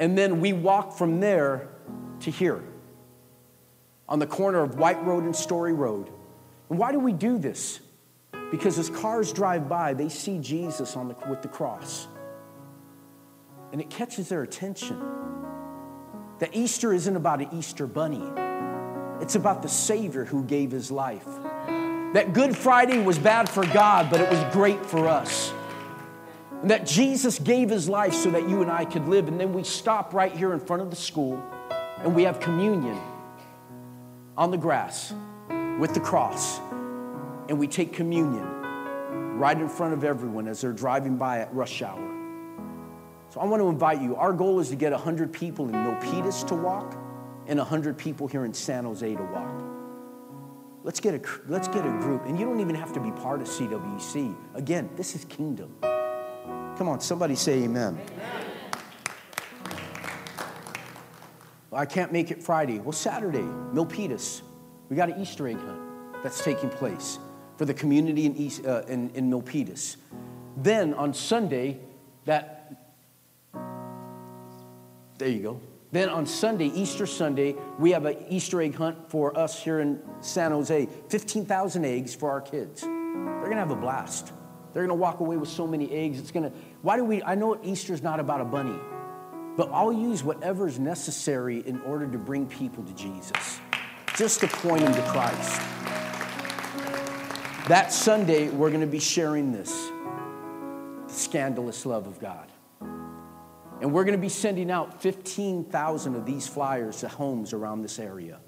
And 0.00 0.18
then 0.18 0.38
we 0.38 0.52
walk 0.52 0.92
from 0.98 1.18
there 1.18 1.70
to 2.20 2.30
here 2.30 2.62
on 4.06 4.18
the 4.18 4.26
corner 4.26 4.62
of 4.62 4.74
White 4.74 5.02
Road 5.06 5.24
and 5.24 5.34
Story 5.34 5.72
Road. 5.72 6.11
Why 6.78 6.92
do 6.92 6.98
we 6.98 7.12
do 7.12 7.38
this? 7.38 7.80
Because 8.50 8.78
as 8.78 8.90
cars 8.90 9.32
drive 9.32 9.68
by, 9.68 9.94
they 9.94 10.08
see 10.08 10.38
Jesus 10.38 10.96
on 10.96 11.08
the, 11.08 11.16
with 11.28 11.42
the 11.42 11.48
cross. 11.48 12.06
And 13.72 13.80
it 13.80 13.88
catches 13.88 14.28
their 14.28 14.42
attention. 14.42 15.00
That 16.38 16.54
Easter 16.54 16.92
isn't 16.92 17.16
about 17.16 17.40
an 17.40 17.48
Easter 17.52 17.86
bunny, 17.86 18.22
it's 19.22 19.36
about 19.36 19.62
the 19.62 19.68
Savior 19.68 20.24
who 20.24 20.44
gave 20.44 20.70
his 20.70 20.90
life. 20.90 21.26
That 22.12 22.34
Good 22.34 22.54
Friday 22.54 23.02
was 23.02 23.18
bad 23.18 23.48
for 23.48 23.64
God, 23.66 24.10
but 24.10 24.20
it 24.20 24.28
was 24.28 24.44
great 24.52 24.84
for 24.84 25.08
us. 25.08 25.52
And 26.60 26.70
that 26.70 26.84
Jesus 26.84 27.38
gave 27.38 27.70
his 27.70 27.88
life 27.88 28.12
so 28.12 28.30
that 28.30 28.48
you 28.48 28.60
and 28.60 28.70
I 28.70 28.84
could 28.84 29.08
live. 29.08 29.28
And 29.28 29.40
then 29.40 29.52
we 29.52 29.64
stop 29.64 30.12
right 30.12 30.32
here 30.32 30.52
in 30.52 30.60
front 30.60 30.82
of 30.82 30.90
the 30.90 30.96
school 30.96 31.42
and 31.98 32.14
we 32.14 32.24
have 32.24 32.38
communion 32.38 33.00
on 34.36 34.50
the 34.50 34.58
grass 34.58 35.14
with 35.78 35.94
the 35.94 36.00
cross 36.00 36.60
and 37.48 37.58
we 37.58 37.66
take 37.66 37.92
communion 37.92 38.62
right 39.38 39.58
in 39.58 39.68
front 39.68 39.92
of 39.92 40.04
everyone 40.04 40.46
as 40.46 40.60
they're 40.60 40.72
driving 40.72 41.16
by 41.16 41.40
at 41.40 41.52
rush 41.54 41.82
hour. 41.82 42.08
So 43.28 43.40
I 43.40 43.44
want 43.46 43.62
to 43.62 43.68
invite 43.68 44.00
you. 44.00 44.14
Our 44.16 44.32
goal 44.32 44.60
is 44.60 44.68
to 44.68 44.76
get 44.76 44.92
100 44.92 45.32
people 45.32 45.68
in 45.68 45.74
Milpitas 45.74 46.46
to 46.48 46.54
walk 46.54 46.96
and 47.46 47.58
100 47.58 47.96
people 47.96 48.26
here 48.26 48.44
in 48.44 48.52
San 48.52 48.84
Jose 48.84 49.14
to 49.14 49.22
walk. 49.22 49.64
Let's 50.84 51.00
get, 51.00 51.14
a, 51.14 51.20
let's 51.48 51.68
get 51.68 51.86
a 51.86 51.90
group. 52.00 52.26
And 52.26 52.38
you 52.38 52.44
don't 52.44 52.60
even 52.60 52.74
have 52.74 52.92
to 52.92 53.00
be 53.00 53.10
part 53.12 53.40
of 53.40 53.48
CWC. 53.48 54.36
Again, 54.54 54.90
this 54.96 55.14
is 55.14 55.24
kingdom. 55.24 55.74
Come 56.76 56.88
on, 56.88 57.00
somebody 57.00 57.34
say 57.34 57.62
amen. 57.62 57.98
amen. 57.98 58.46
Well, 61.70 61.80
I 61.80 61.86
can't 61.86 62.12
make 62.12 62.30
it 62.30 62.42
Friday. 62.42 62.80
Well, 62.80 62.92
Saturday, 62.92 63.38
Milpitas. 63.40 64.42
We 64.90 64.96
got 64.96 65.08
an 65.08 65.20
Easter 65.20 65.48
egg 65.48 65.56
hunt 65.56 66.22
that's 66.22 66.44
taking 66.44 66.68
place 66.68 67.18
for 67.62 67.66
the 67.66 67.74
community 67.74 68.26
in, 68.26 68.34
East, 68.34 68.66
uh, 68.66 68.82
in, 68.88 69.08
in 69.10 69.30
Milpitas. 69.30 69.94
Then 70.56 70.94
on 70.94 71.14
Sunday, 71.14 71.78
that, 72.24 72.96
there 75.16 75.28
you 75.28 75.42
go. 75.44 75.60
Then 75.92 76.08
on 76.08 76.26
Sunday, 76.26 76.72
Easter 76.74 77.06
Sunday, 77.06 77.54
we 77.78 77.92
have 77.92 78.04
an 78.04 78.16
Easter 78.28 78.60
egg 78.60 78.74
hunt 78.74 79.08
for 79.08 79.38
us 79.38 79.62
here 79.62 79.78
in 79.78 80.00
San 80.20 80.50
Jose. 80.50 80.88
15,000 81.08 81.84
eggs 81.84 82.16
for 82.16 82.32
our 82.32 82.40
kids. 82.40 82.80
They're 82.80 83.44
gonna 83.44 83.54
have 83.54 83.70
a 83.70 83.76
blast. 83.76 84.32
They're 84.72 84.82
gonna 84.82 84.96
walk 84.96 85.20
away 85.20 85.36
with 85.36 85.48
so 85.48 85.64
many 85.64 85.88
eggs. 85.92 86.18
It's 86.18 86.32
gonna, 86.32 86.50
why 86.80 86.96
do 86.96 87.04
we, 87.04 87.22
I 87.22 87.36
know 87.36 87.60
Easter's 87.62 88.02
not 88.02 88.18
about 88.18 88.40
a 88.40 88.44
bunny, 88.44 88.80
but 89.56 89.70
I'll 89.70 89.92
use 89.92 90.24
whatever 90.24 90.66
is 90.66 90.80
necessary 90.80 91.60
in 91.60 91.80
order 91.82 92.08
to 92.08 92.18
bring 92.18 92.44
people 92.44 92.82
to 92.82 92.92
Jesus 92.94 93.60
just 94.16 94.40
to 94.40 94.48
point 94.48 94.80
them 94.80 94.92
to 94.92 95.02
Christ. 95.12 96.01
That 97.68 97.92
Sunday, 97.92 98.48
we're 98.48 98.70
going 98.70 98.80
to 98.80 98.88
be 98.88 98.98
sharing 98.98 99.52
this 99.52 99.70
the 101.06 101.12
scandalous 101.12 101.86
love 101.86 102.08
of 102.08 102.18
God. 102.18 102.50
And 103.80 103.92
we're 103.92 104.02
going 104.02 104.16
to 104.16 104.20
be 104.20 104.28
sending 104.28 104.68
out 104.68 105.00
15,000 105.00 106.16
of 106.16 106.26
these 106.26 106.46
flyers 106.48 107.00
to 107.00 107.08
homes 107.08 107.52
around 107.52 107.82
this 107.82 108.00
area. 108.00 108.40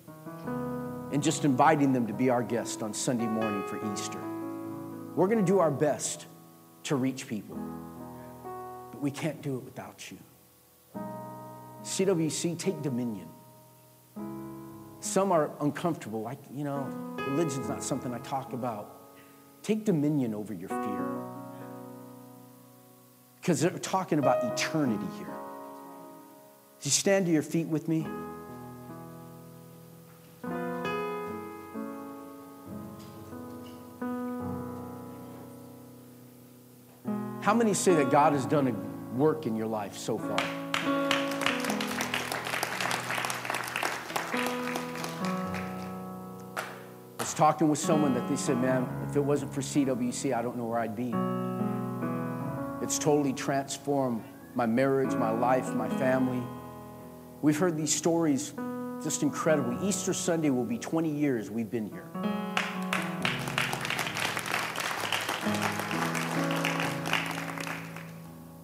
and 1.12 1.22
just 1.22 1.44
inviting 1.44 1.92
them 1.92 2.08
to 2.08 2.12
be 2.12 2.28
our 2.28 2.42
guest 2.42 2.82
on 2.82 2.92
Sunday 2.92 3.26
morning 3.26 3.62
for 3.68 3.76
Easter. 3.92 4.18
We're 5.14 5.28
going 5.28 5.38
to 5.38 5.44
do 5.44 5.60
our 5.60 5.70
best 5.70 6.26
to 6.84 6.96
reach 6.96 7.28
people, 7.28 7.56
but 8.90 9.00
we 9.00 9.12
can't 9.12 9.40
do 9.40 9.56
it 9.56 9.62
without 9.62 10.10
you. 10.10 10.18
CWC, 11.84 12.58
take 12.58 12.82
dominion. 12.82 13.28
Some 14.98 15.30
are 15.30 15.52
uncomfortable, 15.60 16.20
like, 16.20 16.38
you 16.52 16.64
know, 16.64 16.82
religion's 17.28 17.68
not 17.68 17.84
something 17.84 18.12
I 18.12 18.18
talk 18.18 18.52
about. 18.52 19.03
Take 19.64 19.86
dominion 19.86 20.34
over 20.34 20.52
your 20.52 20.68
fear. 20.68 21.06
Because 23.40 23.62
they're 23.62 23.70
talking 23.70 24.18
about 24.18 24.44
eternity 24.44 25.06
here. 25.16 25.34
you 26.82 26.90
stand 26.90 27.24
to 27.26 27.32
your 27.32 27.42
feet 27.42 27.66
with 27.66 27.88
me? 27.88 28.06
How 37.40 37.54
many 37.54 37.72
say 37.72 37.94
that 37.94 38.10
God 38.10 38.34
has 38.34 38.44
done 38.44 38.68
a 38.68 39.16
work 39.16 39.46
in 39.46 39.56
your 39.56 39.66
life 39.66 39.96
so 39.96 40.18
far? 40.18 40.63
Talking 47.44 47.68
with 47.68 47.78
someone 47.78 48.14
that 48.14 48.26
they 48.26 48.36
said, 48.36 48.56
man, 48.56 48.88
if 49.06 49.16
it 49.16 49.20
wasn't 49.20 49.52
for 49.52 49.60
CWC, 49.60 50.34
I 50.34 50.40
don't 50.40 50.56
know 50.56 50.64
where 50.64 50.78
I'd 50.78 50.96
be. 50.96 51.12
It's 52.82 52.98
totally 52.98 53.34
transformed 53.34 54.24
my 54.54 54.64
marriage, 54.64 55.14
my 55.14 55.30
life, 55.30 55.74
my 55.74 55.90
family. 55.98 56.42
We've 57.42 57.58
heard 57.58 57.76
these 57.76 57.94
stories 57.94 58.54
just 59.02 59.22
incredibly. 59.22 59.76
Easter 59.86 60.14
Sunday 60.14 60.48
will 60.48 60.64
be 60.64 60.78
20 60.78 61.10
years 61.10 61.50
we've 61.50 61.70
been 61.70 61.86
here. 61.90 62.08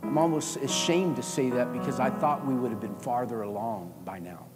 I'm 0.03 0.17
almost 0.17 0.57
ashamed 0.57 1.17
to 1.17 1.23
say 1.23 1.51
that 1.51 1.71
because 1.75 2.01
I 2.01 2.09
thought 2.09 2.47
we 2.47 2.55
would 2.55 2.71
have 2.71 2.81
been 2.81 2.97
farther 2.97 3.43
along 3.43 3.93
by 4.07 4.21
now. 4.21 4.47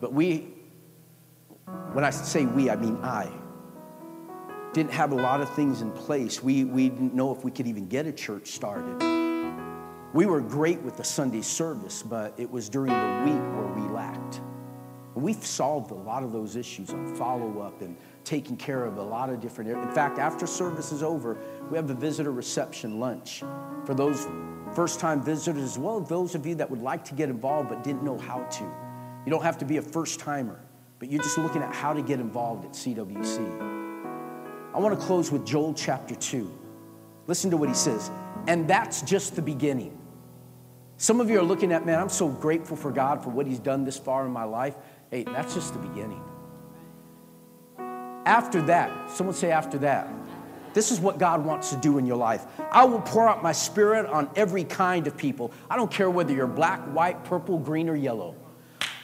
But 0.00 0.12
we, 0.12 0.51
when 1.92 2.04
I 2.04 2.10
say 2.10 2.46
we, 2.46 2.70
I 2.70 2.76
mean 2.76 2.96
I, 3.02 3.30
didn't 4.72 4.92
have 4.92 5.12
a 5.12 5.16
lot 5.16 5.40
of 5.40 5.54
things 5.54 5.82
in 5.82 5.90
place. 5.92 6.42
We, 6.42 6.64
we 6.64 6.88
didn't 6.88 7.14
know 7.14 7.34
if 7.34 7.44
we 7.44 7.50
could 7.50 7.66
even 7.66 7.88
get 7.88 8.06
a 8.06 8.12
church 8.12 8.48
started. 8.48 9.02
We 10.14 10.26
were 10.26 10.40
great 10.40 10.80
with 10.80 10.96
the 10.96 11.04
Sunday 11.04 11.42
service, 11.42 12.02
but 12.02 12.34
it 12.38 12.50
was 12.50 12.68
during 12.68 12.92
the 12.92 13.22
week 13.24 13.42
where 13.54 13.66
we 13.66 13.92
lacked. 13.92 14.40
We've 15.14 15.44
solved 15.44 15.90
a 15.90 15.94
lot 15.94 16.22
of 16.22 16.32
those 16.32 16.56
issues 16.56 16.90
on 16.90 17.14
follow 17.16 17.60
up 17.60 17.82
and 17.82 17.96
taking 18.24 18.56
care 18.56 18.86
of 18.86 18.96
a 18.96 19.02
lot 19.02 19.28
of 19.28 19.40
different. 19.40 19.70
In 19.70 19.90
fact, 19.90 20.18
after 20.18 20.46
service 20.46 20.90
is 20.90 21.02
over, 21.02 21.36
we 21.70 21.76
have 21.76 21.90
a 21.90 21.94
visitor 21.94 22.32
reception 22.32 22.98
lunch 22.98 23.40
for 23.84 23.94
those 23.94 24.26
first 24.74 25.00
time 25.00 25.22
visitors, 25.22 25.62
as 25.62 25.78
well 25.78 26.00
as 26.00 26.08
those 26.08 26.34
of 26.34 26.46
you 26.46 26.54
that 26.54 26.70
would 26.70 26.80
like 26.80 27.04
to 27.04 27.14
get 27.14 27.28
involved 27.28 27.68
but 27.68 27.84
didn't 27.84 28.02
know 28.02 28.16
how 28.16 28.42
to. 28.44 28.62
You 28.62 29.30
don't 29.30 29.42
have 29.42 29.58
to 29.58 29.66
be 29.66 29.76
a 29.76 29.82
first 29.82 30.18
timer, 30.18 30.60
but 31.02 31.10
you're 31.10 31.20
just 31.20 31.36
looking 31.36 31.64
at 31.64 31.74
how 31.74 31.92
to 31.92 32.00
get 32.00 32.20
involved 32.20 32.64
at 32.64 32.70
CWC. 32.74 34.72
I 34.72 34.78
want 34.78 34.96
to 34.96 35.04
close 35.04 35.32
with 35.32 35.44
Joel 35.44 35.74
chapter 35.74 36.14
2. 36.14 36.48
Listen 37.26 37.50
to 37.50 37.56
what 37.56 37.68
he 37.68 37.74
says. 37.74 38.08
And 38.46 38.68
that's 38.68 39.02
just 39.02 39.34
the 39.34 39.42
beginning. 39.42 39.98
Some 40.98 41.20
of 41.20 41.28
you 41.28 41.40
are 41.40 41.42
looking 41.42 41.72
at, 41.72 41.84
man, 41.84 41.98
I'm 41.98 42.08
so 42.08 42.28
grateful 42.28 42.76
for 42.76 42.92
God 42.92 43.24
for 43.24 43.30
what 43.30 43.48
he's 43.48 43.58
done 43.58 43.84
this 43.84 43.98
far 43.98 44.24
in 44.24 44.30
my 44.30 44.44
life. 44.44 44.76
Hey, 45.10 45.24
that's 45.24 45.54
just 45.54 45.72
the 45.72 45.80
beginning. 45.80 46.22
After 48.24 48.62
that, 48.62 49.10
someone 49.10 49.34
say, 49.34 49.50
after 49.50 49.78
that. 49.78 50.08
This 50.72 50.92
is 50.92 51.00
what 51.00 51.18
God 51.18 51.44
wants 51.44 51.70
to 51.70 51.76
do 51.78 51.98
in 51.98 52.06
your 52.06 52.16
life. 52.16 52.46
I 52.70 52.84
will 52.84 53.00
pour 53.00 53.28
out 53.28 53.42
my 53.42 53.50
spirit 53.50 54.06
on 54.06 54.30
every 54.36 54.62
kind 54.62 55.08
of 55.08 55.16
people. 55.16 55.50
I 55.68 55.74
don't 55.74 55.90
care 55.90 56.08
whether 56.08 56.32
you're 56.32 56.46
black, 56.46 56.78
white, 56.94 57.24
purple, 57.24 57.58
green, 57.58 57.88
or 57.88 57.96
yellow. 57.96 58.36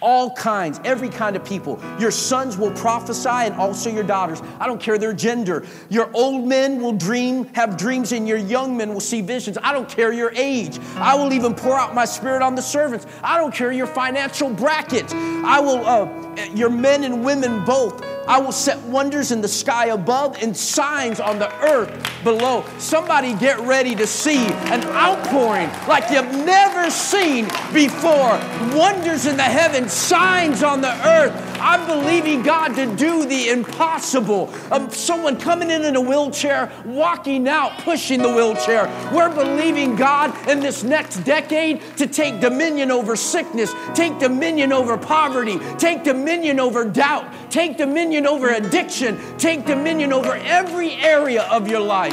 All 0.01 0.30
kinds, 0.34 0.80
every 0.84 1.09
kind 1.09 1.36
of 1.36 1.44
people. 1.44 1.80
Your 1.99 2.11
sons 2.11 2.57
will 2.57 2.70
prophesy 2.72 3.28
and 3.28 3.55
also 3.55 3.90
your 3.90 4.05
daughters. 4.05 4.40
I 4.61 4.66
don't 4.66 4.80
care 4.80 4.99
their 4.99 5.12
gender. 5.12 5.66
Your 5.88 6.11
old 6.14 6.46
men 6.46 6.80
will 6.80 6.92
dream, 6.92 7.53
have 7.55 7.76
dreams, 7.76 8.12
and 8.12 8.28
your 8.28 8.38
young 8.38 8.76
men 8.76 8.92
will 8.92 9.01
see 9.01 9.20
visions. 9.20 9.59
I 9.62 9.72
don't 9.72 9.88
care 9.88 10.12
your 10.12 10.32
age. 10.34 10.78
I 10.96 11.14
will 11.14 11.32
even 11.32 11.55
pour 11.55 11.78
out 11.78 11.94
my 11.94 12.05
spirit 12.05 12.42
on 12.42 12.55
the 12.55 12.62
servants. 12.62 13.07
I 13.22 13.36
don't 13.38 13.55
care 13.55 13.72
your 13.72 13.86
financial 13.86 14.51
bracket. 14.51 15.12
I 15.14 15.61
will, 15.61 15.84
uh, 15.84 16.27
your 16.57 16.70
men 16.70 17.05
and 17.05 17.24
women 17.24 17.64
both. 17.64 18.05
I 18.26 18.39
will 18.39 18.53
set 18.53 18.78
wonders 18.82 19.32
in 19.32 19.41
the 19.41 19.49
sky 19.49 19.86
above 19.86 20.43
and 20.43 20.55
signs 20.55 21.18
on 21.18 21.39
the 21.39 21.51
earth 21.62 21.91
below. 22.22 22.62
Somebody 22.78 23.32
get 23.34 23.59
ready 23.61 23.95
to 23.95 24.07
see 24.07 24.36
an 24.36 24.84
outpouring 24.89 25.70
like 25.89 26.11
you've 26.11 26.45
never 26.45 26.91
seen 26.91 27.47
before. 27.72 28.39
Wonders 28.76 29.24
in 29.24 29.39
the 29.39 29.43
heavens, 29.43 29.93
signs 29.95 30.62
on 30.62 30.82
the 30.82 30.93
earth. 31.09 31.32
I'm 31.59 31.86
believing 31.86 32.43
God 32.43 32.74
to 32.76 32.95
do 32.97 33.24
the 33.24 33.49
impossible. 33.49 34.53
Of 34.70 34.95
someone 34.95 35.41
coming 35.41 35.70
in 35.70 35.84
in 35.84 35.97
a 35.97 36.01
wheelchair, 36.01 36.70
walking 36.84 37.49
out, 37.49 37.78
pushing 37.78 38.20
the 38.20 38.32
wheelchair. 38.32 38.86
We're 39.12 39.34
believing 39.34 39.97
God 39.97 40.34
in 40.49 40.61
this 40.61 40.84
next 40.84 41.24
decade 41.24 41.80
to 41.97 42.07
take 42.07 42.41
dominion 42.41 42.91
over 42.91 43.16
sickness, 43.16 43.72
take 43.95 44.18
dominion 44.18 44.72
over 44.72 44.99
poverty, 44.99 45.59
take 45.78 46.05
dominion 46.05 46.27
over 46.60 46.84
doubt, 46.84 47.50
take 47.50 47.78
dominion 47.78 48.26
over 48.26 48.50
addiction, 48.50 49.18
take 49.38 49.64
dominion 49.64 50.12
over 50.12 50.34
every 50.34 50.92
area 50.92 51.42
of 51.44 51.68
your 51.68 51.80
life. 51.80 52.12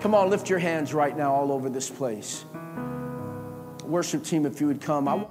Come 0.00 0.14
on, 0.14 0.30
lift 0.30 0.48
your 0.48 0.58
hands 0.58 0.94
right 0.94 1.16
now 1.16 1.32
all 1.34 1.52
over 1.52 1.68
this 1.68 1.90
place. 1.90 2.44
Worship 3.84 4.24
team, 4.24 4.46
if 4.46 4.60
you 4.60 4.66
would 4.66 4.80
come. 4.80 5.08
I 5.08 5.26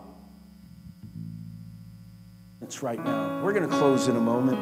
it's 2.61 2.83
right 2.83 3.03
now. 3.03 3.43
We're 3.43 3.53
going 3.53 3.67
to 3.67 3.75
close 3.75 4.07
in 4.07 4.15
a 4.15 4.21
moment. 4.21 4.59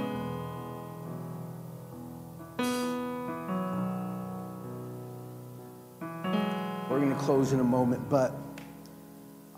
We're 6.90 7.00
going 7.00 7.14
to 7.14 7.20
close 7.20 7.52
in 7.52 7.60
a 7.60 7.64
moment, 7.64 8.10
but 8.10 8.34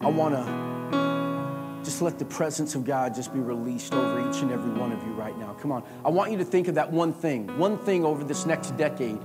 I 0.01 0.07
want 0.07 0.35
to 0.35 0.70
just 1.83 2.01
let 2.01 2.19
the 2.19 2.25
presence 2.25 2.75
of 2.75 2.85
God 2.85 3.15
just 3.15 3.33
be 3.33 3.39
released 3.39 3.93
over 3.93 4.29
each 4.29 4.41
and 4.41 4.51
every 4.51 4.71
one 4.71 4.91
of 4.91 5.01
you 5.03 5.11
right 5.13 5.37
now. 5.37 5.53
Come 5.53 5.71
on. 5.71 5.83
I 6.05 6.09
want 6.09 6.31
you 6.31 6.37
to 6.37 6.45
think 6.45 6.67
of 6.67 6.75
that 6.75 6.91
one 6.91 7.13
thing, 7.13 7.57
one 7.57 7.77
thing 7.77 8.05
over 8.05 8.23
this 8.23 8.45
next 8.45 8.77
decade 8.77 9.19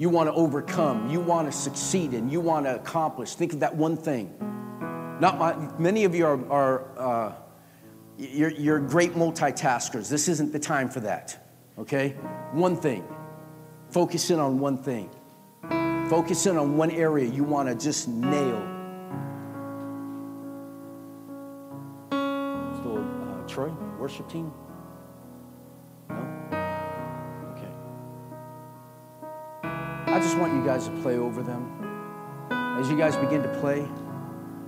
you 0.00 0.08
want 0.08 0.30
to 0.30 0.32
overcome, 0.32 1.10
you 1.10 1.20
want 1.20 1.46
to 1.46 1.52
succeed 1.52 2.14
in, 2.14 2.30
you 2.30 2.40
want 2.40 2.64
to 2.64 2.74
accomplish. 2.74 3.34
Think 3.34 3.52
of 3.52 3.60
that 3.60 3.76
one 3.76 3.98
thing. 3.98 4.34
Not 5.20 5.38
my, 5.38 5.54
many 5.78 6.04
of 6.04 6.14
you 6.14 6.24
are, 6.24 6.50
are 6.50 6.98
uh, 6.98 7.32
you're, 8.16 8.50
you're 8.52 8.80
great 8.80 9.12
multitaskers. 9.12 10.08
This 10.08 10.26
isn't 10.26 10.54
the 10.54 10.58
time 10.58 10.88
for 10.88 11.00
that, 11.00 11.52
okay? 11.78 12.16
One 12.52 12.76
thing. 12.76 13.04
Focus 13.90 14.30
in 14.30 14.38
on 14.38 14.58
one 14.58 14.78
thing. 14.78 15.10
Focus 16.08 16.46
in 16.46 16.56
on 16.56 16.78
one 16.78 16.90
area 16.92 17.26
you 17.26 17.44
want 17.44 17.68
to 17.68 17.74
just 17.74 18.08
nail. 18.08 18.69
Worship 24.10 24.28
team? 24.28 24.52
No? 26.08 26.16
Okay. 27.52 27.68
I 30.12 30.18
just 30.20 30.36
want 30.36 30.52
you 30.54 30.64
guys 30.64 30.86
to 30.86 30.92
play 31.02 31.16
over 31.16 31.42
them. 31.42 32.48
As 32.50 32.90
you 32.90 32.98
guys 32.98 33.16
begin 33.16 33.42
to 33.42 33.60
play, 33.60 33.86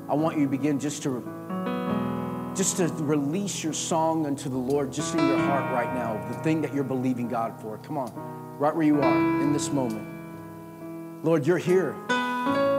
I 0.09 0.15
want 0.15 0.39
you 0.39 0.45
to 0.45 0.51
begin 0.51 0.79
just 0.79 1.03
to 1.05 1.29
just 2.55 2.77
to 2.77 2.87
release 2.89 3.65
your 3.65 3.73
song 3.73 4.27
unto 4.27 4.49
the 4.49 4.59
Lord 4.59 4.93
just 4.93 5.15
in 5.15 5.27
your 5.27 5.39
heart 5.39 5.73
right 5.73 5.93
now, 5.95 6.23
the 6.29 6.39
thing 6.41 6.61
that 6.61 6.73
you're 6.73 6.85
believing 6.85 7.27
God 7.27 7.59
for. 7.61 7.79
Come 7.79 7.99
on, 7.99 8.13
right 8.59 8.75
where 8.75 8.85
you 8.85 9.01
are 9.01 9.41
in 9.41 9.53
this 9.53 9.73
moment. 9.73 10.07
Lord, 11.25 11.47
you're 11.47 11.59
here. 11.59 11.97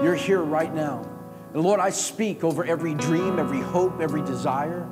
You're 0.02 0.16
here 0.16 0.42
right 0.42 0.74
now. 0.74 1.10
And 1.54 1.62
Lord, 1.62 1.80
I 1.80 1.90
speak 1.90 2.44
over 2.44 2.64
every 2.64 2.94
dream, 2.94 3.40
every 3.40 3.62
hope, 3.62 4.00
every 4.00 4.22
desire. 4.22 4.88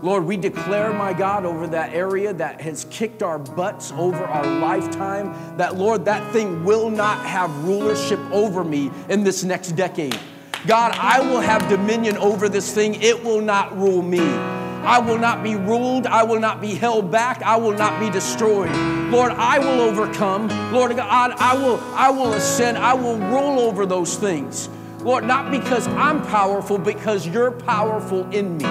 Lord, 0.00 0.24
we 0.24 0.36
declare, 0.36 0.92
my 0.92 1.12
God, 1.12 1.44
over 1.44 1.66
that 1.66 1.92
area 1.92 2.32
that 2.34 2.60
has 2.60 2.86
kicked 2.88 3.22
our 3.22 3.38
butts 3.38 3.90
over 3.92 4.24
our 4.24 4.46
lifetime, 4.60 5.56
that, 5.56 5.76
Lord, 5.76 6.04
that 6.04 6.32
thing 6.32 6.64
will 6.64 6.88
not 6.88 7.26
have 7.26 7.52
rulership 7.64 8.20
over 8.30 8.62
me 8.62 8.92
in 9.08 9.24
this 9.24 9.42
next 9.42 9.72
decade. 9.72 10.18
God, 10.66 10.92
I 10.92 11.20
will 11.20 11.40
have 11.40 11.68
dominion 11.68 12.16
over 12.18 12.48
this 12.48 12.72
thing. 12.72 13.02
It 13.02 13.24
will 13.24 13.40
not 13.40 13.76
rule 13.76 14.02
me. 14.02 14.20
I 14.20 15.00
will 15.00 15.18
not 15.18 15.42
be 15.42 15.56
ruled. 15.56 16.06
I 16.06 16.22
will 16.22 16.38
not 16.38 16.60
be 16.60 16.74
held 16.74 17.10
back. 17.10 17.42
I 17.42 17.56
will 17.56 17.76
not 17.76 17.98
be 17.98 18.08
destroyed. 18.08 18.70
Lord, 19.10 19.32
I 19.32 19.58
will 19.58 19.80
overcome. 19.80 20.48
Lord 20.72 20.94
God, 20.94 21.32
I 21.32 21.54
will, 21.54 21.80
I 21.94 22.10
will 22.10 22.34
ascend. 22.34 22.78
I 22.78 22.94
will 22.94 23.18
rule 23.18 23.58
over 23.58 23.84
those 23.84 24.16
things. 24.16 24.68
Lord, 25.00 25.24
not 25.24 25.50
because 25.50 25.88
I'm 25.88 26.24
powerful, 26.26 26.78
because 26.78 27.26
you're 27.26 27.50
powerful 27.50 28.28
in 28.30 28.58
me. 28.58 28.64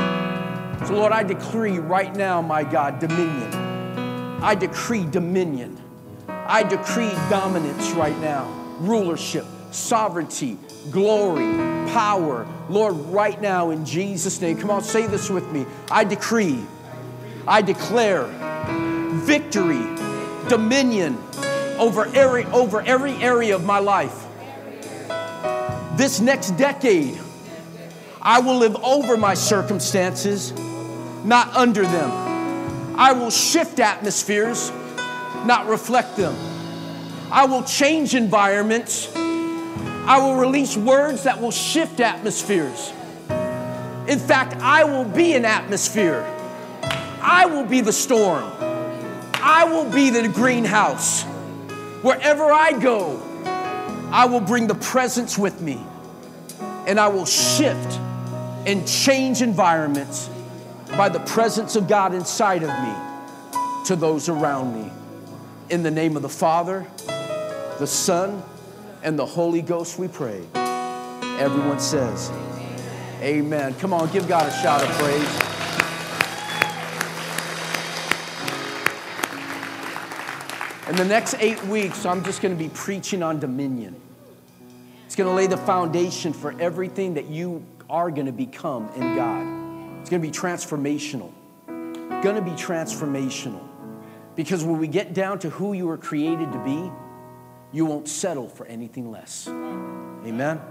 So, 0.85 0.93
Lord, 0.93 1.11
I 1.11 1.23
decree 1.23 1.79
right 1.79 2.15
now, 2.15 2.41
my 2.41 2.63
God, 2.63 2.99
dominion. 2.99 3.53
I 4.43 4.53
decree 4.53 5.05
dominion. 5.05 5.81
I 6.27 6.63
decree 6.63 7.11
dominance 7.29 7.91
right 7.91 8.17
now, 8.19 8.45
rulership, 8.79 9.45
sovereignty, 9.71 10.57
glory, 10.91 11.51
power. 11.91 12.47
Lord, 12.69 12.95
right 13.07 13.41
now 13.41 13.71
in 13.71 13.85
Jesus' 13.85 14.39
name. 14.39 14.57
Come 14.57 14.71
on, 14.71 14.83
say 14.83 15.07
this 15.07 15.29
with 15.29 15.49
me. 15.51 15.65
I 15.89 16.03
decree, 16.03 16.63
I 17.47 17.61
declare 17.61 18.25
victory, 19.25 19.83
dominion 20.47 21.17
over 21.77 22.05
every, 22.15 22.45
over 22.45 22.81
every 22.81 23.13
area 23.15 23.55
of 23.55 23.65
my 23.65 23.79
life. 23.79 24.25
This 25.97 26.19
next 26.19 26.51
decade, 26.51 27.19
I 28.27 28.39
will 28.39 28.57
live 28.57 28.75
over 28.83 29.15
my 29.15 29.35
circumstances, 29.35 30.51
not 31.23 31.55
under 31.55 31.83
them. 31.83 32.11
I 32.99 33.13
will 33.13 33.29
shift 33.29 33.79
atmospheres, 33.79 34.69
not 35.45 35.67
reflect 35.67 36.17
them. 36.17 36.35
I 37.31 37.45
will 37.45 37.63
change 37.63 38.15
environments. 38.15 39.09
I 39.15 40.19
will 40.19 40.35
release 40.35 40.75
words 40.75 41.23
that 41.23 41.39
will 41.39 41.51
shift 41.51 42.01
atmospheres. 42.01 42.91
In 44.09 44.19
fact, 44.19 44.61
I 44.61 44.83
will 44.83 45.05
be 45.05 45.33
an 45.33 45.45
atmosphere. 45.45 46.21
I 47.21 47.45
will 47.45 47.65
be 47.65 47.79
the 47.79 47.93
storm. 47.93 48.43
I 49.35 49.63
will 49.71 49.89
be 49.89 50.09
the 50.09 50.27
greenhouse. 50.27 51.23
Wherever 52.03 52.51
I 52.51 52.77
go, 52.77 53.21
I 54.11 54.25
will 54.25 54.41
bring 54.41 54.67
the 54.67 54.75
presence 54.75 55.37
with 55.37 55.61
me 55.61 55.81
and 56.87 56.99
I 56.99 57.07
will 57.07 57.25
shift 57.25 58.01
and 58.67 58.85
change 58.85 59.41
environments 59.41 60.29
by 60.97 61.07
the 61.07 61.21
presence 61.21 61.77
of 61.77 61.87
God 61.87 62.13
inside 62.13 62.63
of 62.63 62.69
me 62.69 63.85
to 63.85 63.95
those 63.95 64.27
around 64.27 64.75
me. 64.75 64.91
In 65.69 65.83
the 65.83 65.91
name 65.91 66.17
of 66.17 66.21
the 66.21 66.29
Father, 66.29 66.85
the 67.79 67.87
Son, 67.87 68.43
and 69.03 69.17
the 69.17 69.25
Holy 69.25 69.61
Ghost, 69.61 69.97
we 69.97 70.09
pray. 70.09 70.43
Everyone 71.39 71.79
says, 71.79 72.29
Amen. 73.21 73.73
Come 73.75 73.93
on, 73.93 74.11
give 74.11 74.27
God 74.27 74.45
a 74.45 74.51
shout 74.61 74.83
of 74.83 74.89
praise. 74.97 75.47
In 80.89 80.95
the 80.97 81.05
next 81.05 81.35
eight 81.39 81.63
weeks, 81.65 82.05
I'm 82.05 82.21
just 82.21 82.41
going 82.41 82.55
to 82.55 82.61
be 82.61 82.69
preaching 82.69 83.23
on 83.23 83.39
dominion. 83.39 83.95
It's 85.05 85.15
going 85.15 85.29
to 85.29 85.33
lay 85.33 85.47
the 85.47 85.57
foundation 85.57 86.33
for 86.33 86.53
everything 86.59 87.13
that 87.13 87.27
you 87.29 87.65
are 87.89 88.11
going 88.11 88.25
to 88.25 88.31
become 88.31 88.89
in 88.95 89.15
God. 89.15 89.99
It's 90.01 90.09
going 90.09 90.21
to 90.21 90.27
be 90.27 90.33
transformational. 90.33 91.31
Going 91.67 92.35
to 92.35 92.41
be 92.41 92.51
transformational. 92.51 93.63
Because 94.35 94.63
when 94.63 94.79
we 94.79 94.87
get 94.87 95.13
down 95.13 95.39
to 95.39 95.49
who 95.49 95.73
you 95.73 95.87
were 95.87 95.97
created 95.97 96.51
to 96.51 96.63
be, 96.63 96.91
you 97.71 97.85
won't 97.85 98.07
settle 98.07 98.47
for 98.47 98.67
anything 98.67 99.11
less. 99.11 99.47
Amen. 99.47 100.61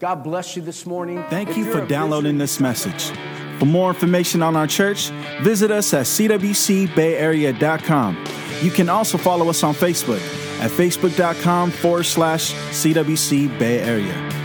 God 0.00 0.24
bless 0.24 0.56
you 0.56 0.62
this 0.62 0.84
morning. 0.84 1.24
Thank 1.30 1.50
If 1.50 1.56
you 1.56 1.70
for 1.70 1.86
downloading 1.86 2.36
this 2.36 2.58
message. 2.60 3.12
For 3.58 3.66
more 3.66 3.90
information 3.90 4.42
on 4.42 4.56
our 4.56 4.66
church, 4.66 5.10
visit 5.42 5.70
us 5.70 5.94
at 5.94 6.06
cwcbayarea.com. 6.06 8.24
You 8.62 8.70
can 8.70 8.88
also 8.88 9.18
follow 9.18 9.48
us 9.48 9.62
on 9.62 9.74
Facebook 9.74 10.20
at 10.60 10.70
facebook.com 10.70 11.70
forward 11.70 12.04
slash 12.04 12.52
CWC 12.52 13.58
Bay 13.58 13.80
Area. 13.80 14.43